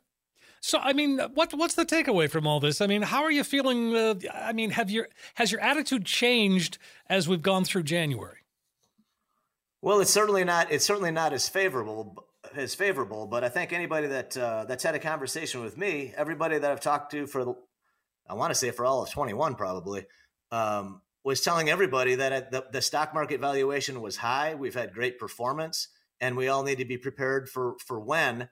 So, 0.65 0.79
I 0.79 0.93
mean, 0.93 1.19
what 1.33 1.53
what's 1.53 1.75
the 1.75 1.85
takeaway 1.85 2.29
from 2.29 2.47
all 2.47 2.61
this? 2.61 2.79
I 2.79 2.87
mean, 2.87 3.01
how 3.01 3.23
are 3.23 3.31
you 3.31 3.43
feeling? 3.43 3.93
Uh, 3.93 4.15
I 4.33 4.53
mean, 4.53 4.69
have 4.69 4.89
your 4.89 5.09
has 5.35 5.51
your 5.51 5.59
attitude 5.59 6.05
changed 6.05 6.77
as 7.09 7.27
we've 7.27 7.41
gone 7.41 7.65
through 7.65 7.83
January? 7.83 8.37
Well, 9.81 9.99
it's 9.99 10.11
certainly 10.11 10.45
not. 10.45 10.71
It's 10.71 10.85
certainly 10.85 11.11
not 11.11 11.33
as 11.33 11.49
favorable 11.49 12.25
as 12.55 12.73
favorable. 12.75 13.27
But 13.27 13.43
I 13.43 13.49
think 13.49 13.73
anybody 13.73 14.07
that 14.07 14.37
uh, 14.37 14.63
that's 14.63 14.83
had 14.83 14.95
a 14.95 14.99
conversation 14.99 15.61
with 15.61 15.77
me, 15.77 16.13
everybody 16.15 16.57
that 16.57 16.71
I've 16.71 16.79
talked 16.79 17.11
to 17.11 17.27
for, 17.27 17.57
I 18.29 18.33
want 18.33 18.51
to 18.51 18.55
say 18.55 18.71
for 18.71 18.85
all 18.85 19.03
of 19.03 19.09
twenty 19.09 19.33
one, 19.33 19.55
probably, 19.55 20.05
um, 20.49 21.01
was 21.23 21.41
telling 21.41 21.69
everybody 21.69 22.15
that 22.15 22.51
the, 22.51 22.65
the 22.71 22.81
stock 22.81 23.13
market 23.13 23.39
valuation 23.39 24.01
was 24.01 24.17
high. 24.17 24.55
We've 24.55 24.75
had 24.75 24.93
great 24.93 25.19
performance, 25.19 25.87
and 26.19 26.35
we 26.35 26.47
all 26.47 26.63
need 26.63 26.79
to 26.79 26.85
be 26.85 26.97
prepared 26.97 27.49
for 27.49 27.75
for 27.85 27.99
when 27.99 28.49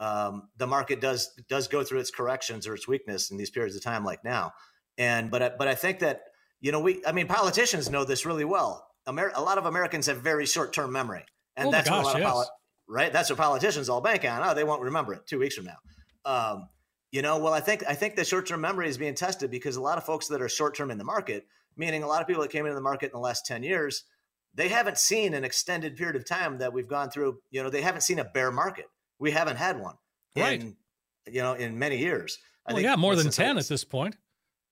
um, 0.00 0.48
the 0.56 0.66
market 0.66 1.00
does 1.00 1.30
does 1.48 1.68
go 1.68 1.84
through 1.84 2.00
its 2.00 2.10
corrections 2.10 2.66
or 2.66 2.74
its 2.74 2.88
weakness 2.88 3.30
in 3.30 3.36
these 3.36 3.50
periods 3.50 3.76
of 3.76 3.82
time, 3.82 4.04
like 4.04 4.24
now. 4.24 4.52
And 4.98 5.30
but 5.30 5.42
I, 5.42 5.50
but 5.56 5.68
I 5.68 5.74
think 5.74 6.00
that 6.00 6.22
you 6.60 6.72
know 6.72 6.80
we 6.80 7.04
I 7.06 7.12
mean 7.12 7.26
politicians 7.26 7.90
know 7.90 8.04
this 8.04 8.26
really 8.26 8.44
well. 8.44 8.86
Amer- 9.06 9.32
a 9.34 9.42
lot 9.42 9.58
of 9.58 9.66
Americans 9.66 10.06
have 10.06 10.18
very 10.18 10.46
short 10.46 10.72
term 10.72 10.92
memory, 10.92 11.24
and 11.56 11.68
oh 11.68 11.70
that's 11.70 11.88
gosh, 11.88 12.04
what 12.04 12.16
a 12.16 12.18
lot 12.18 12.20
yes. 12.20 12.26
of 12.26 12.32
poli- 12.32 12.46
right. 12.88 13.12
That's 13.12 13.30
what 13.30 13.38
politicians 13.38 13.88
all 13.88 14.00
bank 14.00 14.24
on. 14.24 14.42
Oh, 14.42 14.54
they 14.54 14.64
won't 14.64 14.82
remember 14.82 15.14
it 15.14 15.26
two 15.26 15.38
weeks 15.38 15.54
from 15.54 15.66
now. 15.66 15.76
Um, 16.24 16.68
you 17.12 17.22
know, 17.22 17.38
well, 17.38 17.52
I 17.52 17.60
think 17.60 17.84
I 17.88 17.94
think 17.94 18.16
the 18.16 18.24
short 18.24 18.46
term 18.46 18.60
memory 18.60 18.88
is 18.88 18.98
being 18.98 19.14
tested 19.14 19.50
because 19.50 19.76
a 19.76 19.82
lot 19.82 19.98
of 19.98 20.04
folks 20.04 20.28
that 20.28 20.42
are 20.42 20.48
short 20.48 20.74
term 20.74 20.90
in 20.90 20.98
the 20.98 21.04
market, 21.04 21.46
meaning 21.76 22.02
a 22.02 22.06
lot 22.06 22.20
of 22.22 22.26
people 22.26 22.42
that 22.42 22.50
came 22.50 22.64
into 22.66 22.74
the 22.74 22.80
market 22.80 23.06
in 23.06 23.12
the 23.12 23.18
last 23.18 23.44
ten 23.46 23.62
years, 23.62 24.04
they 24.54 24.68
haven't 24.68 24.98
seen 24.98 25.34
an 25.34 25.44
extended 25.44 25.96
period 25.96 26.16
of 26.16 26.24
time 26.26 26.58
that 26.58 26.72
we've 26.72 26.88
gone 26.88 27.10
through. 27.10 27.38
You 27.50 27.62
know, 27.62 27.70
they 27.70 27.82
haven't 27.82 28.02
seen 28.02 28.18
a 28.18 28.24
bear 28.24 28.50
market. 28.52 28.86
We 29.18 29.30
haven't 29.32 29.56
had 29.56 29.80
one 29.80 29.96
Right. 30.36 30.60
in 30.60 30.76
you 31.30 31.42
know 31.42 31.54
in 31.54 31.78
many 31.78 31.98
years. 31.98 32.38
I 32.66 32.72
Well, 32.72 32.76
think 32.78 32.84
yeah, 32.86 32.96
more 32.96 33.16
than 33.16 33.30
ten 33.30 33.56
I- 33.56 33.60
at 33.60 33.68
this 33.68 33.84
point. 33.84 34.16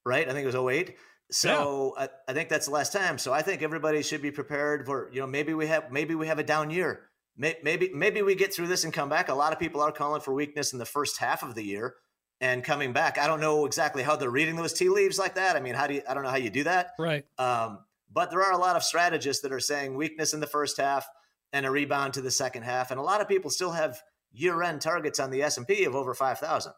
right? 0.05 0.29
I 0.29 0.33
think 0.33 0.43
it 0.45 0.47
was 0.47 0.55
08. 0.55 0.97
So 1.31 1.95
I, 1.97 2.09
I 2.29 2.33
think 2.35 2.49
that's 2.49 2.67
the 2.67 2.73
last 2.73 2.93
time. 2.93 3.17
So 3.19 3.33
I 3.33 3.41
think 3.43 3.62
everybody 3.62 4.03
should 4.03 4.21
be 4.23 4.31
prepared 4.31 4.85
for, 4.85 5.09
you 5.12 5.21
know, 5.21 5.27
maybe 5.27 5.55
we 5.55 5.67
have 5.67 5.91
maybe 5.91 6.15
we 6.15 6.27
have 6.27 6.38
a 6.38 6.43
down 6.45 6.71
year. 6.71 7.09
May- 7.37 7.59
Maybe 7.62 7.91
maybe 7.95 8.21
we 8.21 8.35
get 8.35 8.53
through 8.55 8.67
this 8.67 8.85
and 8.85 8.93
come 8.93 9.09
back. 9.09 9.29
A 9.31 9.35
lot 9.35 9.53
of 9.53 9.59
people 9.59 9.81
are 9.81 9.93
calling 9.93 10.21
for 10.21 10.35
weakness 10.35 10.73
in 10.75 10.79
the 10.79 10.85
first 10.85 11.19
half 11.19 11.43
of 11.43 11.55
the 11.55 11.62
year 11.65 11.95
and 12.43 12.65
coming 12.65 12.93
back. 12.93 13.19
I 13.19 13.29
don't 13.29 13.41
know 13.41 13.65
exactly 13.65 14.03
how 14.03 14.17
they're 14.17 14.29
reading 14.29 14.57
those 14.57 14.73
tea 14.73 14.89
leaves 14.89 15.17
like 15.17 15.37
that. 15.37 15.55
I 15.57 15.61
mean, 15.61 15.75
how 15.75 15.87
do 15.87 15.95
you 15.95 16.03
I 16.07 16.13
don't 16.13 16.25
know 16.25 16.29
how 16.29 16.37
you 16.37 16.51
do 16.51 16.65
that. 16.65 16.91
Right. 16.99 17.25
Um, 17.39 17.79
but 18.13 18.31
there 18.31 18.43
are 18.43 18.53
a 18.53 18.59
lot 18.59 18.77
of 18.77 18.83
strategists 18.83 19.43
that 19.43 19.53
are 19.53 19.61
saying 19.61 19.95
weakness 19.95 20.35
in 20.35 20.41
the 20.41 20.47
first 20.47 20.77
half 20.77 21.07
and 21.53 21.65
a 21.65 21.71
rebound 21.71 22.15
to 22.15 22.21
the 22.21 22.31
second 22.31 22.65
half. 22.65 22.91
And 22.91 23.01
a 23.01 23.03
lot 23.03 23.21
of 23.21 23.29
people 23.29 23.51
still 23.51 23.71
have 23.71 24.03
year-end 24.33 24.81
targets 24.81 25.19
on 25.21 25.31
the 25.31 25.43
S&P 25.43 25.85
of 25.85 25.95
over 25.95 26.13
5,000, 26.13 26.73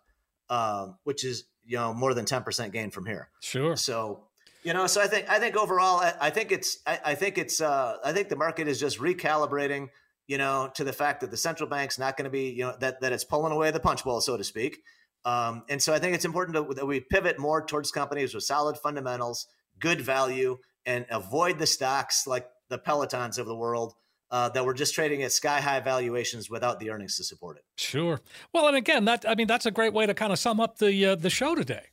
um, 0.50 0.98
which 1.04 1.24
is, 1.24 1.44
you 1.64 1.76
know, 1.76 1.92
more 1.94 2.14
than 2.14 2.24
10% 2.24 2.72
gain 2.72 2.90
from 2.90 3.06
here. 3.06 3.30
Sure. 3.40 3.74
So, 3.74 4.24
you 4.62 4.72
know, 4.72 4.86
so 4.86 5.00
I 5.00 5.06
think 5.06 5.28
I 5.28 5.38
think 5.38 5.56
overall, 5.56 6.00
I, 6.00 6.14
I 6.20 6.30
think 6.30 6.52
it's 6.52 6.78
I, 6.86 7.00
I 7.04 7.14
think 7.14 7.36
it's 7.36 7.60
uh, 7.60 7.96
I 8.04 8.12
think 8.12 8.28
the 8.28 8.36
market 8.36 8.68
is 8.68 8.78
just 8.78 8.98
recalibrating, 8.98 9.88
you 10.26 10.38
know, 10.38 10.70
to 10.74 10.84
the 10.84 10.92
fact 10.92 11.20
that 11.20 11.30
the 11.30 11.36
central 11.36 11.68
bank's 11.68 11.98
not 11.98 12.16
going 12.16 12.24
to 12.24 12.30
be, 12.30 12.50
you 12.50 12.64
know, 12.64 12.74
that 12.80 13.00
that 13.00 13.12
it's 13.12 13.24
pulling 13.24 13.52
away 13.52 13.70
the 13.70 13.80
punch 13.80 14.04
bowl, 14.04 14.20
so 14.20 14.36
to 14.36 14.44
speak. 14.44 14.78
Um, 15.24 15.64
and 15.68 15.82
so 15.82 15.94
I 15.94 15.98
think 15.98 16.14
it's 16.14 16.24
important 16.24 16.56
to, 16.56 16.74
that 16.74 16.86
we 16.86 17.00
pivot 17.00 17.38
more 17.38 17.64
towards 17.64 17.90
companies 17.90 18.34
with 18.34 18.44
solid 18.44 18.76
fundamentals, 18.76 19.46
good 19.78 20.00
value, 20.00 20.58
and 20.84 21.06
avoid 21.10 21.58
the 21.58 21.66
stocks 21.66 22.26
like 22.26 22.48
the 22.68 22.78
Pelotons 22.78 23.38
of 23.38 23.46
the 23.46 23.56
world 23.56 23.94
uh, 24.30 24.48
that 24.50 24.64
were 24.64 24.74
just 24.74 24.94
trading 24.94 25.22
at 25.22 25.32
sky 25.32 25.60
high 25.60 25.80
valuations 25.80 26.50
without 26.50 26.80
the 26.80 26.90
earnings 26.90 27.16
to 27.16 27.24
support 27.24 27.56
it. 27.56 27.64
Sure. 27.76 28.20
Well, 28.52 28.66
and 28.66 28.76
again, 28.76 29.04
that 29.06 29.24
I 29.28 29.34
mean, 29.34 29.46
that's 29.46 29.66
a 29.66 29.70
great 29.70 29.92
way 29.92 30.06
to 30.06 30.14
kind 30.14 30.32
of 30.32 30.38
sum 30.38 30.60
up 30.60 30.78
the 30.78 31.06
uh, 31.06 31.14
the 31.14 31.30
show 31.30 31.54
today. 31.54 31.86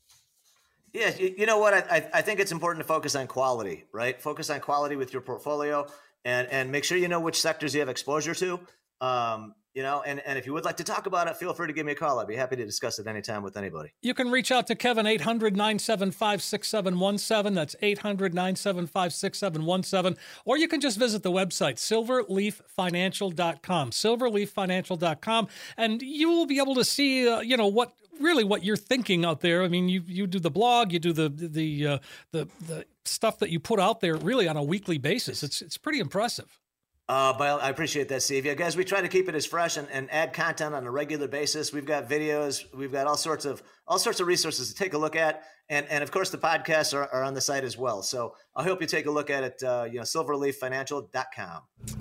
Yeah, 0.93 1.15
you, 1.15 1.35
you 1.37 1.45
know 1.45 1.59
what? 1.59 1.73
I, 1.73 1.97
I 1.97 2.09
I 2.15 2.21
think 2.21 2.39
it's 2.39 2.51
important 2.51 2.83
to 2.83 2.87
focus 2.87 3.15
on 3.15 3.27
quality, 3.27 3.85
right? 3.93 4.21
Focus 4.21 4.49
on 4.49 4.59
quality 4.59 4.95
with 4.95 5.13
your 5.13 5.21
portfolio, 5.21 5.87
and 6.25 6.47
and 6.47 6.71
make 6.71 6.83
sure 6.83 6.97
you 6.97 7.07
know 7.07 7.19
which 7.19 7.39
sectors 7.39 7.73
you 7.73 7.79
have 7.79 7.89
exposure 7.89 8.33
to. 8.35 8.59
Um, 8.99 9.55
you 9.73 9.83
know, 9.83 10.01
and 10.05 10.21
and 10.25 10.37
if 10.37 10.45
you 10.45 10.51
would 10.53 10.65
like 10.65 10.75
to 10.77 10.83
talk 10.83 11.05
about 11.05 11.27
it, 11.27 11.37
feel 11.37 11.53
free 11.53 11.67
to 11.67 11.73
give 11.73 11.85
me 11.85 11.93
a 11.93 11.95
call. 11.95 12.19
I'd 12.19 12.27
be 12.27 12.35
happy 12.35 12.57
to 12.57 12.65
discuss 12.65 12.99
it 12.99 13.07
anytime 13.07 13.43
with 13.43 13.55
anybody. 13.55 13.93
You 14.01 14.13
can 14.13 14.29
reach 14.29 14.51
out 14.51 14.67
to 14.67 14.75
Kevin 14.75 15.05
800 15.05 15.55
975 15.55 16.41
6717. 16.41 17.53
That's 17.53 17.77
800 17.81 18.33
975 18.33 19.13
6717. 19.13 20.21
Or 20.45 20.57
you 20.57 20.67
can 20.67 20.81
just 20.81 20.99
visit 20.99 21.23
the 21.23 21.31
website, 21.31 21.75
silverleaffinancial.com. 21.75 23.91
Silverleaffinancial.com. 23.91 25.47
And 25.77 26.01
you 26.01 26.29
will 26.29 26.45
be 26.45 26.59
able 26.59 26.75
to 26.75 26.83
see, 26.83 27.29
uh, 27.29 27.39
you 27.39 27.55
know, 27.55 27.67
what 27.67 27.93
really 28.19 28.43
what 28.43 28.63
you're 28.63 28.77
thinking 28.77 29.25
out 29.25 29.41
there. 29.41 29.63
I 29.63 29.67
mean, 29.67 29.89
you 29.89 30.03
you 30.05 30.27
do 30.27 30.39
the 30.39 30.51
blog, 30.51 30.91
you 30.91 30.99
do 30.99 31.13
the 31.13 31.29
the 31.29 31.87
uh, 31.87 31.99
the 32.31 32.47
the 32.67 32.85
stuff 33.05 33.39
that 33.39 33.49
you 33.49 33.59
put 33.59 33.79
out 33.79 34.01
there 34.01 34.15
really 34.15 34.47
on 34.47 34.57
a 34.57 34.63
weekly 34.63 34.97
basis. 34.97 35.43
It's 35.43 35.61
it's 35.61 35.77
pretty 35.77 35.99
impressive. 35.99 36.59
Uh, 37.09 37.33
but 37.37 37.61
I 37.61 37.69
appreciate 37.69 38.07
that, 38.09 38.23
Steve. 38.23 38.45
Yeah, 38.45 38.53
guys, 38.53 38.77
we 38.77 38.85
try 38.85 39.01
to 39.01 39.09
keep 39.09 39.27
it 39.27 39.35
as 39.35 39.45
fresh 39.45 39.75
and, 39.75 39.89
and 39.91 40.09
add 40.11 40.31
content 40.33 40.73
on 40.73 40.85
a 40.85 40.91
regular 40.91 41.27
basis. 41.27 41.73
We've 41.73 41.85
got 41.85 42.09
videos, 42.09 42.63
we've 42.73 42.91
got 42.91 43.07
all 43.07 43.17
sorts 43.17 43.43
of 43.43 43.61
all 43.87 43.99
sorts 43.99 44.21
of 44.21 44.27
resources 44.27 44.69
to 44.69 44.75
take 44.75 44.93
a 44.93 44.97
look 44.97 45.15
at, 45.15 45.43
and 45.69 45.85
and 45.87 46.03
of 46.03 46.11
course 46.11 46.29
the 46.29 46.37
podcasts 46.37 46.93
are, 46.93 47.07
are 47.11 47.23
on 47.23 47.33
the 47.33 47.41
site 47.41 47.65
as 47.65 47.77
well. 47.77 48.01
So 48.01 48.35
I 48.55 48.63
hope 48.63 48.79
you 48.79 48.87
take 48.87 49.07
a 49.07 49.11
look 49.11 49.29
at 49.29 49.43
it. 49.43 49.61
Uh, 49.61 49.87
you 49.91 49.97
know, 49.97 50.03
silverleaffinancial.com. 50.03 52.00